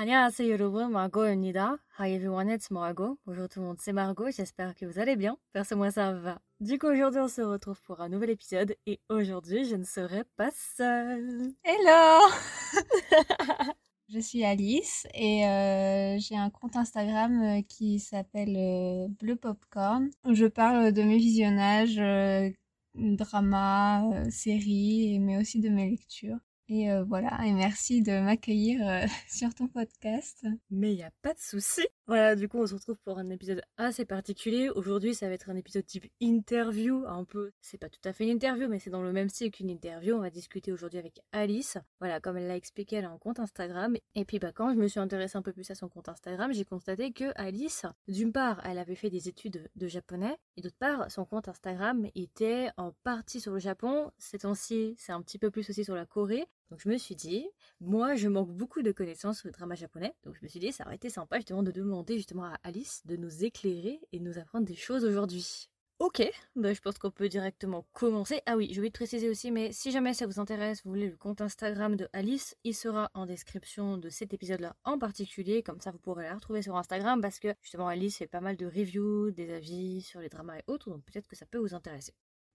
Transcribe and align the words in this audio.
안녕하세요 0.00 0.50
여러분, 0.52 0.90
Margot입니다. 0.92 1.78
Hi 1.98 2.12
everyone, 2.14 2.48
it's 2.50 2.70
Margot. 2.70 3.16
Bonjour 3.26 3.48
tout 3.48 3.60
le 3.60 3.66
monde, 3.66 3.78
c'est 3.80 3.92
Margot, 3.92 4.30
j'espère 4.30 4.74
que 4.74 4.84
vous 4.86 4.98
allez 4.98 5.16
bien. 5.16 5.36
Perso 5.52 5.74
moi 5.76 5.90
ça 5.90 6.12
va. 6.12 6.38
Du 6.60 6.78
coup 6.78 6.86
aujourd'hui 6.88 7.20
on 7.20 7.28
se 7.28 7.40
retrouve 7.42 7.80
pour 7.82 8.00
un 8.00 8.08
nouvel 8.08 8.30
épisode 8.30 8.76
et 8.86 9.00
aujourd'hui 9.08 9.64
je 9.64 9.76
ne 9.76 9.84
serai 9.84 10.24
pas 10.36 10.50
seule. 10.76 11.52
Hello 11.64 12.28
Je 14.08 14.20
suis 14.20 14.44
Alice 14.44 15.06
et 15.14 15.44
euh, 15.46 16.16
j'ai 16.18 16.36
un 16.36 16.48
compte 16.50 16.76
Instagram 16.76 17.42
euh, 17.42 17.62
qui 17.68 17.98
s'appelle 17.98 18.54
euh, 18.56 19.08
Bleu 19.08 19.34
Popcorn. 19.34 20.10
Je 20.30 20.46
parle 20.46 20.92
de 20.92 21.02
mes 21.02 21.16
visionnages, 21.18 21.98
euh, 21.98 22.50
dramas, 22.94 24.04
euh, 24.12 24.30
séries, 24.30 25.18
mais 25.18 25.38
aussi 25.38 25.58
de 25.60 25.68
mes 25.70 25.90
lectures. 25.90 26.38
Et 26.73 26.89
euh, 26.89 27.03
voilà, 27.03 27.37
et 27.45 27.51
merci 27.51 28.01
de 28.01 28.17
m'accueillir 28.21 28.79
euh, 28.87 29.05
sur 29.27 29.53
ton 29.53 29.67
podcast. 29.67 30.45
Mais 30.69 30.93
il 30.93 30.95
n'y 30.95 31.03
a 31.03 31.11
pas 31.21 31.33
de 31.33 31.39
souci. 31.39 31.85
Voilà, 32.07 32.33
du 32.33 32.47
coup, 32.47 32.59
on 32.59 32.65
se 32.65 32.73
retrouve 32.73 32.97
pour 33.03 33.19
un 33.19 33.29
épisode 33.29 33.61
assez 33.75 34.05
particulier. 34.05 34.69
Aujourd'hui, 34.69 35.13
ça 35.13 35.27
va 35.27 35.33
être 35.33 35.49
un 35.49 35.57
épisode 35.57 35.85
type 35.85 36.05
interview, 36.21 37.03
un 37.07 37.25
peu. 37.25 37.51
C'est 37.59 37.77
pas 37.77 37.89
tout 37.89 37.99
à 38.05 38.13
fait 38.13 38.23
une 38.23 38.29
interview, 38.29 38.69
mais 38.69 38.79
c'est 38.79 38.89
dans 38.89 39.01
le 39.01 39.11
même 39.11 39.27
style 39.27 39.51
qu'une 39.51 39.69
interview. 39.69 40.15
On 40.15 40.21
va 40.21 40.29
discuter 40.29 40.71
aujourd'hui 40.71 40.97
avec 40.97 41.19
Alice. 41.33 41.77
Voilà, 41.99 42.21
comme 42.21 42.37
elle 42.37 42.47
l'a 42.47 42.55
expliqué, 42.55 42.95
elle 42.95 43.05
a 43.05 43.11
un 43.11 43.17
compte 43.17 43.41
Instagram. 43.41 43.97
Et 44.15 44.23
puis, 44.23 44.39
bah, 44.39 44.53
quand 44.53 44.71
je 44.71 44.77
me 44.77 44.87
suis 44.87 45.01
intéressée 45.01 45.37
un 45.37 45.41
peu 45.41 45.51
plus 45.51 45.69
à 45.71 45.75
son 45.75 45.89
compte 45.89 46.07
Instagram, 46.07 46.53
j'ai 46.53 46.63
constaté 46.63 47.11
que 47.11 47.33
Alice, 47.35 47.85
d'une 48.07 48.31
part, 48.31 48.61
elle 48.63 48.77
avait 48.77 48.95
fait 48.95 49.09
des 49.09 49.27
études 49.27 49.69
de 49.75 49.87
japonais, 49.87 50.37
et 50.55 50.61
d'autre 50.61 50.77
part, 50.79 51.11
son 51.11 51.25
compte 51.25 51.49
Instagram 51.49 52.07
était 52.15 52.69
en 52.77 52.93
partie 53.03 53.41
sur 53.41 53.51
le 53.51 53.59
Japon. 53.59 54.09
Ces 54.17 54.39
temps-ci, 54.39 54.95
c'est 54.97 55.11
un 55.11 55.21
petit 55.21 55.37
peu 55.37 55.51
plus 55.51 55.69
aussi 55.69 55.83
sur 55.83 55.95
la 55.95 56.05
Corée. 56.05 56.47
Donc 56.71 56.79
je 56.79 56.87
me 56.87 56.97
suis 56.97 57.15
dit, 57.15 57.45
moi 57.81 58.15
je 58.15 58.29
manque 58.29 58.49
beaucoup 58.49 58.81
de 58.81 58.93
connaissances 58.93 59.43
le 59.43 59.51
drama 59.51 59.75
japonais, 59.75 60.15
donc 60.23 60.35
je 60.37 60.41
me 60.41 60.47
suis 60.47 60.59
dit 60.61 60.71
ça 60.71 60.85
aurait 60.85 60.95
été 60.95 61.09
sympa 61.09 61.35
justement 61.35 61.63
de 61.63 61.71
demander 61.71 62.15
justement 62.15 62.45
à 62.45 62.57
Alice 62.63 63.01
de 63.05 63.17
nous 63.17 63.43
éclairer 63.43 63.99
et 64.13 64.19
nous 64.21 64.39
apprendre 64.39 64.65
des 64.65 64.75
choses 64.75 65.03
aujourd'hui. 65.03 65.67
Ok, 65.99 66.23
bah 66.55 66.73
je 66.73 66.79
pense 66.79 66.97
qu'on 66.97 67.11
peut 67.11 67.27
directement 67.27 67.85
commencer. 67.91 68.41
Ah 68.45 68.55
oui, 68.55 68.71
je 68.73 68.81
vais 68.81 68.87
te 68.87 68.93
préciser 68.93 69.29
aussi, 69.29 69.51
mais 69.51 69.73
si 69.73 69.91
jamais 69.91 70.13
ça 70.13 70.25
vous 70.25 70.39
intéresse, 70.39 70.81
vous 70.83 70.91
voulez 70.91 71.09
le 71.09 71.17
compte 71.17 71.41
Instagram 71.41 71.97
de 71.97 72.07
Alice, 72.13 72.55
il 72.63 72.73
sera 72.73 73.11
en 73.13 73.25
description 73.25 73.97
de 73.97 74.09
cet 74.09 74.33
épisode-là 74.33 74.77
en 74.85 74.97
particulier, 74.97 75.63
comme 75.63 75.81
ça 75.81 75.91
vous 75.91 75.99
pourrez 75.99 76.23
la 76.23 76.35
retrouver 76.35 76.61
sur 76.61 76.77
Instagram 76.77 77.19
parce 77.19 77.39
que 77.39 77.49
justement 77.61 77.89
Alice 77.89 78.17
fait 78.17 78.27
pas 78.27 78.39
mal 78.39 78.55
de 78.55 78.65
reviews, 78.65 79.31
des 79.31 79.53
avis 79.53 80.01
sur 80.01 80.21
les 80.21 80.29
dramas 80.29 80.57
et 80.57 80.63
autres, 80.67 80.89
donc 80.89 81.03
peut-être 81.03 81.27
que 81.27 81.35
ça 81.35 81.45
peut 81.45 81.59
vous 81.59 81.75
intéresser. 81.75 82.13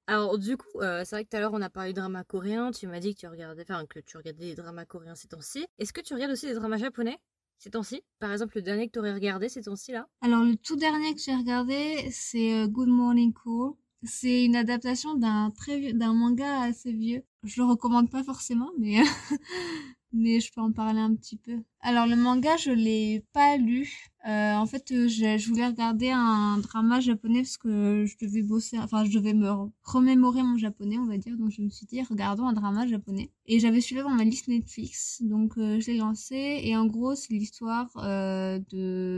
Alors 0.08 0.38
du 0.38 0.56
coup, 0.56 0.80
euh, 0.80 1.02
c'est 1.04 1.16
vrai 1.16 1.24
que 1.24 1.30
tout 1.30 1.36
à 1.36 1.40
l'heure 1.40 1.52
on 1.52 1.62
a 1.62 1.70
parlé 1.70 1.92
de 1.92 1.96
dramas 1.98 2.22
coréens, 2.22 2.70
tu 2.70 2.86
m'as 2.86 3.00
dit 3.00 3.14
que 3.14 3.20
tu 3.20 3.26
regardais, 3.26 3.64
que 3.64 3.98
tu 4.00 4.16
regardais 4.16 4.46
des 4.46 4.54
dramas 4.54 4.84
coréens 4.84 5.16
ces 5.16 5.28
temps-ci. 5.28 5.66
Est-ce 5.78 5.92
que 5.92 6.00
tu 6.00 6.14
regardes 6.14 6.32
aussi 6.32 6.46
des 6.46 6.54
dramas 6.54 6.76
japonais 6.76 7.18
ces 7.58 7.70
temps-ci? 7.70 8.02
Par 8.18 8.30
exemple, 8.30 8.56
le 8.56 8.62
dernier 8.62 8.86
que 8.86 8.92
tu 8.92 8.98
aurais 8.98 9.14
regardé 9.14 9.48
ces 9.48 9.62
temps-ci 9.62 9.92
là? 9.92 10.06
Alors 10.20 10.42
le 10.44 10.56
tout 10.56 10.76
dernier 10.76 11.14
que 11.14 11.20
j'ai 11.20 11.34
regardé, 11.34 12.08
c'est 12.12 12.52
euh, 12.54 12.66
Good 12.68 12.88
Morning 12.88 13.32
Cool. 13.32 13.74
C'est 14.02 14.44
une 14.44 14.54
adaptation 14.54 15.14
d'un 15.14 15.52
d'un 15.94 16.12
manga 16.12 16.60
assez 16.60 16.92
vieux. 16.92 17.24
Je 17.42 17.60
le 17.60 17.66
recommande 17.66 18.10
pas 18.10 18.22
forcément, 18.22 18.70
mais 18.78 18.98
mais 20.16 20.40
je 20.40 20.52
peux 20.52 20.60
en 20.60 20.72
parler 20.72 21.00
un 21.00 21.14
petit 21.14 21.36
peu. 21.36 21.62
Alors 21.80 22.06
le 22.06 22.16
manga, 22.16 22.56
je 22.56 22.72
l'ai 22.72 23.24
pas 23.32 23.56
lu. 23.56 24.10
Euh, 24.26 24.54
en 24.54 24.66
fait, 24.66 24.90
euh, 24.90 25.06
je, 25.06 25.48
voulais 25.48 25.66
regarder 25.66 26.10
un 26.10 26.58
drama 26.58 26.98
japonais 26.98 27.42
parce 27.42 27.58
que 27.58 28.04
je 28.06 28.16
devais 28.20 28.42
bosser, 28.42 28.76
enfin 28.78 29.04
je 29.04 29.16
devais 29.16 29.34
me 29.34 29.48
remémorer 29.84 30.42
mon 30.42 30.56
japonais, 30.56 30.98
on 30.98 31.06
va 31.06 31.16
dire. 31.16 31.36
Donc 31.36 31.50
je 31.50 31.62
me 31.62 31.68
suis 31.68 31.86
dit 31.86 32.02
regardons 32.02 32.48
un 32.48 32.52
drama 32.52 32.86
japonais. 32.88 33.30
Et 33.46 33.60
j'avais 33.60 33.80
celui-là 33.80 34.02
dans 34.02 34.10
ma 34.10 34.24
liste 34.24 34.48
Netflix, 34.48 35.22
donc 35.22 35.56
euh, 35.58 35.78
je 35.78 35.92
l'ai 35.92 35.98
lancé. 35.98 36.60
Et 36.64 36.76
en 36.76 36.86
gros, 36.86 37.14
c'est 37.14 37.32
l'histoire 37.34 37.88
euh, 37.98 38.58
de 38.70 39.15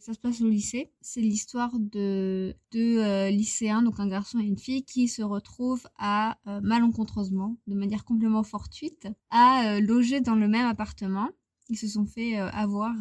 ça 0.00 0.14
se 0.14 0.18
passe 0.18 0.40
au 0.40 0.48
lycée. 0.48 0.90
C'est 1.00 1.20
l'histoire 1.20 1.78
de 1.78 2.54
deux 2.72 2.98
euh, 2.98 3.30
lycéens, 3.30 3.82
donc 3.82 4.00
un 4.00 4.08
garçon 4.08 4.38
et 4.40 4.44
une 4.44 4.58
fille, 4.58 4.84
qui 4.84 5.08
se 5.08 5.22
retrouvent 5.22 5.86
à 5.98 6.38
euh, 6.46 6.60
malencontreusement, 6.62 7.56
de 7.66 7.74
manière 7.74 8.04
complètement 8.04 8.42
fortuite, 8.42 9.08
à 9.30 9.76
euh, 9.76 9.80
loger 9.80 10.20
dans 10.20 10.34
le 10.34 10.48
même 10.48 10.66
appartement. 10.66 11.28
Ils 11.68 11.78
se 11.78 11.86
sont 11.86 12.06
fait 12.06 12.36
avoir. 12.36 12.92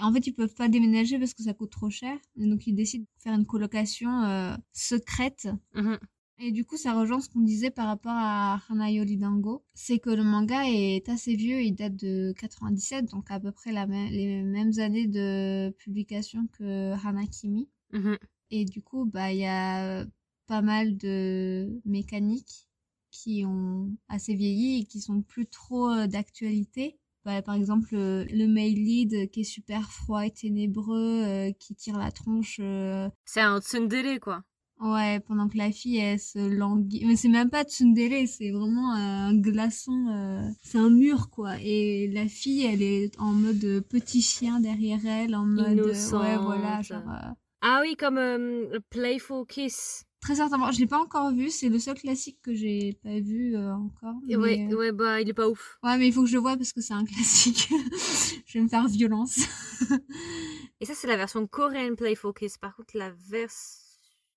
en 0.00 0.12
fait, 0.12 0.26
ils 0.26 0.32
peuvent 0.32 0.54
pas 0.54 0.68
déménager 0.68 1.20
parce 1.20 1.34
que 1.34 1.44
ça 1.44 1.54
coûte 1.54 1.70
trop 1.70 1.88
cher. 1.88 2.18
Donc, 2.34 2.66
ils 2.66 2.74
décident 2.74 3.04
de 3.04 3.22
faire 3.22 3.34
une 3.34 3.46
colocation 3.46 4.56
secrète 4.72 5.46
Mhm. 5.74 5.98
Et 6.38 6.50
du 6.50 6.64
coup, 6.64 6.76
ça 6.76 6.92
rejoint 6.94 7.20
ce 7.20 7.28
qu'on 7.28 7.40
disait 7.40 7.70
par 7.70 7.86
rapport 7.86 8.14
à 8.14 8.60
Hanayori 8.68 9.16
Dango. 9.16 9.64
C'est 9.74 9.98
que 9.98 10.10
le 10.10 10.24
manga 10.24 10.64
est 10.66 11.08
assez 11.08 11.34
vieux, 11.34 11.62
il 11.62 11.74
date 11.74 11.96
de 11.96 12.32
97, 12.38 13.10
donc 13.10 13.30
à 13.30 13.38
peu 13.38 13.52
près 13.52 13.72
la 13.72 13.86
les 13.86 14.42
mêmes 14.42 14.72
années 14.78 15.06
de 15.06 15.70
publication 15.78 16.48
que 16.58 16.92
Hanakimi. 17.06 17.68
Mhm. 17.92 18.18
Et 18.50 18.64
du 18.64 18.82
coup, 18.82 19.04
bah, 19.06 19.32
il 19.32 19.38
y 19.38 19.46
a 19.46 20.04
pas 20.46 20.62
mal 20.62 20.96
de 20.96 21.80
mécaniques 21.84 22.68
qui 23.10 23.44
ont 23.46 23.96
assez 24.08 24.34
vieilli 24.34 24.80
et 24.80 24.84
qui 24.84 25.00
sont 25.00 25.22
plus 25.22 25.46
trop 25.46 25.90
euh, 25.90 26.06
d'actualité. 26.06 26.98
Bah, 27.24 27.40
par 27.42 27.54
exemple, 27.54 27.88
le, 27.92 28.24
le 28.24 28.48
male 28.48 28.74
lead 28.74 29.30
qui 29.30 29.42
est 29.42 29.44
super 29.44 29.92
froid 29.92 30.26
et 30.26 30.30
ténébreux, 30.30 31.22
euh, 31.22 31.52
qui 31.52 31.74
tire 31.76 31.98
la 31.98 32.10
tronche 32.10 32.58
euh, 32.60 33.08
C'est 33.24 33.40
un 33.40 33.60
tsundere 33.60 34.18
quoi. 34.20 34.42
Ouais, 34.82 35.20
pendant 35.20 35.48
que 35.48 35.56
la 35.56 35.70
fille, 35.70 35.98
elle 35.98 36.18
se 36.18 36.38
languit. 36.38 37.04
Mais 37.06 37.14
c'est 37.16 37.28
même 37.28 37.50
pas 37.50 37.62
tsundere, 37.64 38.26
c'est 38.26 38.50
vraiment 38.50 38.92
un 38.92 39.32
glaçon. 39.38 40.08
euh, 40.10 40.42
C'est 40.62 40.78
un 40.78 40.90
mur, 40.90 41.30
quoi. 41.30 41.54
Et 41.62 42.08
la 42.12 42.26
fille, 42.26 42.64
elle 42.66 42.82
est 42.82 43.12
en 43.20 43.32
mode 43.32 43.84
petit 43.88 44.22
chien 44.22 44.58
derrière 44.60 45.06
elle, 45.06 45.34
en 45.36 45.44
mode... 45.46 45.78
euh, 45.78 46.18
Ouais, 46.18 46.36
voilà, 46.36 46.74
Innocente. 46.80 46.84
genre... 46.84 47.02
euh, 47.12 47.30
Ah 47.60 47.78
oui, 47.82 47.94
comme 47.96 48.18
euh, 48.18 48.80
Playful 48.90 49.46
Kiss. 49.46 50.04
Très 50.20 50.36
certainement. 50.36 50.70
Je 50.72 50.78
l'ai 50.78 50.86
pas 50.86 51.00
encore 51.00 51.32
vu, 51.32 51.50
c'est 51.50 51.68
le 51.68 51.78
seul 51.80 51.98
classique 51.98 52.38
que 52.42 52.54
j'ai 52.54 52.96
pas 53.02 53.18
vu 53.20 53.56
euh, 53.56 53.74
encore. 53.74 54.14
Mais, 54.26 54.36
Ouais, 54.36 54.68
euh, 54.70 54.76
ouais, 54.76 54.92
bah 54.92 55.20
il 55.20 55.28
est 55.28 55.32
pas 55.34 55.48
ouf. 55.48 55.78
ouais, 55.82 55.98
mais 55.98 56.06
il 56.08 56.12
faut 56.12 56.22
que 56.22 56.28
je 56.28 56.34
le 56.34 56.40
voie 56.40 56.56
parce 56.56 56.72
que 56.72 56.80
c'est 56.80 56.94
un 56.94 57.04
classique. 57.12 57.68
je 58.46 58.52
vais 58.58 58.62
me 58.64 58.68
faire 58.68 58.86
violence. 58.88 59.38
Et 60.80 60.84
ça, 60.86 60.94
c'est 60.94 61.06
la 61.08 61.16
version 61.16 61.46
coréenne 61.46 61.96
Playful 61.96 62.32
Kiss. 62.34 62.56
Par 62.58 62.74
contre, 62.76 62.96
la 62.96 63.10
version 63.28 63.81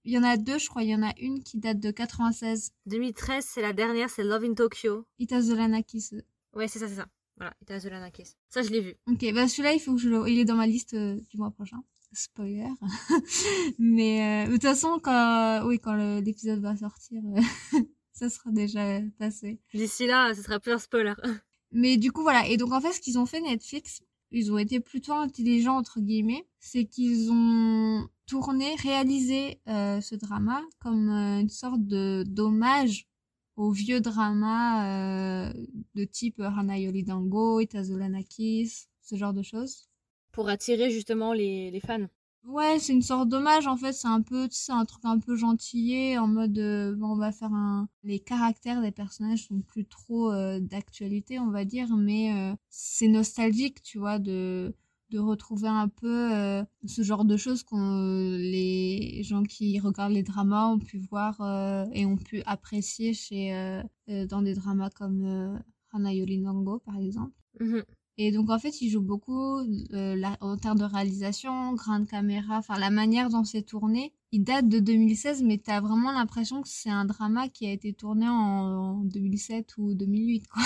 il 0.06 0.14
y 0.14 0.18
en 0.18 0.24
a 0.24 0.38
deux, 0.38 0.58
je 0.58 0.70
crois. 0.70 0.84
Il 0.84 0.90
y 0.90 0.96
en 0.96 1.04
a 1.04 1.14
une 1.20 1.44
qui 1.44 1.58
date 1.58 1.80
de 1.80 1.92
96. 1.92 2.72
2013, 2.86 3.46
c'est 3.46 3.62
la 3.62 3.74
dernière, 3.74 4.10
c'est 4.10 4.24
Love 4.24 4.46
in 4.46 4.54
Tokyo. 4.54 5.06
Itazolanakis. 5.20 6.12
Ouais, 6.54 6.68
c'est 6.68 6.80
ça, 6.80 6.88
c'est 6.88 6.96
ça. 6.96 7.08
Voilà, 7.38 7.54
Itazulana 7.62 8.12
Kiss. 8.12 8.38
Ça, 8.50 8.62
je 8.62 8.70
l'ai 8.70 8.80
vu. 8.80 8.96
Ok, 9.08 9.26
bah 9.34 9.48
celui-là, 9.48 9.74
il 9.74 9.80
faut 9.80 9.94
que 9.94 10.02
je 10.02 10.10
le... 10.10 10.28
Il 10.30 10.40
est 10.40 10.46
dans 10.46 10.56
ma 10.56 10.68
liste 10.68 10.94
euh, 10.94 11.20
du 11.30 11.38
mois 11.38 11.52
prochain. 11.52 11.84
Spoiler. 12.14 12.70
mais 13.80 14.46
euh, 14.46 14.48
de 14.48 14.54
toute 14.54 14.62
façon, 14.62 15.00
quand, 15.04 15.64
oui, 15.66 15.80
quand 15.80 15.96
l'épisode 16.22 16.62
va 16.62 16.78
sortir, 16.78 17.22
euh, 17.26 17.80
ça 18.14 18.30
sera 18.30 18.52
déjà 18.52 19.02
passé. 19.20 19.60
D'ici 19.74 20.08
là, 20.08 20.34
ce 20.34 20.42
sera 20.42 20.62
plus 20.62 20.72
un 20.72 20.80
spoiler. 20.80 21.14
Mais 21.72 21.98
du 21.98 22.14
coup, 22.14 22.22
voilà. 22.22 22.48
Et 22.48 22.56
donc, 22.56 22.72
en 22.72 22.80
fait, 22.80 22.94
ce 22.94 23.02
qu'ils 23.02 23.20
ont 23.20 23.26
fait 23.26 23.42
Netflix, 23.42 24.02
ils 24.32 24.50
ont 24.54 24.58
été 24.58 24.80
plutôt 24.80 25.12
intelligents, 25.12 25.76
entre 25.76 26.00
guillemets. 26.00 26.48
C'est 26.60 26.86
qu'ils 26.86 27.32
ont 27.32 28.08
tourné, 28.25 28.75
réalisé 28.75 29.62
euh, 29.68 30.02
ce 30.02 30.16
drama 30.16 30.62
comme 30.80 31.09
euh, 31.09 31.41
une 31.41 31.50
sorte 31.50 31.86
de 31.86 32.24
d'hommage 32.28 33.08
aux 33.56 33.72
vieux 33.72 34.02
dramas 34.02 35.50
euh, 35.50 35.53
de 35.96 36.03
type 36.03 36.41
Hanayori 36.41 37.03
Dango, 37.03 37.59
Itazolanakis, 37.59 38.88
ce 39.02 39.16
genre 39.16 39.34
de 39.34 39.41
choses. 39.41 39.88
Pour 40.31 40.50
attirer 40.50 40.90
justement 40.90 41.31
les, 41.34 41.72
les 41.72 41.80
fans. 41.80 42.08
Ouais, 42.46 42.78
c'est 42.78 42.94
une 42.94 43.02
sorte 43.02 43.28
d'hommage 43.28 43.66
en 43.66 43.75
fait, 43.75 43.91
c'est 43.94 44.08
un 44.08 44.22
peu, 44.22 44.47
tu 44.47 44.56
sais, 44.56 44.72
un 44.72 44.85
truc 44.85 45.03
un 45.06 45.18
peu 45.18 45.35
gentillé 45.35 46.19
en 46.19 46.28
mode 46.28 46.58
euh, 46.59 46.94
bon, 46.96 47.14
on 47.14 47.16
va 47.17 47.32
faire 47.32 47.52
un 47.52 47.90
les 48.03 48.20
caractères 48.20 48.82
des 48.82 48.91
personnages 48.91 49.47
sont 49.47 49.61
plus 49.61 49.85
trop 49.85 50.32
euh, 50.32 50.59
d'actualité, 50.59 51.40
on 51.40 51.50
va 51.50 51.66
dire, 51.66 51.88
mais 51.97 52.34
euh, 52.34 52.55
c'est 52.70 53.08
nostalgique, 53.08 53.82
tu 53.82 53.97
vois, 53.97 54.20
de 54.20 54.76
de 55.09 55.19
retrouver 55.19 55.67
un 55.67 55.87
peu 55.87 56.34
euh, 56.34 56.63
ce 56.85 57.03
genre 57.03 57.25
de 57.25 57.37
choses 57.37 57.63
que 57.63 58.37
les 58.37 59.22
gens 59.23 59.43
qui 59.43 59.79
regardent 59.79 60.13
les 60.13 60.23
dramas 60.23 60.67
ont 60.67 60.79
pu 60.79 60.97
voir 60.97 61.41
euh, 61.41 61.85
et 61.93 62.05
ont 62.05 62.17
pu 62.17 62.41
apprécier 62.46 63.13
chez 63.13 63.53
euh, 63.53 63.84
euh, 64.09 64.25
dans 64.25 64.41
des 64.41 64.53
dramas 64.55 64.90
comme 64.90 65.23
euh, 65.25 65.57
Hanayori 65.93 66.40
Nango 66.40 66.79
par 66.79 66.97
exemple. 66.97 67.34
Mhm. 67.59 67.84
Et 68.17 68.31
donc 68.31 68.49
en 68.49 68.57
fait, 68.59 68.81
il 68.81 68.90
joue 68.90 69.02
beaucoup 69.02 69.59
euh, 69.59 70.16
la, 70.16 70.37
en 70.40 70.55
termes 70.55 70.79
de 70.79 70.85
réalisation, 70.85 71.73
grande 71.73 72.07
caméra, 72.07 72.57
enfin 72.59 72.79
la 72.79 72.90
manière 72.90 73.29
dont 73.29 73.43
c'est 73.43 73.63
tourné. 73.63 74.13
Il 74.31 74.43
date 74.43 74.69
de 74.69 74.79
2016, 74.79 75.43
mais 75.43 75.57
t'as 75.57 75.81
vraiment 75.81 76.11
l'impression 76.11 76.61
que 76.61 76.69
c'est 76.69 76.90
un 76.90 77.05
drama 77.05 77.49
qui 77.49 77.67
a 77.67 77.72
été 77.72 77.93
tourné 77.93 78.28
en, 78.28 78.34
en 78.34 78.97
2007 79.03 79.78
ou 79.78 79.93
2008, 79.93 80.47
quoi. 80.47 80.63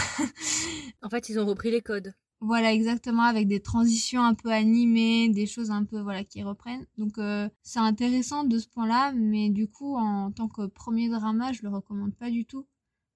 En 1.02 1.10
fait, 1.10 1.30
ils 1.30 1.40
ont 1.40 1.46
repris 1.46 1.72
les 1.72 1.82
codes. 1.82 2.14
Voilà, 2.42 2.72
exactement, 2.74 3.24
avec 3.24 3.48
des 3.50 3.60
transitions 3.62 4.24
un 4.24 4.34
peu 4.34 4.50
animées, 4.52 5.28
des 5.30 5.46
choses 5.46 5.72
un 5.72 5.84
peu 5.84 6.00
voilà 6.00 6.24
qui 6.24 6.42
reprennent. 6.42 6.86
Donc 6.98 7.18
euh, 7.18 7.50
c'est 7.64 7.80
intéressant 7.80 8.46
de 8.46 8.58
ce 8.60 8.68
point-là, 8.70 9.12
mais 9.14 9.50
du 9.50 9.68
coup 9.70 9.98
en 9.98 10.32
tant 10.32 10.48
que 10.48 10.66
premier 10.68 11.10
drama, 11.10 11.52
je 11.52 11.64
le 11.64 11.70
recommande 11.70 12.16
pas 12.16 12.30
du 12.30 12.46
tout 12.46 12.66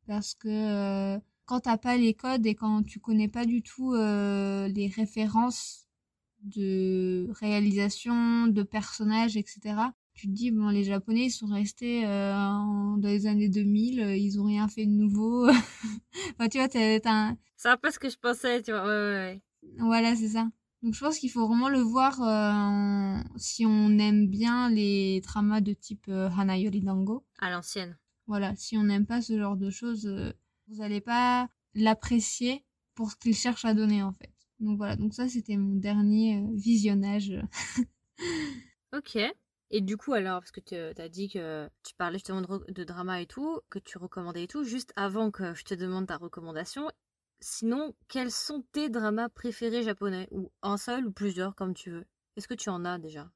parce 0.07 0.33
que 0.35 0.49
euh, 0.49 1.19
quand 1.45 1.61
t'as 1.61 1.77
pas 1.77 1.97
les 1.97 2.13
codes 2.13 2.45
et 2.47 2.55
quand 2.55 2.83
tu 2.83 2.99
connais 2.99 3.29
pas 3.29 3.45
du 3.45 3.61
tout 3.63 3.93
euh, 3.93 4.67
les 4.69 4.87
références 4.87 5.87
de 6.43 7.29
réalisation, 7.39 8.47
de 8.47 8.63
personnages, 8.63 9.37
etc. 9.37 9.93
Tu 10.13 10.27
te 10.27 10.31
dis, 10.31 10.51
bon, 10.51 10.69
les 10.69 10.83
Japonais, 10.83 11.25
ils 11.25 11.31
sont 11.31 11.47
restés 11.47 12.05
euh, 12.05 12.31
dans 12.31 12.99
les 13.03 13.25
années 13.25 13.49
2000, 13.49 13.99
euh, 14.01 14.15
ils 14.15 14.39
ont 14.39 14.45
rien 14.45 14.67
fait 14.67 14.85
de 14.85 14.91
nouveau. 14.91 15.47
enfin, 16.39 16.49
tu 16.49 16.59
vois, 16.59 16.67
t'as 16.67 16.99
un... 17.05 17.37
C'est 17.57 17.69
un 17.69 17.77
peu 17.77 17.89
ce 17.89 17.99
que 17.99 18.09
je 18.09 18.17
pensais, 18.17 18.61
tu 18.61 18.71
vois, 18.71 18.83
ouais, 18.83 18.89
ouais, 18.89 19.13
ouais. 19.13 19.41
Voilà, 19.79 20.15
c'est 20.15 20.29
ça. 20.29 20.47
Donc 20.83 20.93
je 20.93 20.99
pense 20.99 21.17
qu'il 21.17 21.31
faut 21.31 21.47
vraiment 21.47 21.69
le 21.69 21.79
voir 21.79 22.21
euh, 22.21 23.23
si 23.37 23.65
on 23.65 23.97
aime 23.97 24.27
bien 24.27 24.69
les 24.69 25.21
dramas 25.21 25.61
de 25.61 25.71
type 25.71 26.05
euh, 26.09 26.29
Hanayori 26.37 26.81
Dango. 26.81 27.25
À 27.39 27.49
l'ancienne. 27.49 27.97
Voilà, 28.27 28.53
si 28.55 28.77
on 28.77 28.83
n'aime 28.83 29.05
pas 29.05 29.21
ce 29.21 29.37
genre 29.37 29.55
de 29.55 29.69
choses, 29.69 30.05
vous 30.67 30.77
n'allez 30.77 31.01
pas 31.01 31.47
l'apprécier 31.73 32.65
pour 32.95 33.11
ce 33.11 33.15
qu'il 33.15 33.35
cherche 33.35 33.65
à 33.65 33.73
donner 33.73 34.03
en 34.03 34.13
fait. 34.13 34.31
Donc 34.59 34.77
voilà, 34.77 34.95
donc 34.95 35.13
ça 35.13 35.27
c'était 35.27 35.57
mon 35.57 35.75
dernier 35.75 36.37
euh, 36.37 36.47
visionnage. 36.53 37.33
ok. 38.93 39.17
Et 39.75 39.81
du 39.81 39.97
coup 39.97 40.13
alors, 40.13 40.39
parce 40.39 40.51
que 40.51 40.59
tu 40.59 40.75
as 40.75 41.09
dit 41.09 41.29
que 41.29 41.67
tu 41.81 41.95
parlais 41.95 42.19
justement 42.19 42.41
de, 42.41 42.83
drama 42.83 43.21
et 43.21 43.25
tout, 43.25 43.59
que 43.71 43.79
tu 43.79 43.97
recommandais 43.97 44.43
et 44.43 44.47
tout, 44.47 44.63
juste 44.63 44.93
avant 44.95 45.31
que 45.31 45.55
je 45.55 45.63
te 45.63 45.73
demande 45.73 46.05
ta 46.05 46.17
recommandation, 46.17 46.91
sinon, 47.39 47.95
quels 48.07 48.29
sont 48.29 48.63
tes 48.71 48.89
dramas 48.89 49.29
préférés 49.29 49.81
japonais? 49.81 50.27
Ou 50.29 50.51
un 50.61 50.77
seul 50.77 51.07
ou 51.07 51.11
plusieurs, 51.11 51.55
comme 51.55 51.73
tu 51.73 51.89
veux 51.89 52.05
Est-ce 52.37 52.47
que 52.47 52.53
tu 52.53 52.69
en 52.69 52.85
as 52.85 52.99
déjà? 52.99 53.31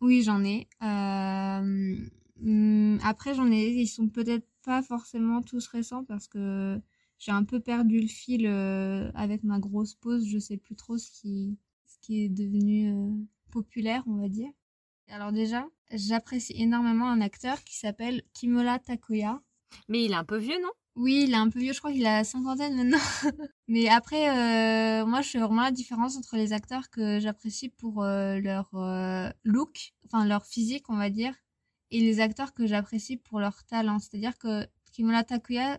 Oui, 0.00 0.22
j'en 0.22 0.44
ai. 0.44 0.68
Euh... 0.82 1.96
Hmm, 2.36 2.98
après, 3.02 3.34
j'en 3.34 3.50
ai, 3.50 3.70
ils 3.70 3.88
sont 3.88 4.08
peut-être 4.08 4.46
pas 4.64 4.82
forcément 4.82 5.42
tous 5.42 5.66
récents 5.66 6.04
parce 6.04 6.28
que 6.28 6.80
j'ai 7.18 7.32
un 7.32 7.42
peu 7.42 7.58
perdu 7.58 8.00
le 8.00 8.06
fil 8.06 8.46
euh, 8.46 9.10
avec 9.16 9.42
ma 9.42 9.58
grosse 9.58 9.96
pause. 9.96 10.28
Je 10.28 10.38
sais 10.38 10.58
plus 10.58 10.76
trop 10.76 10.96
ce 10.96 11.10
qui, 11.10 11.58
ce 11.86 11.98
qui 12.00 12.22
est 12.22 12.28
devenu 12.28 12.92
euh, 12.92 13.10
populaire, 13.50 14.04
on 14.06 14.14
va 14.20 14.28
dire. 14.28 14.52
Alors 15.08 15.32
déjà, 15.32 15.66
j'apprécie 15.90 16.54
énormément 16.56 17.08
un 17.08 17.20
acteur 17.20 17.62
qui 17.64 17.76
s'appelle 17.76 18.22
Kimola 18.32 18.78
Takuya. 18.78 19.40
Mais 19.88 20.04
il 20.04 20.12
est 20.12 20.16
un 20.16 20.24
peu 20.24 20.38
vieux, 20.38 20.60
non? 20.62 20.70
Oui, 20.94 21.24
il 21.26 21.32
est 21.32 21.36
un 21.36 21.48
peu 21.48 21.58
vieux. 21.58 21.72
Je 21.72 21.78
crois 21.78 21.92
qu'il 21.92 22.06
a 22.06 22.24
cinquantaine 22.24 22.76
maintenant. 22.76 22.98
Mais 23.68 23.88
après, 23.88 24.28
euh, 24.28 25.06
moi, 25.06 25.22
je 25.22 25.30
fais 25.30 25.38
vraiment 25.38 25.62
la 25.62 25.70
différence 25.70 26.16
entre 26.16 26.36
les 26.36 26.52
acteurs 26.52 26.90
que 26.90 27.18
j'apprécie 27.18 27.70
pour 27.70 28.04
leur 28.04 28.70
look, 29.44 29.94
enfin 30.04 30.26
leur 30.26 30.44
physique, 30.44 30.84
on 30.90 30.96
va 30.96 31.08
dire, 31.08 31.34
et 31.92 32.00
les 32.00 32.20
acteurs 32.20 32.52
que 32.54 32.66
j'apprécie 32.66 33.16
pour 33.16 33.38
leur 33.38 33.64
talent. 33.64 33.98
C'est-à-dire 33.98 34.36
que 34.38 34.66
Kimola 34.92 35.24
Takuya, 35.24 35.78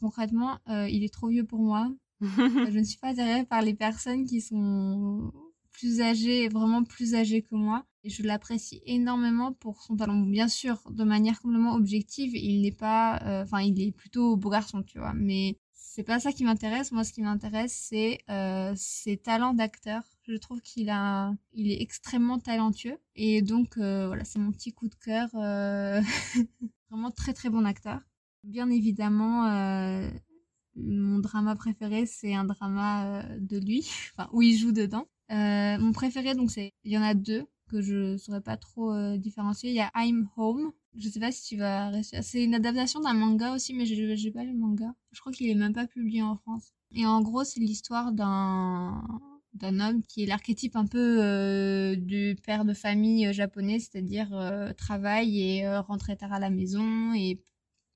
concrètement, 0.00 0.58
euh, 0.68 0.88
il 0.88 1.02
est 1.04 1.12
trop 1.12 1.28
vieux 1.28 1.44
pour 1.44 1.60
moi. 1.60 1.90
Euh, 2.22 2.26
je 2.72 2.78
ne 2.78 2.84
suis 2.84 2.98
pas 2.98 3.08
attirée 3.08 3.44
par 3.44 3.62
les 3.62 3.74
personnes 3.74 4.26
qui 4.26 4.40
sont 4.40 5.32
plus 5.72 6.00
âgées, 6.00 6.48
vraiment 6.48 6.84
plus 6.84 7.14
âgées 7.14 7.42
que 7.42 7.54
moi. 7.54 7.84
Et 8.04 8.10
je 8.10 8.22
l'apprécie 8.22 8.82
énormément 8.86 9.52
pour 9.52 9.82
son 9.82 9.96
talent. 9.96 10.20
Bien 10.20 10.48
sûr, 10.48 10.82
de 10.90 11.04
manière 11.04 11.40
complètement 11.40 11.74
objective, 11.74 12.36
il 12.36 12.62
n'est 12.62 12.72
pas, 12.72 13.18
euh, 13.22 13.42
enfin, 13.42 13.62
il 13.62 13.80
est 13.80 13.92
plutôt 13.92 14.36
beau 14.36 14.50
garçon, 14.50 14.82
tu 14.82 14.98
vois. 14.98 15.14
Mais 15.14 15.58
c'est 15.72 16.02
pas 16.04 16.20
ça 16.20 16.32
qui 16.32 16.44
m'intéresse. 16.44 16.92
Moi, 16.92 17.04
ce 17.04 17.12
qui 17.12 17.22
m'intéresse, 17.22 17.72
c'est 17.72 18.18
ses 18.76 19.16
talents 19.16 19.54
d'acteur. 19.54 20.02
Je 20.28 20.36
trouve 20.36 20.60
qu'il 20.60 20.90
a, 20.90 21.32
il 21.52 21.70
est 21.70 21.80
extrêmement 21.80 22.38
talentueux. 22.38 22.98
Et 23.16 23.42
donc, 23.42 23.78
voilà, 23.78 24.24
c'est 24.24 24.38
mon 24.38 24.52
petit 24.52 24.72
coup 24.72 24.88
de 24.88 24.94
cœur. 24.96 25.30
vraiment 26.94 27.10
très 27.10 27.32
très 27.32 27.50
bon 27.50 27.64
acteur. 27.64 28.00
Bien 28.44 28.70
évidemment, 28.70 29.46
euh, 29.46 30.08
mon 30.76 31.18
drama 31.18 31.56
préféré, 31.56 32.06
c'est 32.06 32.34
un 32.34 32.44
drama 32.44 33.06
euh, 33.06 33.38
de 33.40 33.58
lui, 33.58 33.88
enfin, 34.16 34.28
où 34.32 34.42
il 34.42 34.56
joue 34.56 34.72
dedans. 34.72 35.06
Euh, 35.30 35.78
mon 35.78 35.92
préféré, 35.92 36.34
donc, 36.34 36.50
c'est, 36.50 36.72
il 36.84 36.92
y 36.92 36.98
en 36.98 37.02
a 37.02 37.14
deux 37.14 37.46
que 37.74 37.82
je 37.82 38.16
saurais 38.16 38.40
pas 38.40 38.56
trop 38.56 39.16
différencier. 39.16 39.70
Il 39.70 39.76
y 39.76 39.80
a 39.80 39.90
I'm 39.96 40.28
Home. 40.36 40.72
Je 40.96 41.08
sais 41.08 41.20
pas 41.20 41.32
si 41.32 41.42
tu 41.44 41.56
vas 41.56 41.88
rester. 41.90 42.22
C'est 42.22 42.44
une 42.44 42.54
adaptation 42.54 43.00
d'un 43.00 43.14
manga 43.14 43.52
aussi, 43.54 43.74
mais 43.74 43.86
je 43.86 44.14
j'ai 44.14 44.30
pas 44.30 44.44
le 44.44 44.54
manga. 44.54 44.94
Je 45.12 45.20
crois 45.20 45.32
qu'il 45.32 45.50
est 45.50 45.54
même 45.54 45.72
pas 45.72 45.86
publié 45.86 46.22
en 46.22 46.36
France. 46.36 46.72
Et 46.92 47.06
en 47.06 47.20
gros, 47.22 47.44
c'est 47.44 47.60
l'histoire 47.60 48.12
d'un 48.12 49.02
d'un 49.54 49.78
homme 49.80 50.02
qui 50.02 50.24
est 50.24 50.26
l'archétype 50.26 50.76
un 50.76 50.86
peu 50.86 51.96
du 51.96 52.36
père 52.44 52.64
de 52.64 52.74
famille 52.74 53.32
japonais, 53.32 53.78
c'est-à-dire 53.78 54.30
travail 54.76 55.40
et 55.40 55.68
rentrer 55.78 56.16
tard 56.16 56.32
à 56.32 56.40
la 56.40 56.50
maison 56.50 57.14
et 57.14 57.40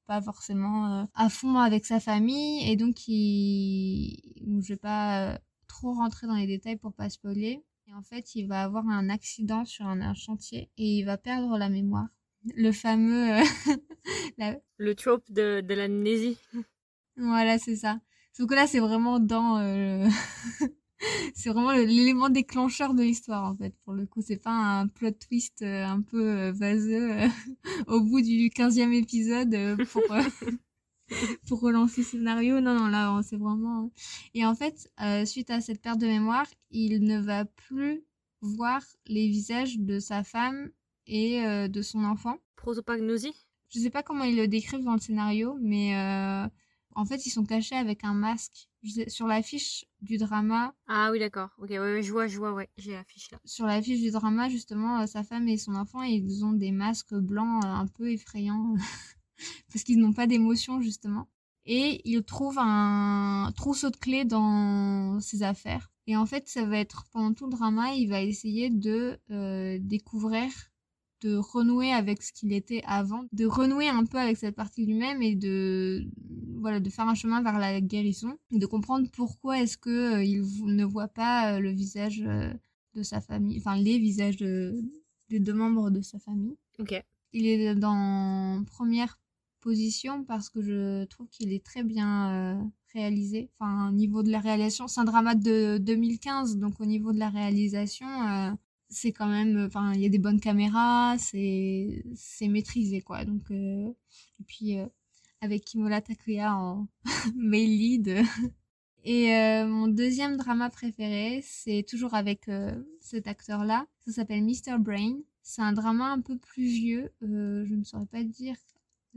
pas 0.09 0.23
forcément 0.23 1.03
euh, 1.03 1.05
à 1.15 1.29
fond 1.29 1.57
avec 1.57 1.85
sa 1.85 2.01
famille 2.01 2.69
et 2.69 2.77
donc 2.77 3.07
il 3.09 4.19
je 4.63 4.69
vais 4.69 4.77
pas 4.77 5.35
euh, 5.35 5.39
trop 5.69 5.93
rentrer 5.93 6.27
dans 6.27 6.35
les 6.35 6.47
détails 6.47 6.77
pour 6.77 6.95
pas 6.95 7.11
spoiler 7.11 7.63
en 7.99 8.03
fait 8.03 8.35
il 8.35 8.47
va 8.47 8.63
avoir 8.63 8.89
un 8.89 9.09
accident 9.09 9.65
sur 9.65 9.87
un, 9.87 10.15
chantier 10.15 10.71
et 10.79 10.99
il 10.99 11.05
va 11.05 11.19
perdre 11.19 11.59
la 11.59 11.69
mémoire. 11.69 12.07
Le 12.55 12.71
fameux 12.73 13.41
euh, 13.41 14.55
le 14.77 14.95
trope 14.95 15.31
de, 15.31 15.61
de 15.61 15.75
l'amnésie. 15.75 16.39
Voilà 17.17 17.59
c'est 17.59 17.77
ça. 17.77 18.01
Sauf 18.33 18.47
que 18.47 18.55
là 18.55 18.67
c'est 18.67 18.79
vraiment 18.79 19.19
dans 19.19 19.59
c'est 21.35 21.51
vraiment 21.51 21.73
l'élément 21.73 22.29
déclencheur 22.29 22.95
de 22.95 23.03
l'histoire 23.03 23.45
en 23.45 23.57
fait. 23.57 23.75
Pour 23.85 23.95
le 23.95 24.07
coup 24.07 24.21
c'est 24.23 24.37
pas 24.37 24.51
un 24.51 24.89
plot 24.89 25.13
twist 25.13 25.63
euh, 25.63 25.85
un 25.85 26.01
peu 26.03 26.39
euh, 26.39 26.53
vaseux 26.53 27.13
euh, 27.13 27.29
au 27.87 28.01
bout 28.01 28.21
du 28.21 28.49
15e 28.49 28.93
épisode 28.93 29.85
pour 29.91 30.03
pour 31.49 31.61
relancer 31.61 32.03
le 32.03 32.07
scénario 32.07 32.61
non 32.61 32.75
non 32.75 32.89
là 32.89 33.21
c'est 33.23 33.37
vraiment 33.37 33.91
et 34.35 34.45
en 34.45 34.55
fait 34.55 34.91
suite 35.27 35.51
à 35.51 35.61
cette 35.61 35.81
perte 35.81 35.99
de 35.99 36.07
mémoire 36.07 36.47
il 36.71 37.03
ne 37.03 37.21
va 37.21 37.45
plus 37.45 38.05
voir 38.41 38.83
les 39.07 39.29
visages 39.29 39.79
de 39.79 39.99
sa 39.99 40.23
femme 40.25 40.71
et 41.07 41.41
de 41.69 41.83
son 41.83 42.05
enfant 42.05 42.37
prosopagnosie? 42.57 43.47
Je 43.71 43.81
sais 43.81 43.91
pas 43.91 44.03
comment 44.03 44.25
ils 44.25 44.37
le 44.37 44.49
décrivent 44.49 44.85
dans 44.85 44.95
le 44.95 45.01
scénario 45.01 45.57
mais 45.61 45.95
en 46.95 47.05
fait 47.05 47.27
ils 47.27 47.31
sont 47.31 47.45
cachés 47.45 47.77
avec 47.77 48.05
un 48.05 48.15
masque 48.15 48.69
sur 49.09 49.27
l'affiche 49.27 49.85
du 50.01 50.19
drama. 50.19 50.75
Ah 50.87 51.11
oui, 51.11 51.19
d'accord. 51.19 51.51
Ok, 51.59 51.71
ouais, 51.71 52.03
je 52.03 52.13
vois, 52.13 52.27
je 52.27 52.39
vois, 52.39 52.53
ouais, 52.53 52.69
j'ai 52.77 52.93
l'affiche 52.93 53.31
là. 53.31 53.39
Sur 53.45 53.67
l'affiche 53.67 54.01
du 54.01 54.11
drama, 54.11 54.49
justement, 54.49 55.01
euh, 55.01 55.07
sa 55.07 55.25
femme 55.25 55.49
et 55.49 55.57
son 55.57 55.75
enfant, 55.75 56.03
ils 56.03 56.45
ont 56.45 56.53
des 56.53 56.73
masques 56.73 57.15
blancs 57.15 57.65
euh, 57.65 57.69
un 57.69 57.87
peu 57.87 58.11
effrayants 58.11 58.75
parce 59.73 59.85
qu'ils 59.85 59.99
n'ont 59.99 60.13
pas 60.13 60.27
d'émotion, 60.27 60.81
justement. 60.81 61.29
Et 61.67 62.01
ils 62.05 62.25
trouvent 62.25 62.59
un 62.59 63.53
trousseau 63.55 63.91
de 63.91 63.97
clés 63.97 64.25
dans 64.25 65.21
ses 65.21 65.43
affaires. 65.43 65.91
Et 66.07 66.17
en 66.17 66.25
fait, 66.25 66.49
ça 66.49 66.65
va 66.65 66.79
être 66.79 67.05
pendant 67.13 67.35
tout 67.35 67.45
le 67.45 67.51
drama, 67.51 67.93
il 67.93 68.09
va 68.09 68.23
essayer 68.23 68.71
de 68.71 69.19
euh, 69.31 69.79
découvrir 69.79 70.51
de 71.21 71.37
renouer 71.37 71.93
avec 71.93 72.23
ce 72.23 72.33
qu'il 72.33 72.53
était 72.53 72.81
avant, 72.87 73.25
de 73.33 73.45
renouer 73.45 73.89
un 73.89 74.05
peu 74.05 74.19
avec 74.19 74.37
cette 74.37 74.55
partie 74.55 74.87
de 74.87 74.93
lui-même 74.93 75.21
et 75.21 75.35
de 75.35 76.07
voilà 76.61 76.81
de 76.81 76.89
faire 76.91 77.09
un 77.09 77.15
chemin 77.15 77.43
vers 77.43 77.59
la 77.59 77.81
guérison, 77.81 78.39
de 78.53 78.67
comprendre 78.67 79.09
pourquoi 79.13 79.61
est-ce 79.61 79.77
que 79.77 80.15
euh, 80.15 80.25
il 80.25 80.43
ne 80.75 80.85
voit 80.85 81.09
pas 81.09 81.55
euh, 81.55 81.61
le 81.61 81.71
visage 81.71 82.21
de 82.21 83.03
sa 83.03 83.21
famille, 83.21 83.59
enfin 83.59 83.77
les 83.77 83.99
visages 83.99 84.37
de, 84.37 84.81
des 85.29 85.41
deux 85.41 85.53
membres 85.53 85.91
de 85.91 86.01
sa 86.01 86.19
famille. 86.19 86.57
Ok. 86.79 87.03
Il 87.33 87.47
est 87.47 87.75
dans 87.75 88.65
première 88.65 89.19
parce 90.27 90.49
que 90.49 90.61
je 90.63 91.05
trouve 91.05 91.29
qu'il 91.29 91.53
est 91.53 91.65
très 91.65 91.83
bien 91.85 92.71
réalisé. 92.93 93.51
Enfin, 93.59 93.89
au 93.89 93.93
niveau 93.93 94.23
de 94.23 94.31
la 94.31 94.41
réalisation, 94.41 94.89
c'est 94.89 95.01
un 95.01 95.05
drama 95.05 95.35
de 95.35 95.79
2015, 95.79 96.57
donc 96.59 96.81
au 96.81 96.87
niveau 96.87 97.13
de 97.13 97.19
la 97.19 97.29
réalisation, 97.29 98.07
c'est 98.89 99.13
quand 99.13 99.27
même 99.27 99.65
enfin 99.67 99.93
il 99.95 100.01
y 100.01 100.07
a 100.07 100.09
des 100.09 100.19
bonnes 100.19 100.41
caméras 100.41 101.17
c'est 101.19 102.03
maîtrisé 102.43 103.01
quoi. 103.01 103.25
Donc 103.25 103.51
euh, 103.51 103.89
et 104.41 104.45
puis 104.47 104.79
euh, 104.79 104.87
avec 105.41 105.65
Kimola 105.65 106.01
Takuya 106.01 106.55
en 106.55 106.89
main 107.37 107.59
lead. 107.59 108.23
Et 109.05 109.35
euh, 109.35 109.67
mon 109.67 109.89
deuxième 109.89 110.37
drama 110.37 110.71
préféré 110.71 111.41
c'est 111.45 111.85
toujours 111.89 112.15
avec 112.15 112.51
cet 113.01 113.27
acteur 113.27 113.65
là 113.65 113.87
ça 114.01 114.13
s'appelle 114.13 114.45
Mr 114.45 114.79
Brain. 114.79 115.19
C'est 115.43 115.63
un 115.63 115.73
drama 115.73 116.13
un 116.13 116.21
peu 116.21 116.37
plus 116.37 116.67
vieux 116.67 117.13
je 117.23 117.75
ne 117.75 117.85
saurais 117.85 118.07
pas 118.07 118.25
dire 118.25 118.57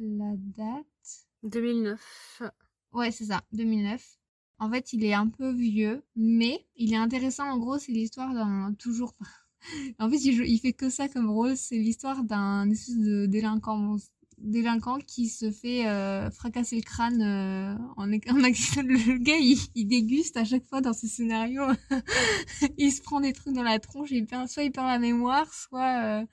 la 0.01 0.35
date? 0.37 0.85
2009 1.43 2.41
ouais 2.93 3.11
c'est 3.11 3.25
ça 3.25 3.41
2009 3.51 4.17
en 4.61 4.69
fait, 4.69 4.93
il 4.93 5.03
est 5.03 5.13
un 5.15 5.27
peu 5.27 5.51
vieux, 5.51 6.03
mais 6.15 6.67
il 6.75 6.93
est 6.93 6.97
intéressant. 6.97 7.45
En 7.49 7.57
gros, 7.57 7.79
c'est 7.79 7.91
l'histoire 7.91 8.31
d'un 8.31 8.75
toujours 8.77 9.15
en 9.99 10.07
fait, 10.07 10.17
il, 10.17 10.39
il, 10.45 10.59
fait 10.59 10.73
que 10.73 10.91
ça 10.91 11.09
comme 11.09 11.31
rôle. 11.31 11.57
C'est 11.57 11.77
l'histoire 11.77 12.23
d'un 12.23 12.69
espèce 12.69 12.95
de 12.99 13.25
délinquant. 13.25 13.95
Délinquant 14.43 14.97
qui 14.99 15.27
se 15.27 15.51
fait 15.51 15.87
euh, 15.87 16.29
fracasser 16.31 16.75
le 16.75 16.81
crâne 16.81 17.21
euh, 17.21 17.75
en, 17.97 18.11
en 18.29 18.43
accident. 18.43 18.83
Le 18.83 19.17
gars, 19.17 19.37
il, 19.37 19.57
il, 19.75 19.85
déguste 19.85 20.37
à 20.37 20.43
chaque 20.43 20.65
fois 20.65 20.81
dans 20.81 20.93
ce 20.93 21.07
scénario. 21.07 21.63
il 22.77 22.91
se 22.91 23.01
prend 23.01 23.21
des 23.21 23.33
trucs 23.33 23.53
dans 23.53 23.63
la 23.63 23.79
tronche, 23.79 24.11
il 24.11 24.25
perd, 24.25 24.47
soit 24.47 24.63
il 24.63 24.71
perd 24.71 24.87
la 24.87 24.99
mémoire, 24.99 25.53
soit 25.53 26.03
euh, 26.03 26.25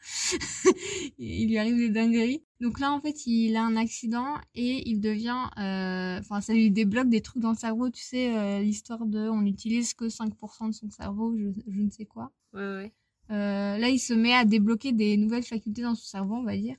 il 1.19 1.49
lui 1.49 1.59
arrive 1.59 1.77
des 1.77 1.91
dingueries. 1.91 2.43
Donc 2.61 2.81
là, 2.81 2.93
en 2.93 3.01
fait, 3.01 3.27
il 3.27 3.57
a 3.57 3.63
un 3.63 3.77
accident 3.77 4.35
et 4.55 4.89
il 4.89 5.01
devient... 5.01 5.45
Enfin, 5.57 6.41
ça 6.41 6.53
lui 6.53 6.73
débloque 6.73 7.09
des 7.09 7.21
trucs 7.21 7.41
dans 7.41 7.51
le 7.53 7.57
cerveau, 7.57 7.89
tu 7.89 8.03
sais, 8.03 8.61
l'histoire 8.65 9.07
de... 9.07 9.29
On 9.29 9.43
n'utilise 9.43 9.95
que 9.95 10.07
5% 10.07 10.69
de 10.69 10.73
son 10.73 10.91
cerveau, 10.91 11.37
je, 11.39 11.51
je 11.69 11.81
ne 11.81 11.89
sais 11.89 12.05
quoi. 12.05 12.33
Ouais, 12.53 12.61
ouais. 12.61 12.93
là, 13.29 13.89
il 13.89 14.01
se 14.01 14.13
met 14.13 14.35
à 14.35 14.45
débloquer 14.45 14.91
des 14.91 15.17
nouvelles 15.17 15.45
facultés 15.45 15.83
dans 15.83 15.95
son 15.95 16.05
cerveau, 16.05 16.35
on 16.35 16.43
va 16.43 16.57
dire 16.57 16.75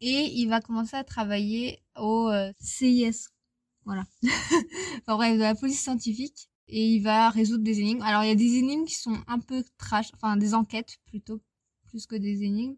et 0.00 0.32
il 0.34 0.48
va 0.48 0.60
commencer 0.60 0.96
à 0.96 1.04
travailler 1.04 1.80
au 1.96 2.28
euh, 2.28 2.52
CIS. 2.60 3.28
Voilà. 3.84 4.04
enfin 4.22 5.16
bref, 5.16 5.34
de 5.34 5.40
la 5.40 5.54
police 5.54 5.80
scientifique. 5.80 6.48
Et 6.68 6.86
il 6.86 7.02
va 7.02 7.30
résoudre 7.30 7.64
des 7.64 7.80
énigmes. 7.80 8.02
Alors 8.02 8.24
il 8.24 8.28
y 8.28 8.32
a 8.32 8.36
des 8.36 8.56
énigmes 8.56 8.84
qui 8.84 8.94
sont 8.94 9.16
un 9.26 9.38
peu 9.38 9.64
trash, 9.78 10.10
enfin 10.14 10.36
des 10.36 10.54
enquêtes 10.54 10.98
plutôt, 11.06 11.40
plus 11.86 12.06
que 12.06 12.16
des 12.16 12.42
énigmes. 12.42 12.76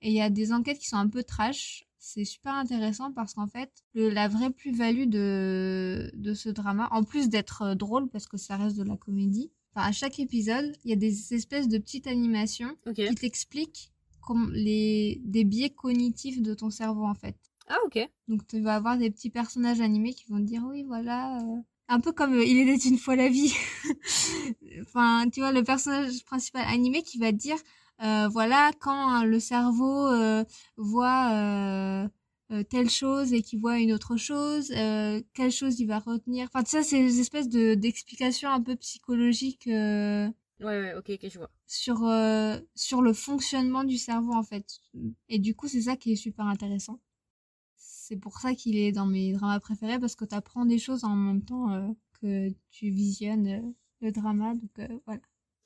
Et 0.00 0.08
il 0.08 0.14
y 0.14 0.22
a 0.22 0.30
des 0.30 0.52
enquêtes 0.52 0.78
qui 0.78 0.88
sont 0.88 0.96
un 0.96 1.08
peu 1.08 1.22
trash. 1.22 1.84
C'est 1.98 2.24
super 2.24 2.54
intéressant 2.54 3.12
parce 3.12 3.34
qu'en 3.34 3.48
fait, 3.48 3.70
le, 3.94 4.08
la 4.08 4.28
vraie 4.28 4.50
plus-value 4.50 5.08
de, 5.08 6.10
de 6.14 6.34
ce 6.34 6.48
drama, 6.48 6.88
en 6.92 7.02
plus 7.02 7.28
d'être 7.28 7.62
euh, 7.62 7.74
drôle 7.74 8.08
parce 8.08 8.26
que 8.26 8.36
ça 8.36 8.56
reste 8.56 8.76
de 8.76 8.84
la 8.84 8.96
comédie, 8.96 9.50
enfin, 9.74 9.88
à 9.88 9.92
chaque 9.92 10.18
épisode, 10.18 10.76
il 10.84 10.90
y 10.90 10.92
a 10.92 10.96
des 10.96 11.34
espèces 11.34 11.68
de 11.68 11.78
petites 11.78 12.06
animations 12.06 12.74
qui 12.94 13.14
t'expliquent 13.16 13.90
les, 14.52 15.20
des 15.24 15.44
biais 15.44 15.70
cognitifs 15.70 16.42
de 16.42 16.54
ton 16.54 16.70
cerveau 16.70 17.04
en 17.04 17.14
fait. 17.14 17.36
Ah 17.68 17.78
ok. 17.84 17.98
Donc 18.28 18.46
tu 18.46 18.60
vas 18.60 18.76
avoir 18.76 18.96
des 18.96 19.10
petits 19.10 19.30
personnages 19.30 19.80
animés 19.80 20.14
qui 20.14 20.24
vont 20.28 20.38
te 20.38 20.44
dire 20.44 20.62
oui 20.68 20.84
voilà, 20.84 21.38
euh, 21.38 21.56
un 21.88 22.00
peu 22.00 22.12
comme 22.12 22.34
euh, 22.34 22.44
Il 22.44 22.68
était 22.68 22.88
une 22.88 22.98
fois 22.98 23.16
la 23.16 23.28
vie. 23.28 23.54
enfin 24.82 25.28
tu 25.30 25.40
vois 25.40 25.52
le 25.52 25.64
personnage 25.64 26.24
principal 26.24 26.64
animé 26.68 27.02
qui 27.02 27.18
va 27.18 27.32
te 27.32 27.36
dire 27.36 27.58
euh, 28.02 28.28
voilà 28.28 28.70
quand 28.80 29.24
le 29.24 29.40
cerveau 29.40 30.08
voit 30.76 32.08
telle 32.70 32.90
chose 32.90 33.32
et 33.32 33.42
qu'il 33.42 33.60
voit 33.60 33.78
une 33.78 33.92
autre 33.92 34.16
chose, 34.16 34.68
quelle 35.34 35.50
chose 35.50 35.80
il 35.80 35.86
va 35.86 35.98
retenir. 35.98 36.48
Enfin 36.52 36.64
ça 36.64 36.82
c'est 36.82 37.00
des 37.00 37.20
espèces 37.20 37.48
de 37.48 37.74
d'explications 37.74 38.50
un 38.50 38.62
peu 38.62 38.76
psychologiques 38.76 39.68
Ouais, 40.60 40.80
ouais, 40.80 40.94
ok, 40.94 41.10
ok, 41.10 41.28
je 41.30 41.38
vois. 41.38 41.50
Sur, 41.66 42.04
euh, 42.04 42.58
sur 42.74 43.02
le 43.02 43.12
fonctionnement 43.12 43.84
du 43.84 43.98
cerveau, 43.98 44.32
en 44.32 44.42
fait. 44.42 44.80
Et 45.28 45.38
du 45.38 45.54
coup, 45.54 45.68
c'est 45.68 45.82
ça 45.82 45.96
qui 45.96 46.12
est 46.12 46.16
super 46.16 46.46
intéressant. 46.46 47.00
C'est 47.76 48.16
pour 48.16 48.38
ça 48.38 48.54
qu'il 48.54 48.76
est 48.76 48.92
dans 48.92 49.06
mes 49.06 49.32
dramas 49.32 49.60
préférés, 49.60 49.98
parce 49.98 50.14
que 50.14 50.24
tu 50.24 50.34
apprends 50.34 50.64
des 50.64 50.78
choses 50.78 51.04
en 51.04 51.14
même 51.14 51.44
temps 51.44 51.72
euh, 51.72 51.88
que 52.20 52.54
tu 52.70 52.90
visionnes 52.90 53.48
euh, 53.48 53.72
le 54.00 54.12
drama, 54.12 54.54
donc 54.54 54.90
voilà. 55.06 55.20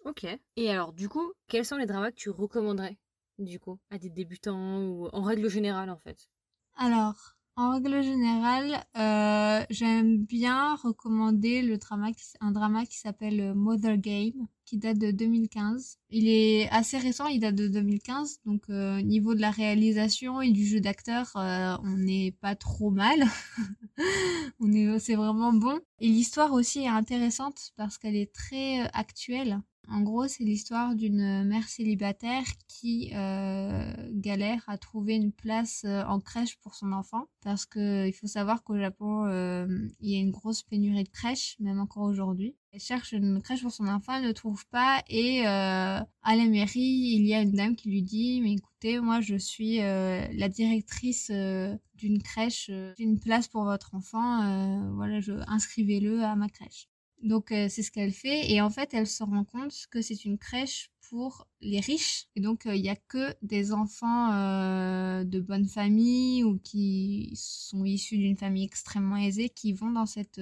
Ok. 0.04 0.26
Et 0.56 0.70
alors, 0.70 0.92
du 0.92 1.08
coup, 1.08 1.32
quels 1.46 1.64
sont 1.64 1.76
les 1.76 1.86
dramas 1.86 2.10
que 2.10 2.16
tu 2.16 2.30
recommanderais, 2.30 2.96
du 3.38 3.60
coup, 3.60 3.78
à 3.90 3.98
des 3.98 4.10
débutants 4.10 4.82
ou 4.82 5.08
en 5.12 5.22
règle 5.22 5.48
générale, 5.48 5.90
en 5.90 5.98
fait? 5.98 6.30
Alors, 6.76 7.36
en 7.56 7.70
règle 7.72 8.02
générale, 8.02 8.84
euh, 8.96 9.64
j'aime 9.70 10.18
bien 10.18 10.76
recommander 10.76 11.62
le 11.62 11.76
drama, 11.76 12.08
un 12.40 12.52
drama 12.52 12.86
qui 12.86 12.98
s'appelle 12.98 13.54
Mother 13.54 13.98
Game, 13.98 14.46
qui 14.64 14.78
date 14.78 14.98
de 14.98 15.10
2015. 15.10 15.98
Il 16.10 16.28
est 16.28 16.68
assez 16.70 16.96
récent, 16.96 17.26
il 17.26 17.40
date 17.40 17.56
de 17.56 17.68
2015, 17.68 18.40
donc 18.46 18.62
euh, 18.70 19.02
niveau 19.02 19.34
de 19.34 19.40
la 19.40 19.50
réalisation 19.50 20.40
et 20.40 20.52
du 20.52 20.64
jeu 20.64 20.80
d'acteur, 20.80 21.32
euh, 21.36 21.76
on 21.82 21.96
n'est 21.96 22.34
pas 22.40 22.54
trop 22.54 22.90
mal. 22.90 23.24
on 24.60 24.72
est, 24.72 24.98
c'est 24.98 25.16
vraiment 25.16 25.52
bon. 25.52 25.80
Et 25.98 26.08
l'histoire 26.08 26.52
aussi 26.52 26.84
est 26.84 26.88
intéressante 26.88 27.72
parce 27.76 27.98
qu'elle 27.98 28.16
est 28.16 28.32
très 28.32 28.88
actuelle. 28.94 29.60
En 29.92 30.02
gros, 30.02 30.28
c'est 30.28 30.44
l'histoire 30.44 30.94
d'une 30.94 31.42
mère 31.44 31.68
célibataire 31.68 32.44
qui 32.68 33.10
euh, 33.12 33.92
galère 34.12 34.62
à 34.68 34.78
trouver 34.78 35.16
une 35.16 35.32
place 35.32 35.82
euh, 35.84 36.04
en 36.04 36.20
crèche 36.20 36.58
pour 36.58 36.76
son 36.76 36.92
enfant. 36.92 37.26
Parce 37.42 37.66
que 37.66 38.06
il 38.06 38.12
faut 38.12 38.28
savoir 38.28 38.62
qu'au 38.62 38.78
Japon, 38.78 39.26
euh, 39.26 39.66
il 39.98 40.10
y 40.10 40.16
a 40.16 40.20
une 40.20 40.30
grosse 40.30 40.62
pénurie 40.62 41.02
de 41.02 41.08
crèches, 41.08 41.56
même 41.58 41.80
encore 41.80 42.04
aujourd'hui. 42.04 42.54
Elle 42.72 42.78
cherche 42.78 43.10
une 43.10 43.42
crèche 43.42 43.62
pour 43.62 43.72
son 43.72 43.88
enfant, 43.88 44.14
elle 44.14 44.28
ne 44.28 44.32
trouve 44.32 44.64
pas. 44.68 45.02
Et 45.08 45.44
à 45.44 46.06
la 46.24 46.46
mairie, 46.46 46.78
il 47.16 47.26
y 47.26 47.34
a 47.34 47.42
une 47.42 47.50
dame 47.50 47.74
qui 47.74 47.90
lui 47.90 48.02
dit, 48.02 48.40
mais 48.42 48.52
écoutez, 48.52 49.00
moi 49.00 49.20
je 49.20 49.34
suis 49.34 49.78
la 49.78 50.48
directrice 50.48 51.32
d'une 51.32 52.22
crèche, 52.22 52.66
j'ai 52.68 53.02
une 53.02 53.18
place 53.18 53.48
pour 53.48 53.64
votre 53.64 53.96
enfant, 53.96 54.94
voilà, 54.94 55.18
inscrivez-le 55.48 56.22
à 56.22 56.36
ma 56.36 56.48
crèche. 56.48 56.89
Donc 57.22 57.52
euh, 57.52 57.66
c'est 57.68 57.82
ce 57.82 57.90
qu'elle 57.90 58.12
fait 58.12 58.50
et 58.50 58.60
en 58.60 58.70
fait 58.70 58.94
elle 58.94 59.06
se 59.06 59.22
rend 59.22 59.44
compte 59.44 59.74
que 59.90 60.00
c'est 60.00 60.24
une 60.24 60.38
crèche 60.38 60.90
pour 61.10 61.46
les 61.60 61.80
riches 61.80 62.28
et 62.34 62.40
donc 62.40 62.66
euh, 62.66 62.74
il 62.74 62.82
n'y 62.82 62.88
a 62.88 62.96
que 62.96 63.34
des 63.42 63.72
enfants 63.72 64.32
euh, 64.32 65.24
de 65.24 65.40
bonne 65.40 65.66
famille 65.66 66.44
ou 66.44 66.58
qui 66.58 67.32
sont 67.34 67.84
issus 67.84 68.16
d'une 68.16 68.36
famille 68.36 68.64
extrêmement 68.64 69.16
aisée 69.16 69.50
qui 69.50 69.72
vont 69.72 69.90
dans 69.90 70.06
cette 70.06 70.40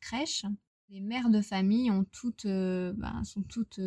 crèche. 0.00 0.44
Les 0.90 1.00
mères 1.00 1.30
de 1.30 1.40
famille 1.40 1.88
ont 1.90 2.04
toutes, 2.04 2.46
ben, 2.46 3.22
sont 3.24 3.42
toutes 3.42 3.80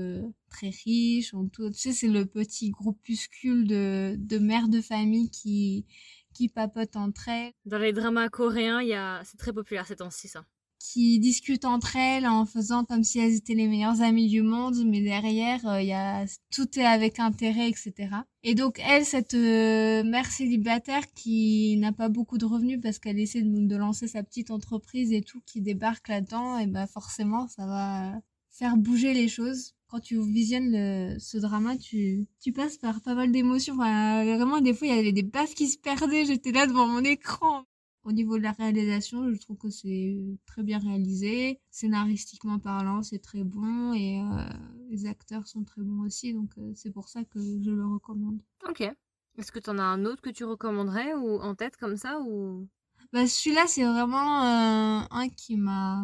très 0.49 0.69
riches, 0.69 1.33
tu 1.51 1.73
sais 1.73 1.91
c'est 1.91 2.07
le 2.07 2.25
petit 2.25 2.71
groupuscule 2.71 3.67
de, 3.67 4.15
de 4.17 4.37
mères 4.37 4.69
de 4.69 4.81
famille 4.81 5.29
qui 5.29 5.85
qui 6.33 6.49
papotent 6.49 6.95
entre 6.95 7.29
elles. 7.29 7.51
Dans 7.65 7.77
les 7.77 7.93
dramas 7.93 8.29
coréens, 8.29 8.81
y 8.81 8.93
a... 8.93 9.21
c'est 9.23 9.37
très 9.37 9.53
populaire 9.53 9.85
ces 9.85 9.97
temps-ci 9.97 10.27
ça 10.27 10.45
qui 10.83 11.17
discutent 11.17 11.63
entre 11.63 11.95
elles 11.95 12.27
en 12.27 12.45
faisant 12.45 12.83
comme 12.83 13.05
si 13.05 13.17
elles 13.17 13.35
étaient 13.35 13.53
les 13.53 13.69
meilleures 13.69 14.01
amies 14.01 14.27
du 14.27 14.41
monde, 14.41 14.75
mais 14.85 14.99
derrière, 14.99 15.65
euh, 15.65 15.81
il 15.81 15.87
y 15.87 15.93
a 15.93 16.25
tout 16.51 16.77
est 16.77 16.85
avec 16.85 17.19
intérêt, 17.19 17.69
etc. 17.69 17.93
Et 18.43 18.53
donc 18.53 18.81
elle, 18.85 19.05
cette 19.05 19.33
euh, 19.33 20.03
mère 20.03 20.29
célibataire 20.29 21.09
qui 21.13 21.77
n'a 21.77 21.93
pas 21.93 22.09
beaucoup 22.09 22.37
de 22.37 22.43
revenus 22.43 22.81
parce 22.81 22.99
qu'elle 22.99 23.17
essaie 23.17 23.43
de, 23.43 23.77
lancer 23.77 24.09
sa 24.09 24.23
petite 24.23 24.51
entreprise 24.51 25.13
et 25.13 25.21
tout, 25.21 25.41
qui 25.45 25.61
débarque 25.61 26.09
là-dedans, 26.09 26.57
et 26.59 26.67
ben 26.67 26.85
forcément, 26.85 27.47
ça 27.47 27.65
va 27.65 28.19
faire 28.49 28.75
bouger 28.75 29.13
les 29.13 29.29
choses. 29.29 29.75
Quand 29.87 30.01
tu 30.01 30.19
visionnes 30.21 31.17
ce 31.19 31.37
drama, 31.37 31.77
tu, 31.77 32.27
tu 32.41 32.51
passes 32.51 32.77
par 32.77 33.01
pas 33.01 33.13
mal 33.13 33.31
d'émotions. 33.31 33.75
Enfin, 33.75 34.25
vraiment, 34.25 34.59
des 34.59 34.73
fois, 34.73 34.87
il 34.87 34.95
y 34.95 34.99
avait 34.99 35.11
des 35.11 35.23
bases 35.23 35.53
qui 35.53 35.67
se 35.67 35.77
perdaient. 35.77 36.25
J'étais 36.25 36.51
là 36.51 36.65
devant 36.65 36.87
mon 36.87 37.03
écran. 37.03 37.65
Au 38.03 38.11
niveau 38.11 38.37
de 38.37 38.43
la 38.43 38.51
réalisation, 38.51 39.31
je 39.31 39.39
trouve 39.39 39.57
que 39.57 39.69
c'est 39.69 40.17
très 40.45 40.61
bien 40.61 40.77
réalisé. 40.77 41.61
Scénaristiquement 41.71 42.59
parlant, 42.59 43.01
c'est 43.01 43.19
très 43.19 43.43
bon 43.43 43.93
et 43.93 44.19
euh, 44.19 44.43
les 44.89 45.05
acteurs 45.05 45.47
sont 45.47 45.63
très 45.63 45.81
bons 45.81 46.03
aussi, 46.05 46.33
donc 46.33 46.49
euh, 46.57 46.73
c'est 46.75 46.91
pour 46.91 47.07
ça 47.07 47.23
que 47.23 47.39
je 47.39 47.71
le 47.71 47.85
recommande. 47.85 48.41
Ok. 48.67 48.81
Est-ce 49.37 49.51
que 49.53 49.59
tu 49.59 49.69
en 49.69 49.77
as 49.77 49.83
un 49.83 50.03
autre 50.05 50.21
que 50.21 50.29
tu 50.29 50.43
recommanderais 50.43 51.13
ou 51.13 51.39
en 51.39 51.55
tête 51.55 51.77
comme 51.77 51.95
ça 51.95 52.19
ou? 52.19 52.67
Bah, 53.13 53.25
celui-là, 53.25 53.67
c'est 53.67 53.85
vraiment 53.85 54.43
euh, 54.43 55.01
un 55.09 55.29
qui 55.29 55.55
m'a 55.55 56.03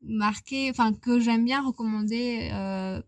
marqué, 0.00 0.70
enfin 0.70 0.94
que 0.94 1.20
j'aime 1.20 1.44
bien 1.44 1.60
recommander 1.60 2.48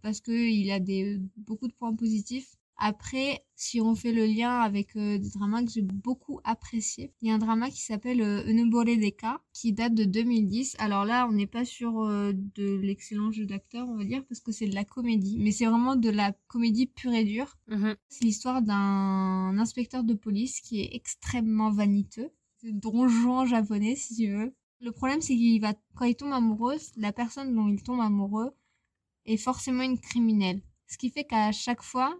parce 0.02 0.20
que 0.20 0.32
il 0.32 0.70
a 0.70 0.80
des 0.80 1.18
beaucoup 1.36 1.68
de 1.68 1.72
points 1.72 1.94
positifs. 1.94 2.57
Après, 2.80 3.44
si 3.56 3.80
on 3.80 3.96
fait 3.96 4.12
le 4.12 4.24
lien 4.24 4.60
avec 4.60 4.94
euh, 4.94 5.18
des 5.18 5.30
dramas 5.30 5.64
que 5.64 5.70
j'ai 5.70 5.82
beaucoup 5.82 6.38
appréciés, 6.44 7.12
il 7.20 7.28
y 7.28 7.30
a 7.32 7.34
un 7.34 7.38
drama 7.38 7.70
qui 7.70 7.82
s'appelle 7.82 8.22
euh, 8.22 8.46
Unebore 8.46 8.84
Deka, 8.84 9.42
qui 9.52 9.72
date 9.72 9.94
de 9.94 10.04
2010. 10.04 10.76
Alors 10.78 11.04
là, 11.04 11.26
on 11.28 11.32
n'est 11.32 11.48
pas 11.48 11.64
sur 11.64 12.02
euh, 12.02 12.32
de 12.32 12.76
l'excellent 12.76 13.32
jeu 13.32 13.46
d'acteur, 13.46 13.88
on 13.88 13.96
va 13.96 14.04
dire, 14.04 14.24
parce 14.28 14.40
que 14.40 14.52
c'est 14.52 14.68
de 14.68 14.76
la 14.76 14.84
comédie. 14.84 15.38
Mais 15.40 15.50
c'est 15.50 15.66
vraiment 15.66 15.96
de 15.96 16.08
la 16.08 16.32
comédie 16.46 16.86
pure 16.86 17.12
et 17.12 17.24
dure. 17.24 17.58
Mhm. 17.66 17.96
C'est 18.08 18.24
l'histoire 18.24 18.62
d'un 18.62 19.58
inspecteur 19.58 20.04
de 20.04 20.14
police 20.14 20.60
qui 20.60 20.80
est 20.80 20.94
extrêmement 20.94 21.72
vaniteux. 21.72 22.30
C'est 22.58 22.72
donjon 22.72 23.44
japonais, 23.44 23.96
si 23.96 24.14
tu 24.14 24.30
veux. 24.30 24.54
Le 24.80 24.92
problème, 24.92 25.20
c'est 25.20 25.34
qu'il 25.34 25.60
va, 25.60 25.74
quand 25.96 26.04
il 26.04 26.14
tombe 26.14 26.32
amoureux, 26.32 26.76
la 26.96 27.12
personne 27.12 27.56
dont 27.56 27.66
il 27.66 27.82
tombe 27.82 28.00
amoureux 28.00 28.52
est 29.26 29.36
forcément 29.36 29.82
une 29.82 29.98
criminelle. 29.98 30.62
Ce 30.86 30.96
qui 30.96 31.10
fait 31.10 31.24
qu'à 31.24 31.50
chaque 31.50 31.82
fois, 31.82 32.16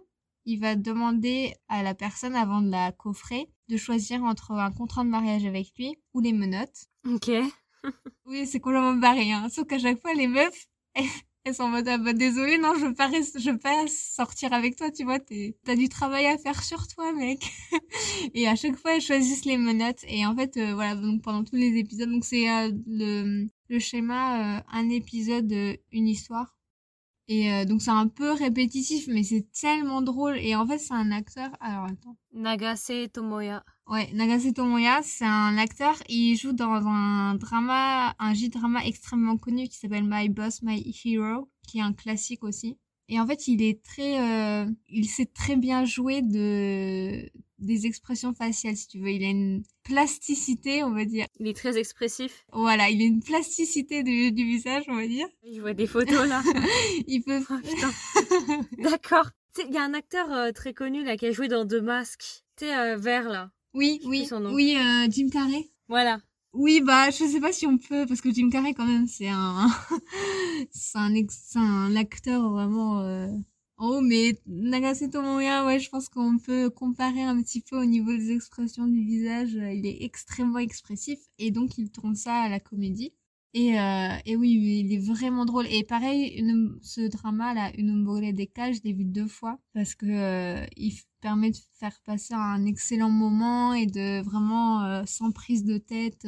il 0.49 0.59
va 0.59 0.75
demander 0.75 1.53
à 1.67 1.83
la 1.83 1.93
personne 1.93 2.35
avant 2.35 2.61
de 2.61 2.71
la 2.71 2.91
coffrer 2.91 3.49
de 3.69 3.77
choisir 3.77 4.23
entre 4.23 4.51
un 4.53 4.71
contrat 4.71 5.03
de 5.03 5.09
mariage 5.09 5.45
avec 5.45 5.67
lui 5.77 5.95
ou 6.15 6.21
les 6.21 6.33
menottes. 6.33 6.87
Ok. 7.07 7.29
oui, 8.25 8.47
c'est 8.47 8.59
complètement 8.59 8.95
barré, 8.95 9.31
hein. 9.31 9.47
Sauf 9.49 9.67
qu'à 9.67 9.77
chaque 9.77 10.01
fois, 10.01 10.15
les 10.15 10.27
meufs, 10.27 10.67
elles, 10.95 11.53
sont 11.53 11.63
en 11.63 11.69
mode, 11.69 11.87
ah 11.87 11.99
bah, 11.99 12.13
désolé, 12.13 12.57
non, 12.57 12.73
je 12.73 12.87
veux 12.87 12.95
pas, 12.95 13.11
je 13.11 13.51
veux 13.51 13.59
pas 13.59 13.85
sortir 13.87 14.53
avec 14.53 14.75
toi, 14.75 14.89
tu 14.89 15.03
vois, 15.03 15.19
t'as 15.19 15.75
du 15.75 15.87
travail 15.87 16.25
à 16.25 16.37
faire 16.39 16.63
sur 16.63 16.87
toi, 16.87 17.13
mec. 17.13 17.47
et 18.33 18.47
à 18.47 18.55
chaque 18.55 18.75
fois, 18.75 18.95
elles 18.95 19.01
choisissent 19.01 19.45
les 19.45 19.57
menottes. 19.57 20.03
Et 20.07 20.25
en 20.25 20.35
fait, 20.35 20.57
euh, 20.57 20.73
voilà, 20.73 20.95
donc 20.95 21.21
pendant 21.21 21.43
tous 21.43 21.55
les 21.57 21.77
épisodes, 21.77 22.09
donc 22.09 22.25
c'est 22.25 22.49
euh, 22.49 22.71
le, 22.87 23.47
le 23.69 23.79
schéma, 23.79 24.57
euh, 24.57 24.61
un 24.71 24.89
épisode, 24.89 25.53
une 25.91 26.07
histoire. 26.07 26.58
Et 27.31 27.53
euh, 27.53 27.63
donc 27.63 27.83
c'est 27.83 27.91
un 27.91 28.07
peu 28.07 28.31
répétitif, 28.31 29.05
mais 29.07 29.21
c'est 29.21 29.45
tellement 29.51 30.01
drôle. 30.01 30.37
Et 30.39 30.55
en 30.55 30.65
fait, 30.65 30.79
c'est 30.79 30.95
un 30.95 31.11
acteur. 31.11 31.49
Alors 31.59 31.85
attends. 31.85 32.17
Nagase 32.33 32.91
Tomoya. 33.13 33.63
Ouais, 33.85 34.11
Nagase 34.13 34.51
Tomoya, 34.51 35.01
c'est 35.03 35.25
un 35.25 35.55
acteur. 35.59 35.93
Il 36.09 36.35
joue 36.35 36.53
dans 36.53 36.87
un 36.87 37.35
drama, 37.35 38.15
un 38.17 38.33
J-drama 38.33 38.83
extrêmement 38.83 39.37
connu 39.37 39.67
qui 39.67 39.77
s'appelle 39.77 40.05
My 40.07 40.27
Boss, 40.27 40.63
My 40.63 40.83
Hero, 41.05 41.51
qui 41.67 41.77
est 41.77 41.83
un 41.83 41.93
classique 41.93 42.43
aussi. 42.43 42.79
Et 43.09 43.19
en 43.19 43.27
fait, 43.27 43.47
il 43.47 43.61
est 43.63 43.83
très, 43.83 44.19
euh, 44.19 44.65
il 44.87 45.09
sait 45.09 45.25
très 45.25 45.55
bien 45.55 45.83
jouer 45.83 46.21
de 46.21 47.29
des 47.57 47.85
expressions 47.85 48.33
faciales, 48.33 48.77
si 48.77 48.87
tu 48.87 48.99
veux. 48.99 49.11
Il 49.11 49.23
a 49.23 49.29
une 49.29 49.63
plasticité, 49.83 50.83
on 50.83 50.91
va 50.91 51.05
dire. 51.05 51.25
Il 51.39 51.47
est 51.47 51.57
très 51.57 51.77
expressif. 51.77 52.45
Voilà, 52.53 52.89
il 52.89 53.01
a 53.01 53.05
une 53.05 53.21
plasticité 53.21 54.03
du, 54.03 54.31
du 54.31 54.45
visage, 54.45 54.83
on 54.87 54.95
va 54.95 55.07
dire. 55.07 55.27
Je 55.51 55.59
vois 55.59 55.73
des 55.73 55.87
photos 55.87 56.27
là. 56.27 56.41
il 57.07 57.21
peut. 57.21 57.41
Oh. 57.49 58.63
D'accord. 58.81 59.29
Il 59.67 59.73
y 59.73 59.77
a 59.77 59.83
un 59.83 59.93
acteur 59.93 60.31
euh, 60.31 60.51
très 60.51 60.73
connu 60.73 61.03
là 61.03 61.17
qui 61.17 61.25
a 61.25 61.31
joué 61.31 61.47
dans 61.47 61.65
Deux 61.65 61.81
Masques. 61.81 62.43
Tu 62.55 62.65
sais, 62.65 62.77
euh, 62.77 62.95
vert 62.95 63.27
là. 63.27 63.51
Oui, 63.73 63.99
oui, 64.05 64.27
oui, 64.31 64.77
euh, 64.77 65.07
Jim 65.09 65.27
Carrey. 65.31 65.69
Voilà. 65.87 66.19
Oui, 66.53 66.81
bah, 66.81 67.11
je 67.11 67.25
sais 67.25 67.39
pas 67.39 67.53
si 67.53 67.67
on 67.67 67.77
peut, 67.77 68.05
parce 68.07 68.21
que 68.21 68.31
Jim 68.33 68.49
Carrey, 68.49 68.73
quand 68.73 68.85
même, 68.85 69.07
c'est 69.07 69.27
un, 69.29 69.67
c'est 70.71 70.97
un, 70.97 71.13
ex... 71.13 71.55
un 71.55 71.95
acteur 71.95 72.49
vraiment, 72.51 73.01
euh... 73.01 73.27
Oh, 73.77 74.01
mais 74.01 74.39
Nagase 74.47 75.09
Tomoya, 75.11 75.65
ouais, 75.65 75.79
je 75.79 75.89
pense 75.89 76.09
qu'on 76.09 76.37
peut 76.39 76.69
comparer 76.69 77.21
un 77.21 77.41
petit 77.41 77.61
peu 77.61 77.77
au 77.79 77.85
niveau 77.85 78.11
des 78.11 78.31
expressions 78.31 78.87
du 78.87 79.01
visage. 79.05 79.53
Il 79.53 79.85
est 79.85 80.03
extrêmement 80.03 80.59
expressif, 80.59 81.19
et 81.37 81.51
donc 81.51 81.77
il 81.77 81.91
tourne 81.91 82.15
ça 82.15 82.33
à 82.41 82.49
la 82.49 82.59
comédie. 82.59 83.13
Et, 83.55 83.79
euh, 83.79 84.15
oui, 84.37 84.83
il 84.85 84.93
est 84.93 84.99
vraiment 84.99 85.45
drôle. 85.45 85.65
Et 85.67 85.83
pareil, 85.83 86.43
ce 86.81 87.01
drama 87.09 87.53
là, 87.53 87.71
Une 87.77 88.33
des 88.33 88.47
cages, 88.47 88.77
je 88.77 88.81
l'ai 88.83 88.93
vu 88.93 89.05
deux 89.05 89.27
fois 89.27 89.59
parce 89.73 89.95
que 89.95 90.05
euh, 90.05 90.65
il 90.77 90.93
permet 91.19 91.51
de 91.51 91.57
faire 91.73 91.99
passer 92.05 92.33
un 92.35 92.65
excellent 92.65 93.09
moment 93.09 93.73
et 93.73 93.87
de 93.87 94.21
vraiment 94.21 94.83
euh, 94.83 95.03
sans 95.05 95.31
prise 95.31 95.63
de 95.63 95.77
tête. 95.77 96.27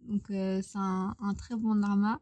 Donc 0.00 0.26
c'est 0.28 0.78
un, 0.78 1.34
très 1.36 1.56
bon 1.56 1.74
drama. 1.76 2.20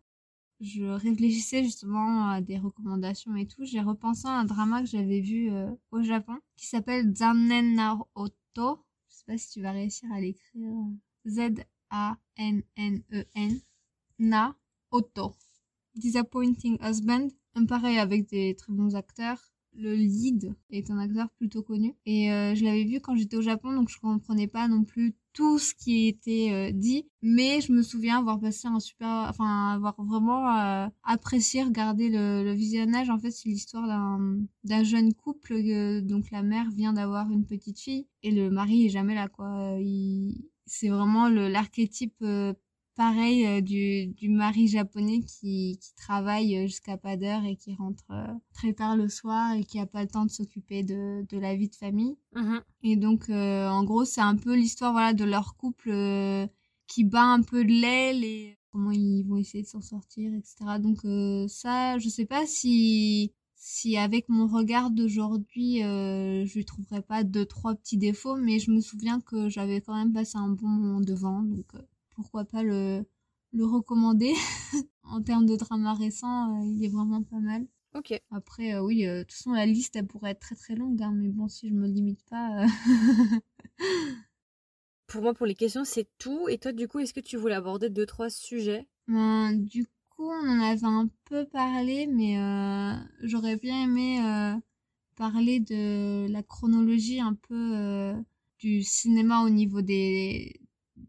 Je 0.61 0.85
réfléchissais 0.85 1.63
justement 1.63 2.31
à 2.31 2.41
des 2.41 2.59
recommandations 2.59 3.37
et 3.37 3.47
tout. 3.47 3.65
J'ai 3.65 3.81
repensé 3.81 4.27
à 4.27 4.33
un 4.33 4.45
drama 4.45 4.81
que 4.81 4.89
j'avais 4.89 5.21
vu 5.21 5.51
au 5.93 6.03
Japon 6.03 6.39
qui 6.57 6.67
s'appelle 6.67 7.15
Zannen 7.15 7.75
Naoto. 7.75 8.85
Je 9.09 9.15
sais 9.15 9.25
pas 9.27 9.39
si 9.39 9.51
tu 9.51 9.63
vas 9.63 9.73
réussir 9.73 10.11
à 10.13 10.21
l'écrire. 10.21 10.73
Z 11.27 11.55
A 11.91 12.17
N 12.37 12.63
N 12.77 13.03
E 13.13 13.25
N. 13.35 13.61
Na 14.19 14.55
Otto. 14.91 15.35
Disappointing 15.95 16.79
Husband, 16.83 17.29
un 17.55 17.67
pareil 17.67 17.99
avec 17.99 18.29
des 18.29 18.55
très 18.55 18.73
bons 18.73 18.95
acteurs. 18.95 19.41
Le 19.79 19.95
lead 19.95 20.55
est 20.71 20.91
un 20.91 20.99
acteur 20.99 21.29
plutôt 21.37 21.63
connu 21.63 21.95
et 22.07 22.33
euh, 22.33 22.55
je 22.55 22.65
l'avais 22.65 22.85
vu 22.85 22.99
quand 23.01 23.15
j'étais 23.15 23.37
au 23.37 23.43
Japon 23.43 23.75
donc 23.75 23.91
je 23.91 23.99
comprenais 24.01 24.47
pas 24.47 24.69
non 24.69 24.85
plus 24.85 25.15
tout 25.35 25.59
ce 25.59 25.75
qui 25.75 26.07
était 26.09 26.49
euh, 26.51 26.73
dit 26.73 27.07
mais 27.21 27.61
je 27.61 27.73
me 27.73 27.83
souviens 27.83 28.21
avoir 28.21 28.41
passé 28.41 28.69
un 28.69 28.81
super 28.81 29.27
enfin 29.29 29.75
avoir 29.75 30.03
vraiment 30.03 30.49
euh, 30.57 30.89
apprécié 31.03 31.63
regarder 31.63 32.09
le, 32.09 32.55
visionnage 32.55 33.11
en 33.11 33.19
fait 33.19 33.31
c'est 33.31 33.51
l'histoire 33.51 33.87
d'un 34.65 34.83
jeune 34.83 35.13
couple 35.13 36.01
donc 36.01 36.31
la 36.31 36.43
mère 36.43 36.71
vient 36.71 36.95
d'avoir 36.95 37.31
une 37.31 37.45
petite 37.45 37.79
fille 37.79 38.07
et 38.23 38.31
le 38.31 38.49
mari 38.49 38.87
est 38.87 38.91
jamais 38.91 39.15
là 39.15 39.29
quoi 39.29 39.77
c'est 40.65 40.89
vraiment 40.89 41.29
l'archétype 41.29 42.25
pareil 42.97 43.47
euh, 43.47 43.61
du, 43.61 44.07
du 44.09 44.29
mari 44.29 44.67
japonais 44.67 45.21
qui, 45.21 45.79
qui 45.81 45.95
travaille 45.95 46.57
euh, 46.57 46.67
jusqu'à 46.67 46.97
pas 46.97 47.17
d'heure 47.17 47.45
et 47.45 47.57
qui 47.57 47.75
rentre 47.75 48.05
euh, 48.11 48.27
très 48.55 48.73
tard 48.73 48.97
le 48.97 49.09
soir 49.09 49.53
et 49.53 49.65
qui 49.65 49.79
a 49.79 49.87
pas 49.87 50.03
le 50.03 50.09
temps 50.09 50.25
de 50.25 50.31
s'occuper 50.31 50.83
de, 50.83 51.25
de 51.29 51.39
la 51.39 51.55
vie 51.55 51.69
de 51.69 51.77
famille. 51.77 52.17
Mmh 52.35 52.57
et 52.83 52.95
donc, 52.95 53.31
en 53.31 53.83
gros, 53.83 54.05
c'est 54.05 54.21
un 54.21 54.37
peu 54.37 54.55
l'histoire 54.55 54.93
voilà 54.93 55.13
de 55.13 55.25
leur 55.25 55.57
couple 55.57 55.91
qui 56.87 57.03
bat 57.03 57.25
un 57.25 57.43
peu 57.43 57.65
de 57.65 57.73
l'aile 57.73 58.23
et 58.23 58.57
comment 58.71 58.93
ils 58.93 59.25
vont 59.25 59.39
essayer 59.39 59.65
de 59.65 59.69
s'en 59.69 59.81
sortir, 59.81 60.33
etc. 60.35 60.79
Donc 60.79 60.99
ça, 61.51 61.99
je 61.99 62.09
sais 62.09 62.27
pas 62.27 62.47
si 62.47 63.33
si 63.57 63.97
avec 63.97 64.29
mon 64.29 64.47
regard 64.47 64.93
d'aujourd'hui, 64.93 65.83
euh, 65.83 66.47
je 66.47 66.61
trouverais 66.61 67.03
pas 67.03 67.25
deux 67.25 67.45
trois 67.45 67.75
petits 67.75 67.99
défauts, 67.99 68.37
mais 68.37 68.61
je 68.61 68.71
me 68.71 68.81
souviens 68.81 69.21
que 69.21 69.49
j'avais 69.49 69.81
quand 69.81 69.97
même 69.97 70.13
passé 70.13 70.39
un 70.39 70.51
bon 70.51 70.69
moment 70.69 71.01
devant, 71.01 71.43
donc 71.43 71.67
pourquoi 72.17 72.45
pas 72.45 72.63
le, 72.63 73.05
le 73.53 73.65
recommander. 73.65 74.35
en 75.09 75.23
termes 75.23 75.47
de 75.47 75.57
drama 75.57 75.95
récent, 75.95 76.61
euh, 76.61 76.67
il 76.67 76.85
est 76.85 76.89
vraiment 76.89 77.23
pas 77.23 77.39
mal. 77.39 77.67
Ok. 77.95 78.19
Après, 78.31 78.75
euh, 78.75 78.83
oui, 78.83 79.07
euh, 79.07 79.19
de 79.19 79.23
toute 79.23 79.33
façon, 79.33 79.53
la 79.53 79.67
liste, 79.67 79.97
elle 79.97 80.07
pourrait 80.07 80.33
être 80.33 80.41
très 80.41 80.55
très 80.55 80.75
longue, 80.75 81.01
hein, 81.03 81.13
mais 81.15 81.29
bon, 81.29 81.49
si 81.49 81.69
je 81.69 81.75
me 81.75 81.87
limite 81.87 82.23
pas. 82.29 82.67
pour 85.07 85.23
moi, 85.23 85.35
pour 85.35 85.47
les 85.47 85.55
questions, 85.55 85.85
c'est 85.85 86.09
tout. 86.19 86.49
Et 86.49 86.59
toi, 86.59 86.73
du 86.73 86.89
coup, 86.89 86.99
est-ce 86.99 87.15
que 87.15 87.21
tu 87.21 87.37
voulais 87.37 87.55
aborder 87.55 87.91
deux, 87.91 88.07
trois 88.07 88.31
sujets? 88.31 88.87
Ben, 89.09 89.53
Du 89.55 89.87
coup, 90.11 90.29
on 90.31 90.49
en 90.49 90.61
avait 90.61 90.85
un 90.85 91.09
peu 91.25 91.47
parlé, 91.47 92.07
mais 92.07 92.37
j'aurais 93.23 93.57
bien 93.57 93.85
aimé 93.85 94.21
parler 95.17 95.61
de 95.61 96.27
la 96.31 96.43
chronologie 96.43 97.21
un 97.21 97.35
peu 97.35 98.15
du 98.59 98.83
cinéma 98.83 99.43
au 99.45 99.51
niveau 99.51 99.83
des, 99.83 100.61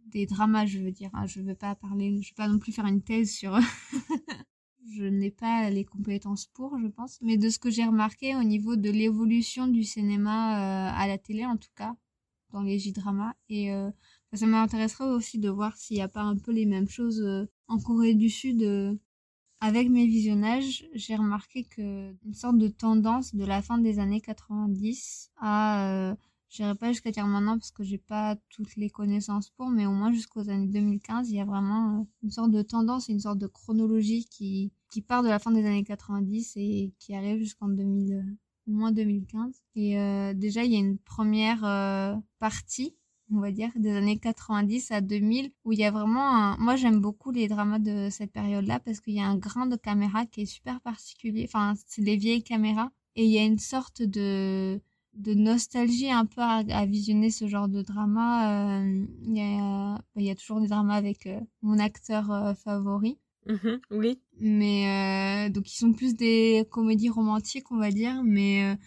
des 0.08 0.26
dramas, 0.26 0.66
je 0.66 0.80
veux 0.80 0.92
dire. 0.92 1.10
Hein. 1.14 1.26
Je 1.28 1.42
veux 1.42 1.56
pas 1.56 1.76
parler, 1.76 2.22
je 2.22 2.30
veux 2.30 2.36
pas 2.36 2.48
non 2.48 2.60
plus 2.60 2.72
faire 2.72 2.86
une 2.86 3.02
thèse 3.02 3.32
sur. 3.32 3.58
je 4.96 5.04
n'ai 5.04 5.32
pas 5.32 5.70
les 5.70 5.86
compétences 5.86 6.48
pour, 6.48 6.78
je 6.80 6.88
pense. 6.88 7.20
Mais 7.22 7.38
de 7.38 7.50
ce 7.50 7.60
que 7.60 7.70
j'ai 7.70 7.86
remarqué 7.86 8.36
au 8.36 8.44
niveau 8.44 8.76
de 8.76 8.90
l'évolution 8.90 9.68
du 9.68 9.84
cinéma 9.84 10.90
euh, 10.90 10.92
à 10.96 11.08
la 11.08 11.18
télé, 11.18 11.46
en 11.46 11.58
tout 11.58 11.70
cas, 11.76 11.96
dans 12.52 12.62
les 12.62 12.80
J-dramas. 12.80 13.34
Et 13.50 13.74
euh, 13.74 13.92
ça 14.34 14.46
m'intéresserait 14.46 15.10
aussi 15.10 15.40
de 15.40 15.50
voir 15.50 15.76
s'il 15.78 15.98
n'y 15.98 16.04
a 16.04 16.08
pas 16.08 16.22
un 16.22 16.38
peu 16.38 16.52
les 16.52 16.66
mêmes 16.66 16.90
choses 16.90 17.22
euh, 17.22 17.46
en 17.68 17.80
Corée 17.80 18.16
du 18.16 18.30
Sud. 18.30 18.64
avec 19.60 19.90
mes 19.90 20.06
visionnages, 20.06 20.86
j'ai 20.94 21.16
remarqué 21.16 21.64
que 21.66 22.16
une 22.26 22.34
sorte 22.34 22.58
de 22.58 22.68
tendance 22.68 23.36
de 23.36 23.44
la 23.44 23.62
fin 23.62 23.78
des 23.80 24.00
années 24.00 24.22
90 24.22 25.32
à 25.38 26.16
J'irai 26.50 26.76
pas 26.76 26.92
jusqu'à 26.92 27.12
dire 27.12 27.28
maintenant 27.28 27.58
parce 27.58 27.72
que 27.72 27.84
j'ai 27.84 27.98
pas 27.98 28.38
toutes 28.50 28.76
les 28.78 28.90
connaissances 28.90 29.50
pour, 29.50 29.70
mais 29.70 29.86
au 29.86 29.92
moins 29.92 30.12
jusqu'aux 30.12 30.50
années 30.50 30.68
2015, 30.68 31.30
il 31.30 31.36
y 31.36 31.42
a 31.42 31.46
vraiment 31.46 32.00
euh, 32.00 32.04
une 32.24 32.32
sorte 32.32 32.52
de 32.52 32.62
tendance, 32.62 33.10
une 33.10 33.20
sorte 33.20 33.38
de 33.38 33.48
chronologie 33.48 34.26
qui, 34.26 34.72
qui 34.90 35.02
part 35.02 35.24
de 35.24 35.28
la 35.28 35.40
fin 35.40 35.52
des 35.52 35.66
années 35.66 35.84
90 35.84 36.54
et 36.58 36.94
qui 37.00 37.16
arrive 37.16 37.40
jusqu'en 37.40 37.68
2000, 37.68 38.14
euh, 38.14 38.22
au 38.68 38.72
moins 38.72 38.92
2015. 38.92 39.64
Et 39.76 40.00
euh, 40.00 40.34
déjà, 40.34 40.64
il 40.64 40.72
y 40.72 40.76
a 40.76 40.80
une 40.80 40.98
première 40.98 41.64
euh, 41.66 42.16
partie, 42.40 42.96
on 43.34 43.40
va 43.40 43.52
dire, 43.52 43.72
des 43.76 43.92
années 43.92 44.20
90 44.20 44.92
à 44.92 45.02
2000, 45.02 45.52
où 45.66 45.74
il 45.74 45.80
y 45.80 45.86
a 45.86 45.92
vraiment 45.92 46.36
un... 46.36 46.58
Moi, 46.58 46.76
j'aime 46.76 47.00
beaucoup 47.00 47.32
les 47.32 47.48
dramas 47.48 47.80
de 47.80 48.10
cette 48.10 48.32
période-là 48.32 48.80
parce 48.80 49.00
qu'il 49.00 49.16
y 49.16 49.22
a 49.22 49.28
un 49.28 49.38
grain 49.38 49.68
de 49.68 49.76
caméra 49.76 50.26
qui 50.26 50.42
est 50.42 50.46
super 50.46 50.80
particulier. 50.82 51.46
Enfin, 51.48 51.74
c'est 51.88 52.04
des 52.04 52.18
vieilles 52.18 52.44
caméras. 52.44 52.92
Et 53.16 53.26
il 53.26 53.32
y 53.32 53.40
a 53.40 53.44
une 53.44 53.58
sorte 53.58 54.04
de 54.04 54.80
de 55.18 55.34
nostalgie 55.34 56.12
un 56.12 56.26
peu 56.26 56.42
à, 56.42 56.86
visionner 56.86 57.32
ce 57.32 57.48
genre 57.48 57.68
de 57.68 57.82
drama. 57.82 58.80
Euh, 58.82 59.06
il 59.24 59.38
y, 59.38 59.42
a, 59.42 59.96
bah, 60.16 60.22
y 60.22 60.30
a 60.30 60.36
toujours 60.36 60.62
des 60.62 60.68
dramas 60.68 60.96
avec 60.96 61.26
euh, 61.26 61.40
mon 61.62 61.80
acteur 61.80 62.32
euh, 62.32 62.54
favori. 62.54 63.18
Mmh 63.48 63.80
oui. 63.92 64.20
Mais 64.40 65.50
donc 65.52 65.72
ils 65.72 65.78
sont 65.78 65.94
plus 65.94 66.16
des 66.16 66.66
comédies 66.70 67.10
romantiques, 67.10 67.72
on 67.72 67.78
va 67.78 67.92
dire, 67.92 68.22
mais 68.22 68.78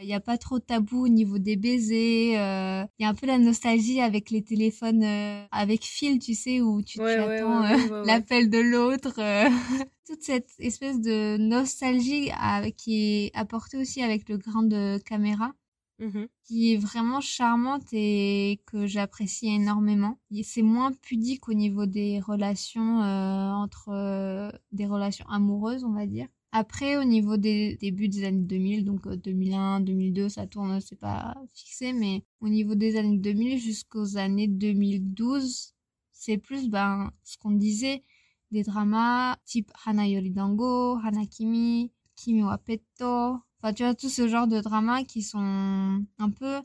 il 0.00 0.06
n'y 0.06 0.14
a 0.14 0.20
pas 0.20 0.38
trop 0.38 0.58
de 0.58 0.64
tabou 0.64 1.04
au 1.04 1.08
niveau 1.08 1.38
des 1.38 1.56
baisers. 1.56 2.32
Il 2.32 3.02
y 3.02 3.04
a 3.04 3.08
un 3.08 3.14
peu 3.14 3.26
la 3.26 3.36
nostalgie 3.36 4.00
avec 4.00 4.30
les 4.30 4.42
téléphones 4.42 5.04
avec 5.52 5.84
fil, 5.84 6.20
tu 6.20 6.32
sais, 6.32 6.62
où 6.62 6.80
tu, 6.80 7.02
attends 7.02 8.04
l'appel 8.04 8.48
de 8.48 8.58
l'autre. 8.58 9.12
Toute 10.06 10.22
cette 10.22 10.52
espèce 10.58 11.02
de 11.02 11.36
nostalgie 11.36 12.30
qui 12.78 13.26
est 13.26 13.36
apportée 13.36 13.76
aussi 13.76 14.02
avec 14.02 14.26
le 14.30 14.38
grain 14.38 14.62
de 14.62 14.96
caméra. 15.04 15.52
Mmh 15.98 16.26
qui 16.44 16.72
est 16.72 16.76
vraiment 16.78 17.20
charmante 17.20 17.92
et 17.92 18.60
que 18.64 18.86
j'apprécie 18.86 19.48
énormément. 19.48 20.18
C'est 20.42 20.62
moins 20.62 20.92
pudique 20.92 21.46
au 21.48 21.52
niveau 21.52 21.84
des 21.84 22.20
relations 22.20 23.02
euh, 23.02 23.50
entre 23.50 23.90
euh, 23.90 24.50
des 24.72 24.86
relations 24.86 25.26
amoureuses, 25.28 25.84
on 25.84 25.92
va 25.92 26.06
dire. 26.06 26.26
Après, 26.52 26.96
au 26.96 27.04
niveau 27.04 27.36
des 27.36 27.76
débuts 27.76 28.08
des 28.08 28.24
années 28.24 28.46
2000, 28.46 28.86
donc 28.86 29.06
2001, 29.06 29.80
euh, 29.80 29.84
2002, 29.84 30.28
ça 30.30 30.46
tourne, 30.46 30.80
c'est 30.80 30.98
pas 30.98 31.34
fixé, 31.52 31.92
mais 31.92 32.24
au 32.40 32.48
niveau 32.48 32.74
des 32.74 32.96
années 32.96 33.18
2000 33.18 33.58
jusqu'aux 33.58 34.16
années 34.16 34.48
2012, 34.48 35.74
c'est 36.12 36.38
plus 36.38 36.70
ben 36.70 37.10
ce 37.24 37.36
qu'on 37.36 37.50
disait 37.50 38.02
des 38.50 38.62
dramas 38.62 39.36
type 39.44 39.70
Hana 39.84 40.08
Yoridango, 40.08 40.96
Hanakimi, 41.04 41.92
Kimi 42.16 42.42
wa 42.42 42.56
Petto, 42.56 43.36
Enfin, 43.60 43.72
tu 43.72 43.82
vois, 43.82 43.94
tout 43.94 44.08
ce 44.08 44.28
genre 44.28 44.46
de 44.46 44.60
dramas 44.60 45.04
qui 45.04 45.22
sont 45.22 46.04
un 46.18 46.30
peu... 46.30 46.60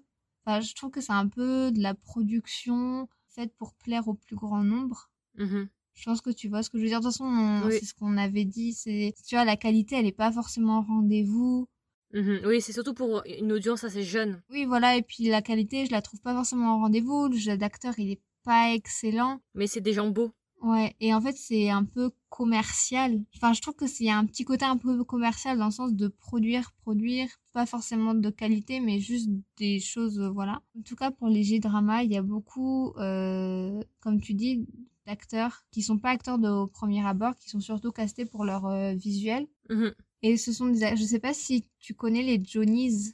Enfin, 0.46 0.60
je 0.60 0.74
trouve 0.76 0.92
que 0.92 1.02
c'est 1.02 1.14
un 1.14 1.28
peu 1.28 1.72
de 1.72 1.82
la 1.82 1.94
production 1.94 3.08
faite 3.30 3.56
pour 3.58 3.74
plaire 3.74 4.08
au 4.08 4.14
plus 4.14 4.36
grand 4.36 4.64
nombre. 4.64 5.10
Mmh 5.38 5.64
je 5.96 6.06
pense 6.06 6.22
que 6.22 6.32
tu 6.32 6.48
vois 6.50 6.64
ce 6.64 6.70
que 6.70 6.78
je 6.78 6.84
veux 6.84 6.90
dire. 6.90 7.02
De 7.02 7.06
toute 7.06 7.14
façon, 7.14 7.70
c'est 7.70 7.86
ce 7.86 7.94
qu'on 7.94 8.18
avait 8.18 8.46
dit. 8.46 8.74
C'est, 8.74 9.14
tu 9.28 9.36
vois, 9.36 9.46
la 9.46 9.56
qualité, 9.56 9.96
elle 9.96 10.08
est 10.08 10.12
pas 10.12 10.32
forcément 10.32 10.80
au 10.80 10.82
rendez-vous. 10.82 11.68
Mhm. 12.14 12.42
Oui, 12.46 12.62
c'est 12.62 12.74
surtout 12.74 12.94
pour 12.94 13.24
une 13.26 13.52
audience 13.52 13.84
assez 13.84 14.04
jeune. 14.04 14.42
Oui, 14.50 14.66
voilà, 14.66 14.98
et 14.98 15.02
puis 15.02 15.26
la 15.26 15.42
qualité, 15.42 15.86
je 15.86 15.92
la 15.92 16.02
trouve 16.02 16.22
pas 16.22 16.34
forcément 16.34 16.76
au 16.76 16.80
rendez-vous. 16.80 17.28
Le 17.28 17.38
jeu 17.38 17.58
d'acteur, 17.58 17.94
il 17.98 18.12
est 18.12 18.22
pas 18.44 18.74
excellent. 18.74 19.40
Mais 19.56 19.68
c'est 19.68 19.82
des 19.82 19.94
gens 19.94 20.10
beaux. 20.10 20.34
Ouais, 20.64 20.96
et 21.02 21.14
en 21.14 21.20
fait, 21.20 21.36
c'est 21.36 21.70
un 21.70 21.84
peu 21.84 22.10
commercial. 22.30 23.22
Enfin, 23.36 23.52
je 23.52 23.60
trouve 23.62 23.76
que 23.76 23.86
c'est 23.86 24.10
un 24.10 24.26
petit 24.26 24.46
côté 24.46 24.64
un 24.64 24.78
peu 24.78 25.04
commercial 25.04 25.58
dans 25.58 25.66
le 25.66 25.72
sens 25.72 25.94
de 25.94 26.08
produire, 26.08 26.72
produire, 26.84 27.28
pas 27.52 27.66
forcément 27.66 28.14
de 28.14 28.30
qualité, 28.30 28.80
mais 28.80 29.00
juste 29.02 29.30
des 29.58 29.82
choses, 29.82 30.20
euh, 30.22 30.30
voilà. 30.30 30.62
En 30.80 30.82
tout 30.84 30.96
cas, 30.96 31.12
pour 31.12 31.28
les 31.28 31.44
J-drama, 31.44 32.04
il 32.04 32.14
y 32.14 32.18
a 32.18 32.22
beaucoup, 32.22 32.94
euh, 32.98 33.84
comme 34.00 34.22
tu 34.22 34.34
dis, 34.36 34.66
d'acteurs 35.06 35.66
qui 35.70 35.82
sont 35.82 35.98
pas 35.98 36.12
acteurs 36.12 36.40
de 36.40 36.48
au 36.48 36.68
premier 36.68 37.06
abord, 37.06 37.36
qui 37.36 37.50
sont 37.50 37.60
surtout 37.60 37.92
castés 37.92 38.26
pour 38.26 38.46
leur 38.46 38.66
euh, 38.68 38.94
visuel. 38.94 39.48
Mhm. 39.70 39.94
Et 40.22 40.38
ce 40.38 40.54
sont 40.54 40.68
des, 40.68 40.96
je 40.96 41.04
sais 41.04 41.20
pas 41.20 41.34
si 41.34 41.66
tu 41.80 41.94
connais 41.94 42.24
les 42.24 42.42
Johnnies. 42.42 43.14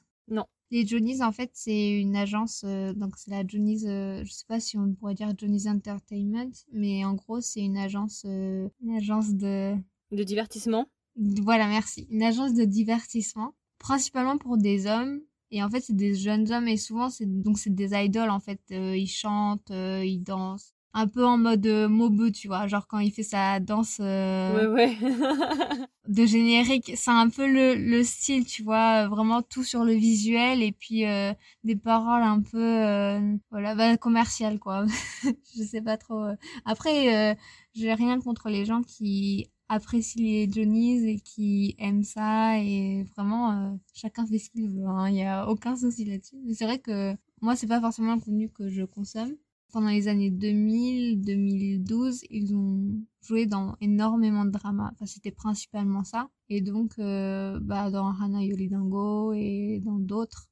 Les 0.72 0.86
Johnnies, 0.86 1.24
en 1.24 1.32
fait, 1.32 1.50
c'est 1.54 2.00
une 2.00 2.16
agence, 2.16 2.64
euh, 2.64 2.94
donc 2.94 3.18
c'est 3.18 3.32
la 3.32 3.46
Johnnies, 3.46 3.88
euh, 3.88 4.24
je 4.24 4.32
sais 4.32 4.46
pas 4.48 4.60
si 4.60 4.78
on 4.78 4.94
pourrait 4.94 5.16
dire 5.16 5.34
Johnnies 5.36 5.68
Entertainment, 5.68 6.52
mais 6.72 7.04
en 7.06 7.16
gros, 7.16 7.42
c'est 7.42 7.62
une 7.62 7.78
agence, 7.78 8.24
euh, 8.28 8.70
une 8.84 8.96
agence 8.96 9.34
de, 9.34 9.76
De 10.12 10.24
divertissement. 10.24 10.86
voilà, 11.16 11.68
merci, 11.68 12.08
une 12.12 12.22
agence 12.22 12.54
de 12.54 12.66
divertissement, 12.66 13.56
principalement 13.80 14.38
pour 14.38 14.58
des 14.58 14.86
hommes. 14.86 15.22
Et 15.52 15.64
en 15.64 15.70
fait, 15.72 15.82
c'est 15.82 15.96
des 15.96 16.14
jeunes 16.14 16.52
hommes 16.52 16.68
et 16.68 16.78
souvent, 16.78 17.10
c'est 17.10 17.26
donc 17.26 17.58
c'est 17.58 17.74
des 17.74 17.96
idoles 17.96 18.30
en 18.30 18.40
fait. 18.40 18.62
Euh, 18.72 18.96
ils 18.96 19.08
chantent, 19.08 19.72
ils 19.72 20.22
dansent, 20.22 20.76
un 20.94 21.08
peu 21.08 21.26
en 21.26 21.38
mode 21.38 21.66
euh, 21.68 21.88
Mobu, 21.88 22.32
tu 22.32 22.48
vois, 22.48 22.68
genre 22.68 22.88
quand 22.88 23.00
il 23.00 23.12
fait 23.12 23.24
sa 23.24 23.60
danse. 23.60 23.98
euh, 24.00 24.68
Ouais, 24.74 24.88
ouais. 24.88 24.98
de 26.08 26.26
générique. 26.26 26.92
C'est 26.96 27.12
un 27.12 27.30
peu 27.30 27.48
le, 27.52 27.76
le 27.76 28.04
style, 28.04 28.46
tu 28.46 28.64
vois, 28.64 29.08
vraiment 29.08 29.42
tout 29.42 29.64
sur 29.64 29.84
le 29.84 29.94
visuel 29.94 30.64
et 30.64 30.72
puis 30.72 31.06
euh, 31.06 31.34
des 31.64 31.76
paroles 31.76 32.24
un 32.24 32.42
peu, 32.42 32.58
euh, 32.64 33.36
voilà, 33.52 33.76
bah, 33.76 33.98
commerciales, 33.98 34.60
quoi. 34.60 34.86
je 35.56 35.64
sais 35.64 35.82
pas 35.82 35.98
trop. 35.98 36.24
euh. 36.24 36.36
Après, 36.66 37.32
euh, 37.34 37.36
j'ai 37.74 37.94
rien 37.94 38.20
contre 38.20 38.50
les 38.50 38.66
gens 38.66 38.82
qui 38.82 39.52
apprécient 39.72 40.24
les 40.24 40.50
Johnnies 40.52 41.08
et 41.08 41.20
qui 41.20 41.76
aiment 41.78 42.04
ça 42.04 42.58
et 42.58 43.04
vraiment, 43.16 43.52
euh, 43.52 43.76
chacun 43.94 44.26
fait 44.26 44.40
ce 44.40 44.50
qu'il 44.50 44.68
veut. 44.68 44.88
hein. 44.88 45.10
Il 45.10 45.16
y 45.18 45.24
a 45.24 45.48
aucun 45.48 45.76
souci 45.78 46.06
là-dessus. 46.06 46.38
Mais 46.44 46.56
c'est 46.56 46.66
vrai 46.66 46.80
que 46.80 47.14
moi, 47.42 47.56
c'est 47.56 47.68
pas 47.68 47.80
forcément 47.80 48.14
un 48.14 48.20
contenu 48.20 48.50
que 48.50 48.68
je 48.70 48.82
consomme 48.84 49.36
pendant 49.72 49.90
les 49.90 50.08
années 50.08 50.32
2000, 50.32 51.22
2012, 51.22 52.22
ils 52.30 52.56
ont 52.56 52.82
joué 53.22 53.46
dans 53.46 53.76
énormément 53.82 54.46
de 54.46 54.52
dramas. 54.52 54.92
Enfin, 54.94 55.06
c'était 55.06 55.32
principalement 55.32 56.04
ça. 56.04 56.30
Et 56.50 56.62
donc, 56.62 56.98
euh, 57.00 57.60
bah, 57.62 57.92
dans 57.92 58.12
Hana 58.20 58.44
Yolidango 58.44 59.34
et 59.34 59.82
dans 59.84 60.00
d'autres, 60.00 60.50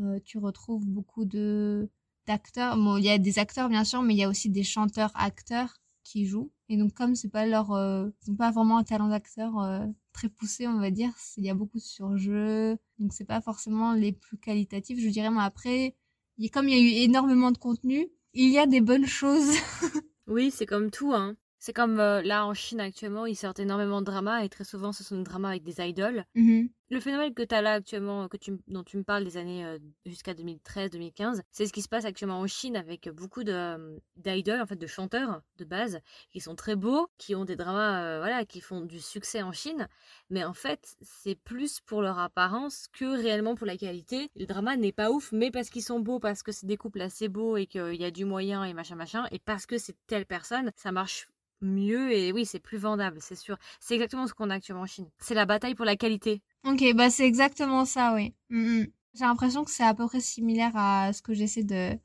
euh, 0.00 0.18
tu 0.24 0.38
retrouves 0.38 0.86
beaucoup 0.86 1.24
de 1.24 1.90
d'acteurs. 2.26 2.76
Bon, 2.76 2.96
il 2.96 3.04
y 3.04 3.10
a 3.10 3.18
des 3.18 3.38
acteurs 3.38 3.68
bien 3.68 3.84
sûr, 3.84 4.02
mais 4.02 4.14
il 4.14 4.18
y 4.18 4.24
a 4.24 4.28
aussi 4.28 4.50
des 4.50 4.62
chanteurs-acteurs 4.62 5.74
qui 6.04 6.26
jouent. 6.26 6.50
Et 6.68 6.76
donc, 6.76 6.94
comme 6.94 7.14
c'est 7.14 7.28
pas 7.28 7.46
leur, 7.46 7.72
euh, 7.72 8.08
ils 8.22 8.32
ont 8.32 8.36
pas 8.36 8.50
vraiment 8.50 8.78
un 8.78 8.84
talent 8.84 9.08
d'acteur 9.08 9.58
euh, 9.60 9.86
très 10.12 10.28
poussé, 10.28 10.66
on 10.66 10.78
va 10.80 10.90
dire. 10.90 11.12
Il 11.36 11.44
y 11.44 11.50
a 11.50 11.54
beaucoup 11.54 11.78
de 11.78 11.82
surjeux, 11.82 12.78
donc 12.98 13.12
c'est 13.12 13.24
pas 13.24 13.40
forcément 13.40 13.92
les 13.94 14.12
plus 14.12 14.38
qualitatifs, 14.38 15.00
je 15.00 15.08
dirais. 15.08 15.30
Mais 15.30 15.42
après, 15.42 15.96
y 16.38 16.50
comme 16.50 16.68
il 16.68 16.76
y 16.76 16.78
a 16.78 16.82
eu 16.82 17.04
énormément 17.04 17.50
de 17.52 17.58
contenu, 17.58 18.08
il 18.34 18.50
y 18.50 18.58
a 18.58 18.66
des 18.66 18.80
bonnes 18.80 19.06
choses. 19.06 19.56
Oui, 20.26 20.52
c'est 20.52 20.66
comme 20.66 20.92
tout, 20.92 21.12
hein. 21.12 21.36
C'est 21.60 21.72
comme 21.72 22.00
euh, 22.00 22.22
là 22.22 22.46
en 22.46 22.54
Chine 22.54 22.80
actuellement, 22.80 23.26
ils 23.26 23.36
sortent 23.36 23.60
énormément 23.60 24.00
de 24.00 24.06
dramas 24.06 24.42
et 24.42 24.48
très 24.48 24.64
souvent 24.64 24.92
ce 24.92 25.04
sont 25.04 25.16
des 25.18 25.24
dramas 25.24 25.50
avec 25.50 25.62
des 25.62 25.80
idoles. 25.80 26.24
Mhm. 26.34 26.70
Le 26.92 26.98
phénomène 26.98 27.32
que 27.32 27.44
tu 27.44 27.54
as 27.54 27.62
là 27.62 27.74
actuellement, 27.74 28.26
que 28.26 28.36
tu, 28.36 28.58
dont 28.66 28.82
tu 28.82 28.96
me 28.96 29.04
parles 29.04 29.22
des 29.22 29.36
années 29.36 29.64
euh, 29.64 29.78
jusqu'à 30.06 30.34
2013-2015, 30.34 31.40
c'est 31.52 31.66
ce 31.66 31.72
qui 31.72 31.82
se 31.82 31.88
passe 31.88 32.04
actuellement 32.04 32.40
en 32.40 32.48
Chine 32.48 32.76
avec 32.76 33.08
beaucoup 33.10 33.42
euh, 33.46 33.96
d'idoles, 34.16 34.60
en 34.60 34.66
fait, 34.66 34.74
de 34.74 34.88
chanteurs 34.88 35.40
de 35.58 35.64
base, 35.64 36.00
qui 36.30 36.40
sont 36.40 36.56
très 36.56 36.74
beaux, 36.74 37.06
qui 37.16 37.36
ont 37.36 37.44
des 37.44 37.54
dramas, 37.54 38.02
euh, 38.02 38.18
voilà, 38.18 38.44
qui 38.44 38.60
font 38.60 38.80
du 38.80 38.98
succès 38.98 39.40
en 39.40 39.52
Chine. 39.52 39.86
Mais 40.30 40.42
en 40.42 40.52
fait, 40.52 40.96
c'est 41.00 41.36
plus 41.36 41.78
pour 41.78 42.02
leur 42.02 42.18
apparence 42.18 42.88
que 42.92 43.04
réellement 43.04 43.54
pour 43.54 43.68
la 43.68 43.76
qualité. 43.76 44.28
Le 44.34 44.46
drama 44.46 44.76
n'est 44.76 44.90
pas 44.90 45.12
ouf, 45.12 45.30
mais 45.30 45.52
parce 45.52 45.70
qu'ils 45.70 45.84
sont 45.84 46.00
beaux, 46.00 46.18
parce 46.18 46.42
que 46.42 46.50
c'est 46.50 46.66
des 46.66 46.76
couples 46.76 47.02
assez 47.02 47.28
beaux 47.28 47.56
et 47.56 47.66
qu'il 47.66 47.94
y 47.94 48.04
a 48.04 48.10
du 48.10 48.24
moyen 48.24 48.64
et 48.64 48.74
machin 48.74 48.96
machin, 48.96 49.28
et 49.30 49.38
parce 49.38 49.64
que 49.64 49.78
c'est 49.78 49.96
telle 50.08 50.26
personne, 50.26 50.72
ça 50.74 50.90
marche 50.90 51.28
mieux 51.60 52.12
et 52.12 52.32
oui, 52.32 52.46
c'est 52.46 52.58
plus 52.58 52.78
vendable, 52.78 53.18
c'est 53.20 53.36
sûr. 53.36 53.56
C'est 53.80 53.94
exactement 53.94 54.26
ce 54.26 54.34
qu'on 54.34 54.50
a 54.50 54.54
actuellement 54.54 54.82
en 54.82 54.86
Chine. 54.86 55.08
C'est 55.18 55.34
la 55.34 55.46
bataille 55.46 55.74
pour 55.74 55.84
la 55.84 55.96
qualité. 55.96 56.42
Ok, 56.66 56.82
bah 56.94 57.10
c'est 57.10 57.26
exactement 57.26 57.84
ça, 57.84 58.14
oui. 58.14 58.34
Mhm. 58.50 58.86
J'ai 59.14 59.24
l'impression 59.24 59.64
que 59.64 59.70
c'est 59.70 59.84
à 59.84 59.94
peu 59.94 60.06
près 60.06 60.20
similaire 60.20 60.72
à 60.76 61.12
ce 61.12 61.22
que 61.22 61.34
j'essaie 61.34 61.64
de 61.64 61.98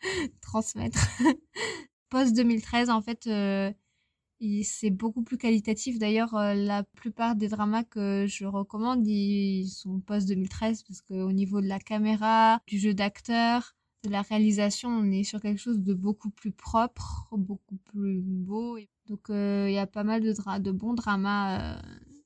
transmettre. 0.40 0.98
Post 2.08 2.34
2013, 2.34 2.88
en 2.88 3.02
fait, 3.02 3.26
euh, 3.26 3.70
c'est 4.62 4.90
beaucoup 4.90 5.22
plus 5.22 5.36
qualitatif. 5.36 5.98
D'ailleurs, 5.98 6.34
euh, 6.34 6.54
la 6.54 6.84
plupart 6.84 7.36
des 7.36 7.48
dramas 7.48 7.84
que 7.84 8.26
je 8.26 8.46
recommande, 8.46 9.06
ils 9.06 9.68
sont 9.68 10.00
post 10.00 10.28
2013 10.28 10.84
parce 10.84 11.02
qu'au 11.02 11.32
niveau 11.32 11.60
de 11.60 11.66
la 11.66 11.78
caméra, 11.78 12.60
du 12.66 12.78
jeu 12.78 12.94
d'acteur, 12.94 13.74
de 14.04 14.10
la 14.10 14.22
réalisation, 14.22 14.88
on 14.90 15.10
est 15.10 15.24
sur 15.24 15.40
quelque 15.40 15.58
chose 15.58 15.80
de 15.80 15.94
beaucoup 15.94 16.30
plus 16.30 16.52
propre, 16.52 17.28
beaucoup 17.36 17.76
plus 17.76 18.20
beau. 18.20 18.78
Donc, 19.08 19.30
euh, 19.30 19.66
il 19.68 19.74
y 19.74 19.78
a 19.78 19.86
pas 19.86 20.04
mal 20.04 20.22
de, 20.22 20.32
dra- 20.32 20.60
de 20.60 20.70
bons 20.70 20.94
dramas 20.94 21.76
euh, 21.78 21.80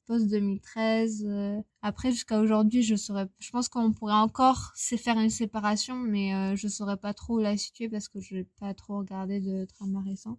post 0.07 0.29
2013. 0.29 1.25
euh. 1.27 1.61
Après, 1.81 2.11
jusqu'à 2.11 2.41
aujourd'hui, 2.41 2.83
je 2.83 2.95
saurais, 2.97 3.27
je 3.39 3.51
pense 3.51 3.69
qu'on 3.69 3.93
pourrait 3.93 4.13
encore 4.15 4.73
faire 4.77 5.19
une 5.19 5.31
séparation, 5.31 5.97
mais 5.97 6.57
je 6.57 6.69
saurais 6.69 6.97
pas 6.97 7.15
trop 7.15 7.37
où 7.37 7.41
la 7.41 7.57
situer 7.57 7.89
parce 7.89 8.09
que 8.09 8.21
je 8.21 8.37
n'ai 8.37 8.45
pas 8.61 8.75
trop 8.75 8.99
regardé 8.99 9.41
de 9.41 9.67
dramas 9.79 10.03
récents. 10.03 10.39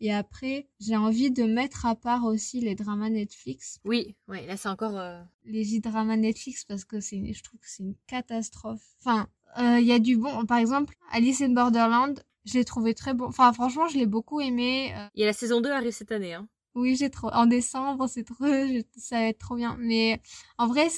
Et 0.00 0.12
après, 0.12 0.68
j'ai 0.80 0.96
envie 0.96 1.30
de 1.30 1.44
mettre 1.44 1.86
à 1.86 1.94
part 1.94 2.24
aussi 2.24 2.60
les 2.60 2.74
dramas 2.74 3.08
Netflix, 3.08 3.80
Oui, 3.86 4.16
oui, 4.28 4.44
là 4.46 4.56
c'est 4.58 4.68
encore. 4.68 5.00
les 5.46 5.64
J-dramas 5.64 6.16
Netflix 6.18 6.64
parce 6.66 6.84
que 6.84 7.00
c'est, 7.00 7.32
je 7.32 7.42
trouve 7.42 7.58
que 7.58 7.68
c'est 7.70 7.82
une 7.84 7.94
catastrophe. 8.06 8.82
Enfin, 9.00 9.28
il 9.58 9.84
y 9.86 9.92
a 9.92 9.98
du 9.98 10.16
bon. 10.16 10.44
Par 10.46 10.58
exemple, 10.58 10.94
Alice 11.10 11.40
in 11.42 11.50
Borderland, 11.50 12.22
je 12.44 12.54
l'ai 12.54 12.64
trouvé 12.64 12.94
très 12.94 13.14
bon. 13.14 13.26
Enfin, 13.26 13.52
franchement, 13.52 13.86
je 13.88 13.98
l'ai 13.98 14.06
beaucoup 14.06 14.40
aimé. 14.40 14.92
Euh, 14.96 15.06
Il 15.14 15.20
y 15.20 15.24
a 15.24 15.26
la 15.26 15.32
saison 15.32 15.60
2 15.60 15.70
arrive 15.70 15.92
cette 15.92 16.12
année, 16.12 16.34
hein. 16.34 16.48
oui, 16.74 16.96
j'ai 16.96 17.10
trop. 17.10 17.28
En 17.32 17.46
décembre, 17.46 18.08
c'est 18.08 18.24
trop. 18.24 18.44
je- 18.46 18.82
Ça 18.96 19.16
va 19.16 19.26
être 19.28 19.38
trop 19.38 19.56
bien. 19.56 19.76
Mais 19.78 20.20
en 20.58 20.66
vrai, 20.66 20.88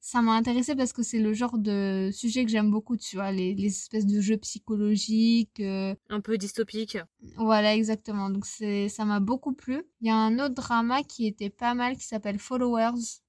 ça 0.00 0.22
m'a 0.22 0.32
intéressé 0.32 0.74
parce 0.74 0.92
que 0.92 1.02
c'est 1.02 1.20
le 1.20 1.32
genre 1.34 1.56
de 1.58 2.10
sujet 2.12 2.44
que 2.44 2.50
j'aime 2.50 2.70
beaucoup, 2.70 2.96
tu 2.96 3.16
vois, 3.16 3.30
les, 3.32 3.54
les 3.54 3.66
espèces 3.68 4.06
de 4.06 4.20
jeux 4.20 4.38
psychologiques. 4.38 5.60
euh, 5.60 5.94
Un 6.08 6.20
peu 6.20 6.36
dystopique. 6.38 6.98
Voilà, 7.36 7.74
exactement. 7.76 8.28
Donc 8.30 8.44
c'est, 8.46 8.88
ça 8.88 9.04
m'a 9.04 9.20
beaucoup 9.20 9.52
plu. 9.52 9.82
Il 10.00 10.08
y 10.08 10.10
a 10.10 10.16
un 10.16 10.38
autre 10.38 10.54
drama 10.54 11.02
qui 11.02 11.26
était 11.26 11.50
pas 11.50 11.74
mal 11.74 11.96
qui 11.96 12.04
s'appelle 12.06 12.38
Followers. 12.38 13.20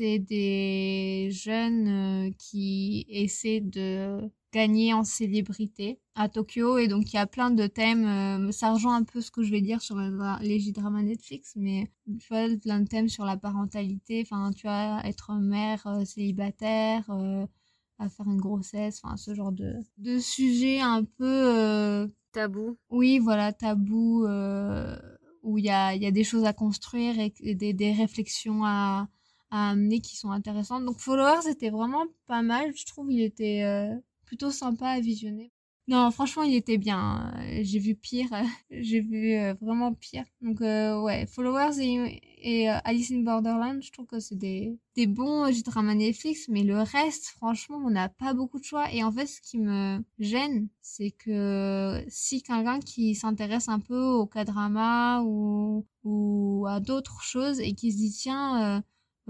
C'est 0.00 0.18
des 0.18 1.28
jeunes 1.30 1.88
euh, 1.88 2.30
qui 2.38 3.04
essaient 3.10 3.60
de 3.60 4.30
gagner 4.50 4.94
en 4.94 5.04
célébrité 5.04 6.00
à 6.14 6.30
Tokyo 6.30 6.78
et 6.78 6.88
donc 6.88 7.12
il 7.12 7.16
y 7.16 7.18
a 7.18 7.26
plein 7.26 7.50
de 7.50 7.66
thèmes. 7.66 8.06
euh, 8.48 8.50
ça 8.50 8.72
rejoint 8.72 8.96
un 8.96 9.04
peu 9.04 9.20
ce 9.20 9.30
que 9.30 9.42
je 9.42 9.50
vais 9.50 9.60
dire 9.60 9.82
sur 9.82 9.96
les 10.40 10.58
J-dramas 10.58 11.02
Netflix, 11.02 11.52
mais 11.54 11.90
tu 12.18 12.26
vois 12.30 12.48
plein 12.56 12.80
de 12.80 12.88
thèmes 12.88 13.10
sur 13.10 13.26
la 13.26 13.36
parentalité. 13.36 14.22
Enfin, 14.24 14.52
tu 14.56 14.66
vois, 14.66 15.02
être 15.04 15.34
mère 15.34 15.86
euh, 15.86 16.04
célibataire. 16.06 17.04
euh, 17.10 17.46
à 17.98 18.08
faire 18.08 18.26
une 18.26 18.40
grossesse, 18.40 19.02
enfin 19.04 19.18
ce 19.18 19.34
genre 19.34 19.52
de, 19.52 19.74
de 19.98 20.18
sujet 20.18 20.80
un 20.80 21.04
peu 21.04 21.26
euh, 21.26 22.08
Tabou. 22.32 22.78
oui, 22.88 23.18
voilà, 23.18 23.52
tabou, 23.52 24.24
euh, 24.24 24.96
où 25.42 25.58
il 25.58 25.66
y 25.66 25.70
a, 25.70 25.94
il 25.94 26.02
y 26.02 26.06
a 26.06 26.10
des 26.10 26.24
choses 26.24 26.44
à 26.44 26.54
construire 26.54 27.18
et, 27.20 27.34
et 27.40 27.54
des, 27.54 27.74
des 27.74 27.92
réflexions 27.92 28.64
à, 28.64 29.06
à 29.50 29.70
amener 29.70 30.00
qui 30.00 30.16
sont 30.16 30.30
intéressantes. 30.30 30.84
Donc 30.84 31.00
Followers 31.00 31.48
était 31.48 31.70
vraiment 31.70 32.04
pas 32.26 32.42
mal, 32.42 32.72
je 32.76 32.86
trouve, 32.86 33.10
il 33.12 33.22
était 33.22 33.62
euh, 33.64 33.94
plutôt 34.24 34.50
sympa 34.50 34.88
à 34.88 35.00
visionner. 35.00 35.52
Non, 35.88 36.08
franchement, 36.12 36.44
il 36.44 36.54
était 36.54 36.78
bien. 36.78 37.32
euh, 37.38 37.60
J'ai 37.62 37.80
vu 37.80 37.96
pire, 37.96 38.28
j'ai 38.70 39.00
vu 39.00 39.32
euh, 39.34 39.54
vraiment 39.60 39.92
pire. 39.92 40.24
Donc 40.40 40.60
euh, 40.60 41.00
ouais, 41.02 41.26
Followers 41.26 41.80
et, 41.80 42.70
euh, 42.70 42.78
Alice 42.84 43.10
in 43.10 43.20
Borderland, 43.22 43.82
je 43.82 43.90
trouve 43.92 44.06
que 44.06 44.20
c'est 44.20 44.36
des, 44.36 44.78
des 44.94 45.06
bons 45.08 45.46
euh, 45.46 45.50
J-dramas 45.52 45.94
Netflix, 45.96 46.46
mais 46.48 46.62
le 46.62 46.78
reste, 46.80 47.26
franchement, 47.30 47.78
on 47.84 47.90
n'a 47.90 48.08
pas 48.08 48.34
beaucoup 48.34 48.60
de 48.60 48.64
choix. 48.64 48.92
Et 48.92 49.02
en 49.02 49.10
fait, 49.10 49.26
ce 49.26 49.40
qui 49.40 49.58
me 49.58 49.98
gêne, 50.20 50.68
c'est 50.80 51.10
que 51.10 52.04
si 52.08 52.42
quelqu'un 52.42 52.78
qui 52.80 53.14
s'intéresse 53.16 53.68
un 53.68 53.80
peu 53.80 54.00
au 54.00 54.26
K-drama 54.26 55.22
ou, 55.24 55.86
ou 56.04 56.66
à 56.68 56.78
d'autres 56.80 57.20
choses 57.22 57.58
et 57.60 57.74
qui 57.74 57.90
se 57.92 57.96
dit 57.96 58.12
tiens, 58.12 58.82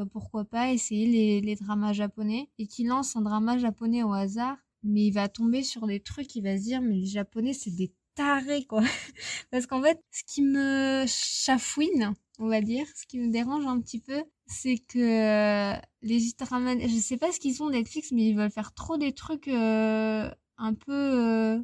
bah, 0.04 0.10
pourquoi 0.10 0.44
pas 0.46 0.72
essayer 0.72 1.06
les, 1.06 1.40
les 1.42 1.56
dramas 1.56 1.92
japonais 1.92 2.48
et 2.58 2.66
qui 2.66 2.84
lance 2.84 3.16
un 3.16 3.20
drama 3.20 3.58
japonais 3.58 4.02
au 4.02 4.12
hasard, 4.12 4.56
mais 4.82 5.06
il 5.06 5.10
va 5.12 5.28
tomber 5.28 5.62
sur 5.62 5.86
des 5.86 6.00
trucs, 6.00 6.34
il 6.36 6.42
va 6.42 6.56
se 6.56 6.62
dire 6.62 6.80
mais 6.80 6.96
les 6.96 7.06
japonais 7.06 7.52
c'est 7.52 7.70
des 7.70 7.92
tarés 8.14 8.64
quoi. 8.64 8.82
Parce 9.50 9.66
qu'en 9.66 9.82
fait, 9.82 10.02
ce 10.10 10.22
qui 10.24 10.40
me 10.42 11.04
chafouine, 11.06 12.14
on 12.38 12.48
va 12.48 12.62
dire, 12.62 12.86
ce 12.94 13.06
qui 13.06 13.18
me 13.18 13.30
dérange 13.30 13.66
un 13.66 13.78
petit 13.80 14.00
peu, 14.00 14.22
c'est 14.46 14.78
que 14.78 15.74
les 16.02 16.32
dramas, 16.38 16.78
je 16.80 16.98
sais 16.98 17.18
pas 17.18 17.30
ce 17.30 17.38
qu'ils 17.38 17.54
font 17.54 17.68
Netflix, 17.68 18.10
mais 18.12 18.28
ils 18.28 18.36
veulent 18.36 18.50
faire 18.50 18.72
trop 18.72 18.96
des 18.96 19.12
trucs 19.12 19.48
un 19.48 20.74
peu 20.86 21.62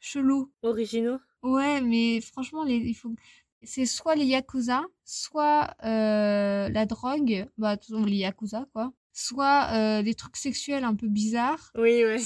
chelous. 0.00 0.52
Originaux 0.62 1.18
Ouais, 1.42 1.80
mais 1.80 2.20
franchement, 2.20 2.64
les, 2.64 2.76
il 2.76 2.94
faut 2.94 3.14
c'est 3.62 3.86
soit 3.86 4.14
les 4.14 4.26
yakuza, 4.26 4.82
soit 5.04 5.74
euh, 5.84 6.68
la 6.68 6.86
drogue, 6.86 7.46
bah 7.58 7.76
toujours 7.76 8.06
les 8.06 8.16
yakuza 8.16 8.66
quoi, 8.72 8.92
soit 9.12 9.68
euh, 9.72 10.02
des 10.02 10.14
trucs 10.14 10.36
sexuels 10.36 10.84
un 10.84 10.94
peu 10.94 11.08
bizarres. 11.08 11.70
Oui, 11.76 12.02
oui. 12.04 12.22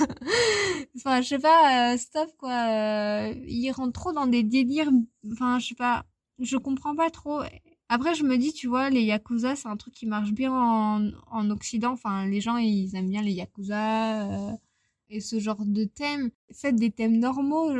enfin, 0.96 1.20
je 1.20 1.28
sais 1.28 1.38
pas, 1.38 1.94
euh, 1.94 1.96
stop 1.96 2.30
quoi. 2.38 2.50
Euh, 2.50 3.34
ils 3.46 3.70
rentrent 3.70 4.00
trop 4.00 4.12
dans 4.12 4.26
des 4.26 4.42
délires. 4.42 4.90
Enfin, 5.32 5.58
je 5.58 5.68
sais 5.68 5.74
pas, 5.74 6.06
je 6.38 6.56
comprends 6.56 6.96
pas 6.96 7.10
trop. 7.10 7.42
Après, 7.88 8.14
je 8.14 8.24
me 8.24 8.36
dis, 8.38 8.52
tu 8.52 8.66
vois, 8.66 8.90
les 8.90 9.02
yakuza, 9.02 9.56
c'est 9.56 9.68
un 9.68 9.76
truc 9.76 9.94
qui 9.94 10.06
marche 10.06 10.32
bien 10.32 10.52
en, 10.52 11.10
en 11.30 11.50
Occident. 11.50 11.92
Enfin, 11.92 12.26
les 12.26 12.40
gens, 12.40 12.56
ils 12.56 12.96
aiment 12.96 13.10
bien 13.10 13.22
les 13.22 13.32
yakuza 13.32 14.56
et 15.14 15.20
ce 15.20 15.38
genre 15.38 15.64
de 15.64 15.84
thème. 15.84 16.30
Faites 16.52 16.76
des 16.76 16.90
thèmes 16.90 17.18
normaux. 17.18 17.70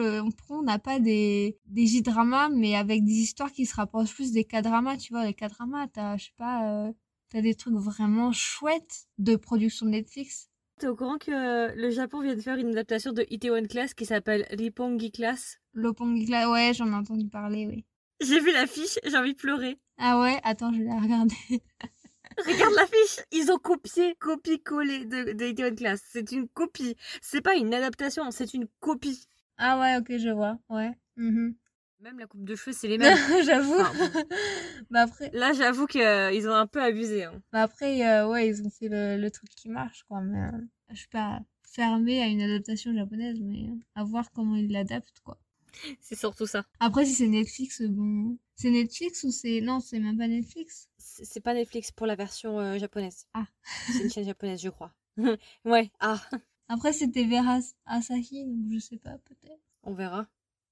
on 0.50 0.62
n'a 0.62 0.78
pas 0.78 1.00
des, 1.00 1.58
des 1.66 1.86
J-dramas, 1.86 2.48
mais 2.48 2.76
avec 2.76 3.04
des 3.04 3.12
histoires 3.12 3.52
qui 3.52 3.66
se 3.66 3.74
rapprochent 3.74 4.14
plus 4.14 4.32
des 4.32 4.44
K-dramas, 4.44 4.96
tu 4.96 5.12
vois. 5.12 5.24
Les 5.24 5.34
K-dramas, 5.34 5.88
t'as, 5.88 6.16
je 6.16 6.26
sais 6.26 6.32
pas, 6.36 6.86
euh, 6.86 6.92
t'as 7.30 7.40
des 7.40 7.54
trucs 7.54 7.74
vraiment 7.74 8.32
chouettes 8.32 9.06
de 9.18 9.36
production 9.36 9.86
Netflix. 9.86 10.48
T'es 10.78 10.86
au 10.86 10.96
courant 10.96 11.18
que 11.18 11.74
le 11.76 11.90
Japon 11.90 12.20
vient 12.20 12.34
de 12.34 12.40
faire 12.40 12.56
une 12.58 12.70
adaptation 12.70 13.12
de 13.12 13.24
Itaewon 13.30 13.64
Class 13.64 13.94
qui 13.94 14.06
s'appelle 14.06 14.46
Ripongi 14.50 15.10
Class? 15.12 15.58
Lopongi 15.72 16.26
Class, 16.26 16.48
ouais, 16.48 16.72
j'en 16.74 16.88
ai 16.88 16.94
entendu 16.94 17.28
parler, 17.28 17.66
oui. 17.66 17.84
J'ai 18.20 18.40
vu 18.40 18.52
l'affiche, 18.52 18.98
j'ai 19.04 19.16
envie 19.16 19.34
de 19.34 19.38
pleurer. 19.38 19.78
Ah 19.98 20.20
ouais, 20.20 20.40
attends, 20.44 20.72
je 20.72 20.78
vais 20.78 20.84
la 20.84 21.00
regarder. 21.00 21.34
Regarde 22.38 22.74
l'affiche, 22.74 23.24
ils 23.32 23.50
ont 23.50 23.58
copié, 23.58 24.14
copié-collé 24.16 25.04
de, 25.04 25.32
de 25.32 25.70
Class. 25.70 26.00
C'est 26.10 26.32
une 26.32 26.48
copie. 26.48 26.96
C'est 27.22 27.40
pas 27.40 27.54
une 27.54 27.72
adaptation, 27.74 28.30
c'est 28.30 28.54
une 28.54 28.66
copie. 28.80 29.26
Ah 29.56 29.78
ouais, 29.80 29.96
ok, 29.98 30.18
je 30.18 30.30
vois. 30.30 30.58
Ouais. 30.68 30.92
Mhm. 31.16 31.54
Même 32.00 32.18
la 32.18 32.26
coupe 32.26 32.44
de 32.44 32.54
cheveux, 32.54 32.72
c'est 32.72 32.88
les 32.88 32.98
mêmes. 32.98 33.16
j'avoue. 33.46 33.78
bah 34.90 35.02
après. 35.02 35.30
Là, 35.32 35.52
j'avoue 35.52 35.86
qu'ils 35.86 36.02
euh, 36.02 36.50
ont 36.50 36.54
un 36.54 36.66
peu 36.66 36.82
abusé. 36.82 37.24
Hein. 37.24 37.40
Bah 37.52 37.62
après, 37.62 38.06
euh, 38.06 38.28
ouais, 38.28 38.48
ils 38.48 38.62
ont 38.62 38.70
fait 38.70 38.88
le, 38.90 39.28
truc 39.30 39.48
qui 39.50 39.68
marche, 39.68 40.02
quoi. 40.08 40.20
Mais 40.20 40.38
euh, 40.38 40.60
je 40.90 40.96
suis 40.96 41.08
pas 41.08 41.40
fermée 41.62 42.22
à 42.22 42.26
une 42.26 42.42
adaptation 42.42 42.92
japonaise, 42.94 43.38
mais 43.40 43.70
à 43.94 44.04
voir 44.04 44.30
comment 44.32 44.56
ils 44.56 44.70
l'adaptent, 44.70 45.20
quoi. 45.24 45.38
C'est 46.00 46.18
surtout 46.18 46.46
ça. 46.46 46.64
Après, 46.80 47.04
si 47.04 47.14
c'est 47.14 47.28
Netflix, 47.28 47.82
bon. 47.82 48.38
C'est 48.56 48.70
Netflix 48.70 49.24
ou 49.24 49.30
c'est. 49.30 49.60
Non, 49.60 49.80
c'est 49.80 49.98
même 49.98 50.18
pas 50.18 50.28
Netflix 50.28 50.88
c'est 51.22 51.40
pas 51.40 51.54
Netflix 51.54 51.92
pour 51.92 52.06
la 52.06 52.16
version 52.16 52.58
euh, 52.58 52.78
japonaise. 52.78 53.26
Ah. 53.34 53.46
c'est 53.86 54.02
une 54.02 54.10
chaîne 54.10 54.24
japonaise, 54.24 54.60
je 54.60 54.70
crois. 54.70 54.92
ouais, 55.64 55.90
ah. 56.00 56.20
Après, 56.68 56.92
c'était 56.92 57.24
Vera 57.24 57.58
Asahi, 57.86 58.44
donc 58.46 58.72
je 58.72 58.78
sais 58.78 58.96
pas, 58.96 59.18
peut-être. 59.18 59.60
On 59.82 59.94
verra. 59.94 60.26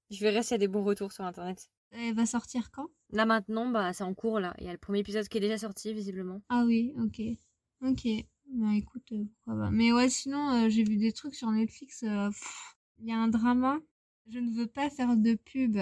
Je 0.09 0.19
verrai 0.19 0.43
s'il 0.43 0.51
y 0.51 0.55
a 0.55 0.57
des 0.57 0.67
bons 0.67 0.83
retours 0.83 1.11
sur 1.11 1.23
internet. 1.23 1.69
Elle 1.91 2.15
va 2.15 2.25
sortir 2.25 2.71
quand? 2.71 2.87
Là 3.11 3.25
maintenant, 3.25 3.69
bah 3.69 3.93
c'est 3.93 4.03
en 4.03 4.15
cours 4.15 4.39
là. 4.39 4.55
Il 4.59 4.65
y 4.65 4.69
a 4.69 4.71
le 4.71 4.79
premier 4.79 4.99
épisode 4.99 5.27
qui 5.27 5.37
est 5.37 5.41
déjà 5.41 5.59
sorti 5.59 5.93
visiblement. 5.93 6.41
Ah 6.49 6.63
oui, 6.65 6.93
ok. 6.97 7.21
Ok. 7.87 8.07
Bah 8.47 8.73
écoute, 8.75 9.11
euh, 9.11 9.23
pourquoi 9.35 9.65
pas. 9.65 9.71
Mais 9.71 9.91
ouais, 9.91 10.09
sinon, 10.09 10.65
euh, 10.65 10.69
j'ai 10.69 10.83
vu 10.83 10.97
des 10.97 11.11
trucs 11.11 11.35
sur 11.35 11.51
Netflix. 11.51 12.01
Il 12.01 13.07
y 13.07 13.11
a 13.11 13.17
un 13.17 13.27
drama. 13.27 13.79
Je 14.29 14.39
ne 14.39 14.51
veux 14.51 14.67
pas 14.67 14.89
faire 14.89 15.15
de 15.17 15.35
pub 15.35 15.77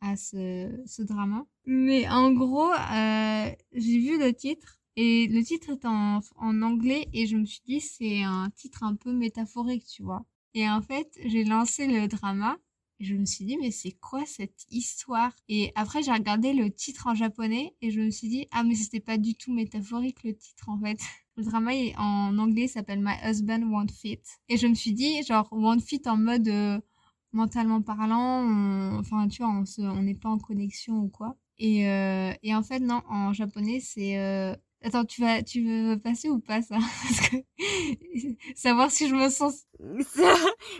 à 0.00 0.16
ce, 0.16 1.02
drama. 1.02 1.46
Mais 1.66 2.08
en 2.08 2.32
gros, 2.32 2.72
euh, 2.72 3.50
j'ai 3.72 3.98
vu 3.98 4.18
le 4.18 4.32
titre 4.32 4.78
et 4.96 5.26
le 5.28 5.42
titre 5.42 5.70
est 5.70 5.84
en, 5.84 6.20
en 6.36 6.62
anglais 6.62 7.08
et 7.12 7.26
je 7.26 7.36
me 7.36 7.44
suis 7.44 7.62
dit 7.66 7.80
c'est 7.80 8.22
un 8.22 8.50
titre 8.50 8.82
un 8.82 8.94
peu 8.94 9.12
métaphorique, 9.12 9.86
tu 9.86 10.02
vois. 10.02 10.24
Et 10.54 10.68
en 10.68 10.82
fait, 10.82 11.18
j'ai 11.24 11.44
lancé 11.44 11.86
le 11.86 12.06
drama 12.06 12.58
et 13.00 13.04
je 13.04 13.14
me 13.14 13.24
suis 13.24 13.44
dit 13.44 13.56
mais 13.56 13.70
c'est 13.70 13.92
quoi 13.92 14.24
cette 14.26 14.66
histoire? 14.70 15.34
Et 15.48 15.72
après 15.74 16.02
j'ai 16.02 16.12
regardé 16.12 16.52
le 16.52 16.70
titre 16.70 17.06
en 17.06 17.14
japonais 17.14 17.74
et 17.80 17.90
je 17.90 18.00
me 18.00 18.10
suis 18.10 18.28
dit 18.28 18.46
ah 18.52 18.62
mais 18.62 18.74
c'était 18.74 19.00
pas 19.00 19.18
du 19.18 19.34
tout 19.34 19.52
métaphorique 19.52 20.22
le 20.22 20.34
titre 20.36 20.68
en 20.68 20.78
fait. 20.78 20.98
Le 21.36 21.42
drama 21.42 21.72
en 21.98 22.38
anglais 22.38 22.68
s'appelle 22.68 23.00
My 23.02 23.14
Husband 23.24 23.62
Won't 23.62 23.88
Fit 23.92 24.20
et 24.48 24.56
je 24.56 24.68
me 24.68 24.74
suis 24.74 24.92
dit 24.92 25.20
genre 25.24 25.48
Won't 25.50 25.80
Fit 25.80 26.02
en 26.06 26.16
mode 26.16 26.46
euh, 26.46 26.80
mentalement 27.34 27.82
parlant, 27.82 28.98
enfin 28.98 29.28
tu 29.28 29.42
vois, 29.42 29.52
on 29.78 30.02
n'est 30.02 30.14
pas 30.14 30.28
en 30.28 30.38
connexion 30.38 30.94
ou 31.00 31.08
quoi. 31.08 31.36
Et, 31.58 31.88
euh, 31.88 32.32
et 32.42 32.54
en 32.54 32.62
fait, 32.62 32.80
non, 32.80 33.02
en 33.08 33.32
japonais, 33.32 33.80
c'est... 33.80 34.18
Euh, 34.18 34.54
attends, 34.82 35.04
tu 35.04 35.20
vas, 35.20 35.42
tu 35.42 35.64
veux 35.64 35.98
passer 35.98 36.28
ou 36.28 36.40
pas 36.40 36.62
ça? 36.62 36.76
Parce 37.02 37.28
que... 37.28 37.36
Savoir 38.56 38.90
si 38.90 39.08
je 39.08 39.14
me 39.14 39.28
sens... 39.28 39.64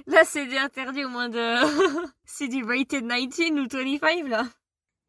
là, 0.06 0.24
c'est 0.24 0.56
interdit 0.58 1.04
au 1.04 1.08
moins 1.08 1.28
de... 1.28 2.08
c'est 2.24 2.48
du 2.48 2.64
rated 2.64 3.06
19 3.06 3.64
ou 3.64 3.68
25, 3.70 4.28
là 4.28 4.48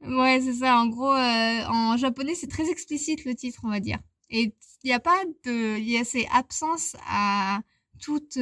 Ouais, 0.02 0.40
c'est 0.42 0.54
ça. 0.54 0.78
En 0.78 0.88
gros, 0.88 1.14
euh, 1.14 1.66
en 1.68 1.98
japonais, 1.98 2.36
c'est 2.36 2.48
très 2.48 2.70
explicite 2.70 3.26
le 3.26 3.34
titre, 3.34 3.62
on 3.64 3.70
va 3.70 3.80
dire. 3.80 3.98
Et 4.30 4.54
il 4.84 4.88
n'y 4.88 4.94
a 4.94 5.00
pas 5.00 5.24
de... 5.46 5.80
Il 5.80 5.90
y 5.90 5.98
a 5.98 6.04
ces 6.04 6.28
absences 6.32 6.96
à 7.08 7.62
toute 8.00 8.38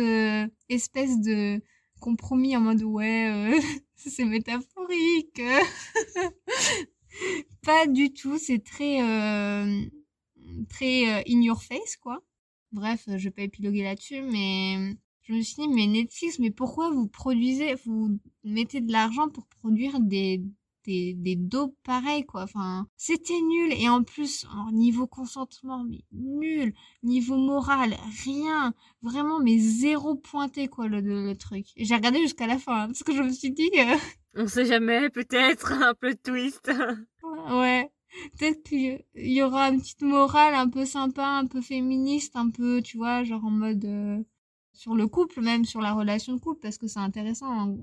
espèce 0.68 1.20
de 1.20 1.62
compromis 2.04 2.56
en 2.58 2.60
mode 2.60 2.84
ouais, 2.84 3.60
c'est 3.96 4.26
métaphorique. 4.26 5.42
pas 7.66 7.88
du 7.88 8.14
tout, 8.14 8.38
c'est 8.38 8.64
très 8.64 9.02
euh, 9.02 9.86
très 10.70 11.10
euh, 11.10 11.24
in 11.30 11.42
your 11.42 11.64
face 11.64 11.96
quoi. 11.96 12.22
Bref, 12.74 13.06
je 13.08 13.24
vais 13.24 13.32
pas 13.32 13.44
épiloguer 13.44 13.84
là-dessus, 13.84 14.22
mais 14.22 14.98
je 15.22 15.34
me 15.34 15.42
suis 15.42 15.56
dit 15.56 15.70
mais 15.70 15.88
Netflix, 15.88 16.40
mais 16.40 16.52
pourquoi 16.52 16.92
vous 16.92 17.08
produisez, 17.08 17.76
vous 17.86 18.20
mettez 18.44 18.82
de 18.82 18.92
l'argent 18.92 19.30
pour 19.30 19.48
produire 19.48 20.02
des 20.02 20.44
des, 20.86 21.14
des 21.14 21.36
dopes 21.36 21.76
pareils 21.84 22.26
quoi 22.26 22.44
enfin 22.44 22.88
c'était 22.98 23.42
nul 23.42 23.74
et 23.74 23.90
en 23.90 24.04
plus 24.04 24.46
niveau 24.72 25.08
consentement 25.08 25.84
mais 25.84 26.04
nul 26.12 26.74
niveau 27.04 27.38
moral 27.38 27.96
rien 28.26 28.74
vraiment 29.02 29.40
mais 29.40 29.58
zéro 29.58 30.16
pointé 30.16 30.68
quoi 30.68 30.88
le, 30.88 31.02
le, 31.02 31.36
truc 31.36 31.68
j'ai 31.78 31.96
regardé 31.96 32.20
jusqu'à 32.20 32.48
la 32.48 32.60
fin 32.60 32.84
hein, 32.84 32.88
parce 32.88 33.04
que 33.04 33.14
je 33.14 33.22
me 33.22 33.32
suis 33.32 33.52
dit 33.52 33.70
euh, 33.78 33.96
on 34.36 34.48
sait 34.48 34.66
jamais, 34.66 35.10
peut-être 35.10 35.72
un 35.74 35.94
peu 35.94 36.14
de 36.14 36.20
twist. 36.20 36.72
ouais. 37.52 37.92
Peut-être 38.38 38.64
qu'il 38.64 39.04
y 39.16 39.42
aura 39.42 39.70
une 39.70 39.80
petite 39.80 40.04
morale 40.04 40.54
un 40.54 40.70
peu 40.70 40.86
sympa, 40.86 41.26
un 41.26 41.48
peu 41.48 41.62
féministe, 41.62 42.36
un 42.36 42.50
peu, 42.50 42.82
tu 42.82 42.98
vois, 42.98 43.24
genre 43.24 43.44
en 43.44 43.50
mode 43.50 43.86
euh, 43.86 44.24
sur 44.72 44.96
le 44.96 45.08
couple, 45.08 45.42
même 45.42 45.66
sur 45.66 45.82
la 45.82 45.94
relation 45.94 46.34
de 46.34 46.40
couple, 46.40 46.60
parce 46.62 46.78
que 46.78 46.88
c'est 46.88 47.00
intéressant. 47.00 47.52
Hein. 47.52 47.76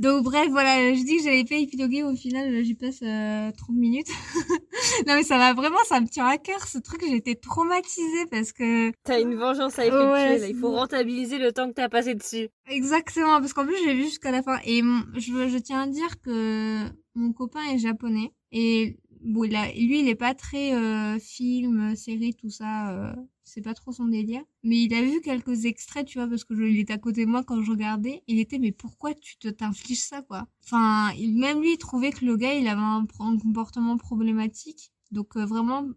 Donc 0.00 0.24
bref, 0.24 0.48
voilà, 0.48 0.94
je 0.94 1.04
dis 1.04 1.18
que 1.18 1.24
j'avais 1.24 1.44
pas 1.44 1.56
épiloguer, 1.56 2.04
au 2.04 2.14
final 2.14 2.64
j'y 2.64 2.74
passe 2.74 3.00
euh, 3.02 3.50
30 3.54 3.76
minutes. 3.76 4.08
non 5.06 5.14
mais 5.14 5.22
ça 5.22 5.36
va 5.36 5.52
vraiment, 5.52 5.76
ça 5.86 6.00
me 6.00 6.06
tient 6.06 6.24
à 6.24 6.38
cœur 6.38 6.66
ce 6.66 6.78
truc, 6.78 7.04
j'ai 7.06 7.16
été 7.16 7.36
traumatisée 7.36 8.24
parce 8.30 8.52
que... 8.52 8.92
T'as 9.04 9.20
une 9.20 9.34
vengeance 9.34 9.78
à 9.78 9.84
effectuer, 9.84 10.38
là. 10.38 10.48
il 10.48 10.56
faut 10.56 10.70
rentabiliser 10.70 11.36
le 11.36 11.52
temps 11.52 11.68
que 11.68 11.74
t'as 11.74 11.90
passé 11.90 12.14
dessus. 12.14 12.48
Exactement, 12.70 13.40
parce 13.40 13.52
qu'en 13.52 13.66
plus 13.66 13.76
j'ai 13.84 13.92
vu 13.92 14.04
jusqu'à 14.04 14.30
la 14.30 14.42
fin. 14.42 14.58
Et 14.64 14.80
je, 15.16 15.48
je 15.48 15.58
tiens 15.58 15.82
à 15.82 15.86
dire 15.86 16.18
que 16.22 16.78
mon 17.14 17.34
copain 17.34 17.60
est 17.70 17.78
japonais 17.78 18.32
et 18.52 18.96
bon, 19.20 19.42
lui, 19.42 20.00
il 20.00 20.08
est 20.08 20.14
pas 20.14 20.34
très 20.34 20.74
euh, 20.74 21.18
film, 21.18 21.94
série, 21.96 22.34
tout 22.34 22.50
ça. 22.50 22.90
Euh, 22.90 23.12
c'est 23.44 23.62
pas 23.62 23.74
trop 23.74 23.92
son 23.92 24.06
délire. 24.06 24.42
Mais 24.62 24.82
il 24.82 24.94
a 24.94 25.02
vu 25.02 25.20
quelques 25.20 25.64
extraits, 25.64 26.06
tu 26.06 26.18
vois, 26.18 26.28
parce 26.28 26.44
que 26.44 26.54
je, 26.54 26.62
il 26.62 26.78
était 26.78 26.92
à 26.92 26.98
côté 26.98 27.24
de 27.24 27.30
moi 27.30 27.42
quand 27.44 27.62
je 27.62 27.70
regardais. 27.70 28.22
Il 28.26 28.38
était, 28.38 28.58
mais 28.58 28.72
pourquoi 28.72 29.14
tu 29.14 29.36
te 29.38 29.48
t'infliges 29.48 30.00
ça, 30.00 30.22
quoi? 30.22 30.46
Enfin, 30.64 31.12
il, 31.18 31.38
même 31.38 31.60
lui, 31.60 31.72
il 31.72 31.78
trouvait 31.78 32.10
que 32.10 32.24
le 32.24 32.36
gars, 32.36 32.54
il 32.54 32.68
avait 32.68 32.80
un, 32.80 33.06
comportement 33.38 33.96
problématique. 33.96 34.92
Donc 35.10 35.36
euh, 35.36 35.44
vraiment. 35.44 35.88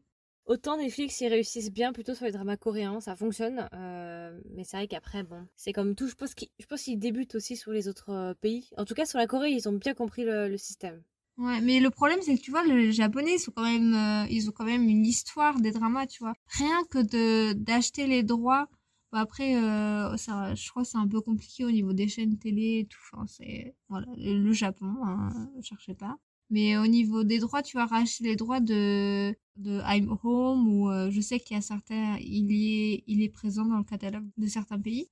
Autant 0.46 0.76
Netflix, 0.78 1.22
ils 1.22 1.28
réussissent 1.28 1.72
bien 1.72 1.94
plutôt 1.94 2.16
sur 2.16 2.26
les 2.26 2.32
dramas 2.34 2.58
coréens, 2.58 3.00
ça 3.00 3.16
fonctionne. 3.16 3.70
mais 3.72 4.64
c'est 4.66 4.76
vrai 4.76 4.88
qu'après, 4.88 5.24
bon, 5.24 5.48
c'est 5.56 5.72
comme 5.72 5.96
tout. 5.96 6.10
Je 6.10 6.16
pense 6.16 6.34
qu'ils 6.84 7.00
débutent 7.00 7.36
aussi 7.36 7.56
sur 7.56 7.72
les 7.72 7.88
autres 7.88 8.36
pays. 8.42 8.70
En 8.78 8.84
tout 8.84 8.94
cas, 8.94 9.06
sur 9.06 9.20
la 9.20 9.28
Corée, 9.28 9.52
ils 9.52 9.70
ont 9.70 9.74
bien 9.74 9.94
compris 9.94 10.26
le 10.26 10.58
système. 10.58 11.02
Ouais, 11.38 11.62
mais 11.62 11.80
le 11.80 11.90
problème 11.90 12.20
c'est 12.22 12.36
que 12.38 12.42
tu 12.42 12.52
vois, 12.52 12.64
les 12.64 12.92
japonais 12.92 13.36
ils 13.36 13.40
sont 13.40 13.52
quand 13.52 13.64
même, 13.64 13.94
euh, 13.96 14.28
ils 14.30 14.50
ont 14.50 14.52
quand 14.52 14.66
même 14.66 14.88
une 14.88 15.06
histoire 15.06 15.60
des 15.60 15.72
dramas, 15.72 16.06
tu 16.06 16.20
vois. 16.24 16.34
Rien 16.48 16.84
que 16.92 17.00
de 17.00 17.54
d'acheter 17.54 18.06
les 18.06 18.22
droits. 18.22 18.68
Bon, 19.12 19.18
après, 19.20 19.56
euh, 19.56 20.16
ça, 20.18 20.54
je 20.56 20.70
crois 20.70 20.84
que 20.84 20.90
c'est 20.90 20.98
un 20.98 21.08
peu 21.08 21.22
compliqué 21.22 21.66
au 21.66 21.72
niveau 21.72 21.94
des 21.94 22.08
chaînes 22.08 22.38
télé 22.38 22.80
et 22.82 22.86
tout. 22.86 23.00
Enfin, 23.14 23.26
c'est 23.28 23.76
voilà, 23.90 24.08
le 24.18 24.52
Japon, 24.54 24.94
hein, 25.04 25.50
cherchez 25.64 25.96
pas. 25.96 26.18
Mais 26.52 26.78
au 26.78 26.86
niveau 26.88 27.24
des 27.24 27.40
droits, 27.40 27.64
tu 27.64 27.78
vas 27.78 27.86
racheter 27.88 28.26
les 28.26 28.36
droits 28.36 28.60
de 28.60 29.36
de 29.56 29.82
I'm 29.86 30.16
Home 30.24 30.68
ou 30.68 30.90
euh, 30.92 31.10
je 31.12 31.20
sais 31.22 31.40
qu'il 31.40 31.56
y 31.56 31.58
a 31.58 31.62
certains, 31.62 32.18
il 32.20 32.52
y 32.52 32.94
est, 32.94 33.04
il 33.08 33.22
est 33.24 33.30
présent 33.30 33.66
dans 33.66 33.78
le 33.78 33.84
catalogue 33.84 34.28
de 34.38 34.48
certains 34.48 34.80
pays. 34.80 35.08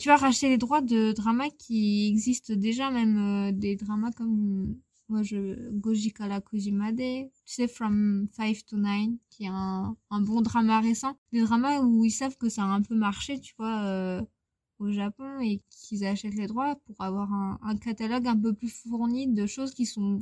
tu 0.00 0.08
vas 0.08 0.16
racheter 0.16 0.48
les 0.48 0.58
droits 0.58 0.80
de 0.80 1.12
dramas 1.12 1.50
qui 1.58 2.08
existent 2.08 2.54
déjà, 2.54 2.90
même 2.90 3.52
des 3.58 3.76
dramas 3.76 4.10
comme 4.12 4.76
Moi, 5.10 5.22
je 5.24 5.70
Goji 5.72 6.12
Kala 6.12 6.40
Kujimade, 6.40 6.96
tu 6.96 7.30
sais, 7.44 7.68
From 7.68 8.28
5 8.32 8.64
to 8.66 8.76
9, 8.76 9.10
qui 9.30 9.44
est 9.44 9.48
un, 9.48 9.96
un 10.10 10.20
bon 10.20 10.40
drama 10.40 10.80
récent. 10.80 11.18
Des 11.32 11.42
dramas 11.42 11.80
où 11.80 12.04
ils 12.04 12.12
savent 12.12 12.36
que 12.36 12.48
ça 12.48 12.62
a 12.62 12.66
un 12.66 12.82
peu 12.82 12.94
marché, 12.94 13.40
tu 13.40 13.54
vois, 13.58 13.82
euh, 13.84 14.22
au 14.78 14.90
Japon 14.92 15.40
et 15.40 15.62
qu'ils 15.70 16.04
achètent 16.04 16.34
les 16.36 16.46
droits 16.46 16.76
pour 16.86 16.96
avoir 17.00 17.32
un, 17.32 17.58
un 17.62 17.76
catalogue 17.76 18.26
un 18.28 18.36
peu 18.38 18.54
plus 18.54 18.70
fourni 18.70 19.28
de 19.28 19.46
choses 19.46 19.74
qui 19.74 19.86
sont 19.86 20.20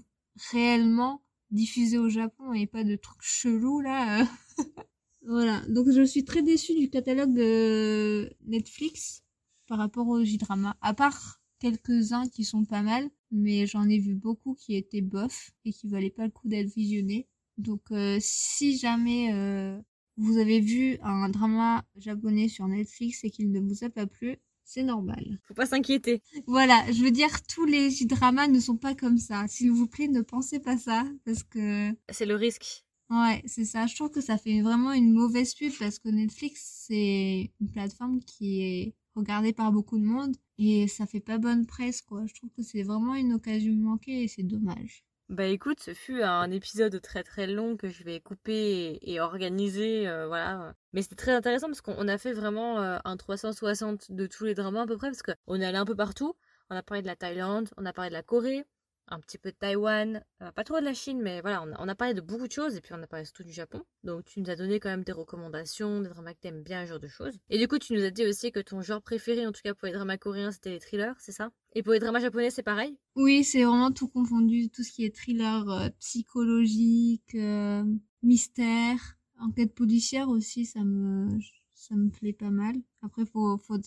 réellement 0.53 1.23
diffusées 1.51 1.99
au 1.99 2.09
Japon 2.09 2.53
et 2.55 2.67
pas 2.67 2.85
de 2.85 2.97
trucs 2.97 3.23
chelous, 3.23 3.81
là. 3.81 4.23
euh. 4.23 4.25
voilà. 5.27 5.63
Donc, 5.69 5.91
je 5.91 6.03
suis 6.03 6.25
très 6.25 6.43
déçue 6.43 6.75
du 6.75 6.91
catalogue 6.91 7.35
de 7.35 8.33
Netflix 8.47 9.23
par 9.67 9.79
rapport 9.79 10.09
au 10.09 10.25
J-drama. 10.25 10.77
À 10.81 10.95
part 10.95 11.38
quelques-uns 11.59 12.29
qui 12.29 12.45
sont 12.45 12.65
pas 12.65 12.83
mal, 12.83 13.09
mais 13.31 13.67
j'en 13.67 13.89
ai 13.89 13.99
vu 13.99 14.15
beaucoup 14.15 14.55
qui 14.55 14.77
étaient 14.77 15.01
bof 15.01 15.51
et 15.65 15.73
qui 15.73 15.89
valaient 15.89 16.11
pas 16.11 16.25
le 16.25 16.31
coup 16.31 16.49
d'être 16.49 16.73
visionnés. 16.75 17.29
Donc 17.59 17.83
euh, 17.91 18.19
si 18.21 18.77
jamais 18.79 19.33
euh, 19.33 19.79
vous 20.17 20.39
avez 20.39 20.61
vu 20.61 20.99
un 21.03 21.29
drama 21.29 21.85
japonais 21.97 22.49
sur 22.49 22.67
Netflix 22.69 23.25
et 23.25 23.31
qu'il 23.31 23.51
ne 23.51 23.61
vous 23.61 23.85
a 23.85 23.91
pas 23.91 24.07
plu, 24.07 24.37
c'est 24.65 24.83
normal. 24.83 25.41
Faut 25.45 25.55
pas 25.55 25.67
s'inquiéter. 25.67 26.23
Voilà, 26.47 26.85
je 26.93 27.03
veux 27.03 27.11
dire, 27.11 27.31
tous 27.47 27.65
les 27.65 27.91
J-dramas 27.91 28.49
ne 28.49 28.61
sont 28.61 28.77
pas 28.77 28.95
comme 28.95 29.17
ça. 29.17 29.47
S'il 29.49 29.73
vous 29.73 29.87
plaît, 29.87 30.09
ne 30.09 30.21
pensez 30.21 30.61
pas 30.61 30.77
ça, 30.77 31.07
parce 31.25 31.43
que 31.43 31.91
C'est 32.11 32.27
le 32.27 32.35
risque. 32.35 32.85
Ouais, 33.11 33.43
c'est 33.47 33.65
ça. 33.65 33.87
Je 33.87 33.95
trouve 33.95 34.11
que 34.11 34.21
ça 34.21 34.37
fait 34.37 34.61
vraiment 34.61 34.93
une 34.93 35.15
mauvaise 35.15 35.55
pub 35.55 35.73
parce 35.79 35.99
que 35.99 36.11
Netflix, 36.11 36.85
c'est 36.87 37.51
une 37.61 37.71
plateforme 37.71 38.21
qui 38.21 38.61
est 38.61 38.95
regardée 39.19 39.53
par 39.53 39.73
beaucoup 39.73 39.99
de 39.99 40.05
monde 40.05 40.37
et 40.59 40.89
ça 40.89 41.07
fait 41.07 41.21
pas 41.21 41.39
bonne 41.39 41.67
presse, 41.67 42.03
quoi. 42.03 42.25
Je 42.27 42.35
trouve 42.35 42.51
que 42.51 42.63
c'est 42.63 42.83
vraiment 42.83 43.15
une 43.15 43.33
occasion 43.33 43.73
manquée 43.75 44.23
et 44.23 44.29
c'est 44.29 44.43
dommage. 44.43 45.05
Bah 45.29 45.45
écoute, 45.45 45.79
ce 45.81 45.93
fut 45.93 46.23
un 46.23 46.51
épisode 46.51 47.03
très 47.03 47.23
très 47.23 47.47
long 47.47 47.77
que 47.77 47.91
je 47.91 48.03
vais 48.03 48.19
couper 48.19 48.99
et, 49.03 49.13
et 49.13 49.21
organiser, 49.21 50.09
euh, 50.09 50.27
voilà. 50.27 50.75
Mais 50.95 51.03
c'était 51.03 51.17
très 51.17 51.33
intéressant 51.33 51.67
parce 51.67 51.83
qu'on 51.83 52.09
a 52.09 52.17
fait 52.17 52.33
vraiment 52.33 52.81
euh, 52.81 52.99
un 53.05 53.17
360 53.19 54.11
de 54.13 54.27
tous 54.27 54.45
les 54.45 54.55
dramas 54.55 54.83
à 54.83 54.87
peu 54.87 54.97
près 54.97 55.11
parce 55.11 55.23
qu'on 55.23 55.61
est 55.61 55.67
allé 55.67 55.77
un 55.77 55.85
peu 55.85 55.95
partout. 55.95 56.35
On 56.71 56.77
a 56.77 56.83
parlé 56.83 57.03
de 57.03 57.07
la 57.07 57.17
Thaïlande, 57.17 57.69
on 57.77 57.85
a 57.85 57.93
parlé 57.93 58.09
de 58.09 58.15
la 58.15 58.23
Corée, 58.23 58.65
un 59.11 59.21
petit 59.21 59.39
peu 59.39 59.51
de 59.51 59.57
Taïwan, 59.57 60.23
euh, 60.43 60.53
pas 60.53 60.65
trop 60.65 60.81
de 60.81 60.85
la 60.85 60.95
Chine, 60.95 61.21
mais 61.23 61.41
voilà, 61.41 61.63
on 61.63 61.73
a, 61.73 61.77
on 61.79 61.89
a 61.89 61.95
parlé 61.95 62.15
de 62.15 62.21
beaucoup 62.21 62.47
de 62.47 62.53
choses 62.53 62.77
et 62.77 62.81
puis 62.81 62.95
on 62.95 63.03
a 63.03 63.07
parlé 63.07 63.25
surtout 63.25 63.45
du 63.45 63.53
Japon. 63.53 63.83
Donc 64.05 64.25
tu 64.25 64.41
nous 64.41 64.51
as 64.51 64.57
donné 64.57 64.81
quand 64.81 64.89
même 64.89 65.05
des 65.05 65.13
recommandations, 65.13 66.01
des 66.01 66.09
dramas 66.09 66.35
que 66.35 66.41
t'aimes 66.41 66.63
bien, 66.63 66.85
ce 66.85 66.91
genre 66.91 67.01
de 67.01 67.09
choses. 67.09 67.39
Et 67.51 67.59
du 67.59 67.69
coup, 67.69 67.79
tu 67.79 67.95
nous 67.95 68.05
as 68.05 68.11
dit 68.11 68.27
aussi 68.27 68.53
que 68.53 68.61
ton 68.61 68.81
genre 68.83 69.03
préféré, 69.03 69.47
en 69.47 69.53
tout 69.53 69.61
cas 69.63 69.75
pour 69.75 69.87
les 69.87 69.93
dramas 69.93 70.19
coréens, 70.19 70.53
c'était 70.53 70.71
les 70.71 70.81
thrillers, 70.81 71.15
c'est 71.19 71.33
ça? 71.33 71.51
Et 71.75 71.83
pour 71.83 71.93
les 71.93 71.99
dramas 71.99 72.21
japonais, 72.21 72.51
c'est 72.51 72.63
pareil? 72.63 72.99
Oui, 73.17 73.45
c'est 73.45 73.65
vraiment 73.65 73.91
tout 73.91 74.09
confondu, 74.09 74.71
tout 74.71 74.83
ce 74.83 74.93
qui 74.93 75.05
est 75.05 75.15
thriller 75.15 75.69
euh, 75.69 75.89
psychologique, 76.01 77.35
euh, 77.35 77.85
mystère, 78.23 79.17
enquête 79.41 79.75
policière 79.75 80.29
aussi, 80.29 80.67
ça 80.67 80.85
me 80.85 81.29
ça 81.75 81.95
me 81.95 82.11
plaît 82.11 82.33
pas 82.33 82.51
mal. 82.51 82.75
Après, 83.03 83.25
faut 83.25 83.57
faut 83.59 83.79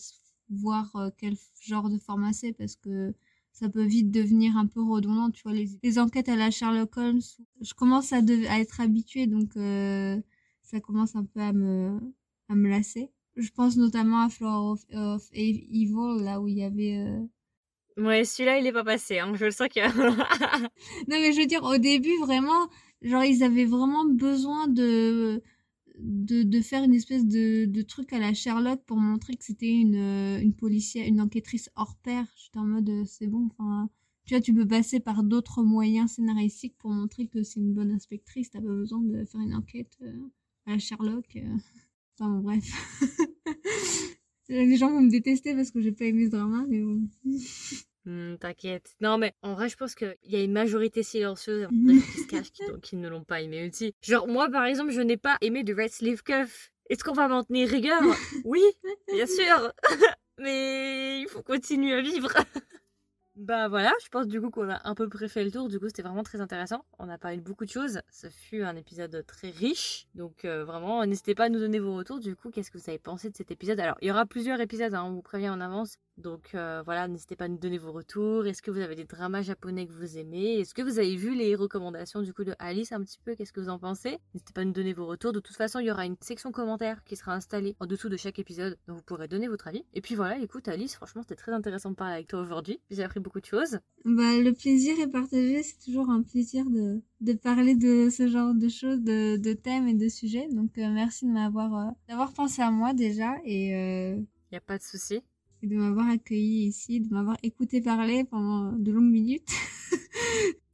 voir 0.48 0.92
quel 1.18 1.34
genre 1.60 1.88
de 1.88 1.98
format 1.98 2.32
c'est 2.32 2.52
parce 2.52 2.76
que 2.76 3.14
ça 3.52 3.68
peut 3.68 3.84
vite 3.84 4.10
devenir 4.10 4.56
un 4.56 4.66
peu 4.66 4.82
redondant, 4.82 5.30
tu 5.30 5.42
vois, 5.42 5.52
les, 5.52 5.68
les 5.82 5.98
enquêtes 5.98 6.28
à 6.28 6.36
la 6.36 6.50
Sherlock 6.50 6.96
Holmes. 6.96 7.20
Je 7.60 7.74
commence 7.74 8.12
à, 8.12 8.22
de- 8.22 8.46
à 8.48 8.60
être 8.60 8.80
habituée, 8.80 9.26
donc 9.26 9.56
euh, 9.56 10.20
ça 10.62 10.80
commence 10.80 11.16
un 11.16 11.24
peu 11.24 11.40
à 11.40 11.52
me, 11.52 11.98
à 12.48 12.54
me 12.54 12.68
lasser. 12.68 13.10
Je 13.36 13.50
pense 13.50 13.76
notamment 13.76 14.22
à 14.22 14.28
Flower 14.28 14.72
of, 14.72 14.84
of 14.94 15.28
Evil, 15.32 16.22
là 16.22 16.40
où 16.40 16.48
il 16.48 16.58
y 16.58 16.64
avait... 16.64 16.96
euh, 16.98 17.20
Ouais, 17.98 18.24
celui-là, 18.24 18.58
il 18.58 18.66
est 18.66 18.72
pas 18.72 18.84
passé, 18.84 19.18
hein. 19.18 19.32
Je 19.34 19.44
le 19.46 19.50
sens 19.50 19.68
que... 19.68 19.80
Non, 21.08 21.18
mais 21.20 21.32
je 21.32 21.40
veux 21.40 21.46
dire, 21.46 21.62
au 21.64 21.76
début, 21.78 22.16
vraiment, 22.20 22.68
genre, 23.02 23.24
ils 23.24 23.42
avaient 23.42 23.66
vraiment 23.66 24.04
besoin 24.06 24.66
de, 24.68 25.42
de, 26.02 26.42
de 26.42 26.60
faire 26.60 26.82
une 26.82 26.94
espèce 26.94 27.26
de, 27.26 27.64
de 27.66 27.82
truc 27.82 28.12
à 28.12 28.18
la 28.18 28.34
Sherlock 28.34 28.84
pour 28.84 28.96
montrer 28.96 29.34
que 29.34 29.44
c'était 29.44 29.70
une, 29.70 29.96
euh, 29.96 30.40
une 30.40 30.54
policière, 30.54 31.06
une 31.06 31.20
enquêtrice 31.20 31.70
hors 31.76 31.96
pair. 31.96 32.26
J'étais 32.36 32.58
en 32.58 32.66
mode, 32.66 32.88
euh, 32.88 33.04
c'est 33.06 33.26
bon, 33.26 33.48
enfin, 33.50 33.88
tu 34.24 34.34
vois, 34.34 34.40
tu 34.40 34.52
peux 34.52 34.66
passer 34.66 35.00
par 35.00 35.22
d'autres 35.22 35.62
moyens 35.62 36.12
scénaristiques 36.12 36.76
pour 36.78 36.90
montrer 36.90 37.26
que 37.26 37.42
c'est 37.42 37.60
une 37.60 37.72
bonne 37.74 37.90
inspectrice. 37.90 38.50
T'as 38.50 38.60
pas 38.60 38.66
besoin 38.66 39.00
de 39.00 39.24
faire 39.24 39.40
une 39.40 39.54
enquête 39.54 39.96
euh, 40.02 40.12
à 40.66 40.72
la 40.72 40.78
Sherlock. 40.78 41.38
Enfin, 42.18 42.30
bon, 42.30 42.40
bref. 42.40 42.64
Les 44.48 44.76
gens 44.76 44.90
vont 44.90 45.00
me 45.00 45.10
détester 45.10 45.54
parce 45.54 45.70
que 45.70 45.80
j'ai 45.80 45.92
pas 45.92 46.04
aimé 46.04 46.26
ce 46.26 46.30
drama, 46.30 46.66
mais 46.68 46.82
bon. 46.82 47.08
Hmm, 48.04 48.36
T'inquiète. 48.36 48.94
Non, 49.00 49.16
mais 49.18 49.34
en 49.42 49.54
vrai, 49.54 49.68
je 49.68 49.76
pense 49.76 49.94
qu'il 49.94 50.16
y 50.24 50.36
a 50.36 50.42
une 50.42 50.52
majorité 50.52 51.02
silencieuse 51.02 51.68
qui 51.70 52.20
se 52.20 52.26
cache, 52.26 52.50
qui, 52.50 52.62
qui 52.82 52.96
ne 52.96 53.08
l'ont 53.08 53.24
pas 53.24 53.40
aimé 53.42 53.68
aussi. 53.68 53.94
Genre, 54.02 54.26
moi, 54.26 54.48
par 54.50 54.64
exemple, 54.64 54.90
je 54.90 55.00
n'ai 55.00 55.16
pas 55.16 55.36
aimé 55.40 55.62
de 55.62 55.74
Red 55.74 55.90
Sleeve 55.90 56.22
Cuff. 56.22 56.72
Est-ce 56.90 57.04
qu'on 57.04 57.12
va 57.12 57.28
m'en 57.28 57.44
tenir 57.44 57.68
rigueur? 57.68 58.00
Oui, 58.44 58.62
bien 59.12 59.26
sûr. 59.26 59.72
mais 60.38 61.20
il 61.20 61.28
faut 61.28 61.42
continuer 61.42 61.94
à 61.94 62.00
vivre. 62.02 62.32
Bah 63.34 63.66
voilà, 63.68 63.94
je 64.04 64.08
pense 64.10 64.26
du 64.28 64.42
coup 64.42 64.50
qu'on 64.50 64.68
a 64.68 64.86
un 64.86 64.94
peu 64.94 65.08
près 65.08 65.26
fait 65.26 65.42
le 65.42 65.50
tour. 65.50 65.68
Du 65.68 65.80
coup, 65.80 65.86
c'était 65.86 66.02
vraiment 66.02 66.22
très 66.22 66.42
intéressant. 66.42 66.84
On 66.98 67.08
a 67.08 67.16
parlé 67.16 67.38
de 67.38 67.42
beaucoup 67.42 67.64
de 67.64 67.70
choses. 67.70 68.00
Ce 68.10 68.28
fut 68.28 68.62
un 68.62 68.76
épisode 68.76 69.24
très 69.26 69.48
riche. 69.48 70.06
Donc 70.14 70.44
euh, 70.44 70.64
vraiment, 70.66 71.06
n'hésitez 71.06 71.34
pas 71.34 71.44
à 71.44 71.48
nous 71.48 71.58
donner 71.58 71.78
vos 71.78 71.96
retours. 71.96 72.20
Du 72.20 72.36
coup, 72.36 72.50
qu'est-ce 72.50 72.70
que 72.70 72.76
vous 72.76 72.90
avez 72.90 72.98
pensé 72.98 73.30
de 73.30 73.36
cet 73.36 73.50
épisode? 73.50 73.80
Alors, 73.80 73.96
il 74.02 74.08
y 74.08 74.10
aura 74.10 74.26
plusieurs 74.26 74.60
épisodes, 74.60 74.92
hein, 74.92 75.04
on 75.06 75.12
vous 75.12 75.22
prévient 75.22 75.48
en 75.48 75.62
avance. 75.62 75.96
Donc 76.18 76.54
euh, 76.54 76.82
voilà, 76.84 77.08
n'hésitez 77.08 77.36
pas 77.36 77.46
à 77.46 77.48
nous 77.48 77.58
donner 77.58 77.78
vos 77.78 77.92
retours. 77.92 78.46
Est-ce 78.46 78.62
que 78.62 78.70
vous 78.70 78.80
avez 78.80 78.94
des 78.94 79.04
dramas 79.04 79.42
japonais 79.42 79.86
que 79.86 79.92
vous 79.92 80.18
aimez? 80.18 80.60
Est-ce 80.60 80.74
que 80.74 80.82
vous 80.82 80.98
avez 80.98 81.16
vu 81.16 81.34
les 81.34 81.54
recommandations 81.54 82.22
du 82.22 82.34
coup 82.34 82.44
de 82.44 82.54
Alice 82.58 82.92
un 82.92 83.00
petit 83.02 83.18
peu? 83.24 83.34
Qu'est-ce 83.34 83.52
que 83.52 83.60
vous 83.60 83.68
en 83.68 83.78
pensez? 83.78 84.18
N'hésitez 84.34 84.52
pas 84.52 84.60
à 84.60 84.64
nous 84.64 84.72
donner 84.72 84.92
vos 84.92 85.06
retours. 85.06 85.32
De 85.32 85.40
toute 85.40 85.56
façon, 85.56 85.78
il 85.78 85.86
y 85.86 85.90
aura 85.90 86.04
une 86.04 86.16
section 86.20 86.52
commentaires 86.52 87.02
qui 87.04 87.16
sera 87.16 87.34
installée 87.34 87.76
en 87.80 87.86
dessous 87.86 88.08
de 88.08 88.16
chaque 88.16 88.38
épisode. 88.38 88.78
Donc 88.86 88.98
vous 88.98 89.02
pourrez 89.02 89.26
donner 89.26 89.48
votre 89.48 89.68
avis. 89.68 89.84
Et 89.94 90.00
puis 90.00 90.14
voilà, 90.14 90.38
écoute 90.38 90.68
Alice, 90.68 90.94
franchement, 90.94 91.22
c'était 91.22 91.36
très 91.36 91.52
intéressant 91.52 91.90
de 91.90 91.96
parler 91.96 92.14
avec 92.14 92.28
toi 92.28 92.40
aujourd'hui. 92.40 92.80
J'ai 92.90 93.02
appris 93.02 93.20
beaucoup 93.20 93.40
de 93.40 93.46
choses. 93.46 93.78
Bah, 94.04 94.38
le 94.38 94.52
plaisir 94.52 94.98
est 95.00 95.08
partagé, 95.10 95.62
c'est 95.62 95.78
toujours 95.78 96.10
un 96.10 96.22
plaisir 96.22 96.68
de, 96.68 97.00
de 97.20 97.32
parler 97.32 97.74
de 97.74 98.10
ce 98.10 98.28
genre 98.28 98.54
de 98.54 98.68
choses, 98.68 99.00
de, 99.00 99.36
de 99.36 99.52
thèmes 99.54 99.88
et 99.88 99.94
de 99.94 100.08
sujets. 100.08 100.48
Donc, 100.52 100.76
euh, 100.78 100.90
merci 100.90 101.26
de 101.26 101.32
m'avoir 101.32 101.74
euh, 101.74 101.90
d'avoir 102.08 102.32
pensé 102.32 102.62
à 102.62 102.70
moi 102.70 102.92
déjà 102.92 103.34
et, 103.44 103.70
Il 104.12 104.26
n'y 104.52 104.58
a 104.58 104.60
pas 104.60 104.76
de 104.76 104.82
souci. 104.82 105.22
Et 105.62 105.66
de 105.66 105.76
m'avoir 105.76 106.08
accueilli 106.08 106.66
ici, 106.66 107.00
de 107.00 107.12
m'avoir 107.12 107.36
écouté 107.42 107.80
parler 107.80 108.24
pendant 108.24 108.72
de 108.72 108.90
longues 108.92 109.10
minutes. 109.10 109.48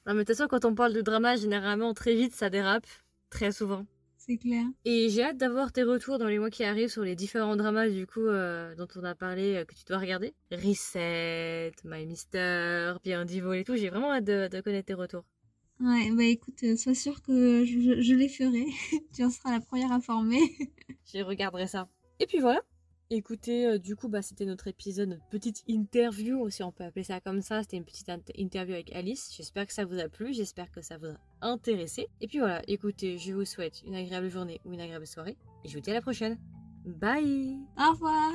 Non, 0.07 0.15
mais 0.15 0.21
de 0.25 0.25
toute 0.29 0.37
façon, 0.37 0.49
quand 0.49 0.65
on 0.65 0.75
parle 0.75 0.95
de 0.95 1.03
drama, 1.03 1.37
généralement, 1.37 1.93
très 1.93 2.15
vite, 2.15 2.35
ça 2.35 2.49
dérape. 2.49 2.87
Très 3.29 3.53
souvent. 3.53 3.85
c'est 4.17 4.39
clair. 4.39 4.65
Et 4.87 5.11
j'ai 5.11 5.23
hâte 5.23 5.37
d'avoir 5.37 5.71
tes 5.71 5.83
retours 5.83 6.17
dans 6.19 6.29
les 6.29 6.39
mois 6.39 6.49
qui 6.49 6.65
arrivent 6.65 6.89
sur 6.89 7.03
les 7.03 7.15
différents 7.15 7.57
dramas, 7.57 7.89
du 7.91 8.07
coup, 8.07 8.27
euh, 8.27 8.75
dont 8.75 8.87
on 8.97 9.05
a 9.05 9.15
parlé, 9.15 9.57
euh, 9.57 9.65
que 9.67 9.75
tu 9.75 9.85
dois 9.87 9.99
regarder. 9.99 10.33
Reset, 10.51 11.73
My 11.85 12.07
Mister, 12.07 12.95
Bien 13.05 13.27
Divo 13.27 13.53
et 13.53 13.65
tout. 13.65 13.77
J'ai 13.77 13.91
vraiment 13.91 14.11
hâte 14.13 14.25
de, 14.25 14.49
de 14.49 14.61
connaître 14.63 14.87
tes 14.87 14.95
retours. 14.95 15.25
Ouais, 15.81 16.11
bah 16.11 16.25
écoute, 16.25 16.63
euh, 16.65 16.77
sois 16.77 16.95
sûr 16.95 17.21
que 17.21 17.65
je, 17.67 17.79
je- 17.81 18.01
je 18.01 18.15
les 18.15 18.29
ferai. 18.29 18.65
tu 19.15 19.25
en 19.25 19.31
seras 19.31 19.53
la 19.53 19.61
première 19.61 19.93
informée. 19.93 20.41
Je 21.13 21.21
regarderai 21.23 21.67
ça. 21.67 21.89
Et 22.19 22.27
puis 22.27 22.39
voilà. 22.39 22.61
Écoutez, 23.11 23.67
euh, 23.67 23.79
du 23.79 23.97
coup, 23.97 24.09
bah, 24.09 24.21
c'était 24.21 24.45
notre 24.45 24.67
épisode, 24.69 25.09
notre 25.09 25.25
petite 25.29 25.65
interview, 25.67 26.51
si 26.51 26.63
on 26.63 26.73
peut 26.73 26.85
appeler 26.85 27.05
ça 27.05 27.21
comme 27.21 27.41
ça. 27.41 27.63
C'était 27.63 27.79
une 27.79 27.85
petite 27.85 28.09
int- 28.09 28.21
interview 28.37 28.75
avec 28.75 28.95
Alice. 28.95 29.33
J'espère 29.35 29.67
que 29.67 29.73
ça 29.73 29.87
vous 29.87 29.99
a 29.99 30.09
plu, 30.09 30.35
j'espère 30.35 30.71
que 30.71 30.83
ça 30.83 30.99
vous 30.99 31.07
a 31.07 31.17
intéressé. 31.41 32.09
Et 32.21 32.29
puis 32.29 32.39
voilà, 32.39 32.63
écoutez, 32.69 33.17
je 33.17 33.33
vous 33.33 33.47
souhaite 33.47 33.83
une 33.87 33.95
agréable 33.95 34.29
journée 34.29 34.61
ou 34.67 34.75
une 34.75 34.81
agréable 34.81 35.07
soirée. 35.07 35.39
Et 35.65 35.69
je 35.69 35.75
vous 35.75 35.81
dis 35.81 35.91
à 35.91 35.95
la 35.95 36.03
prochaine. 36.03 36.39
Bye 36.85 37.57
Au 37.79 37.93
revoir 37.93 38.33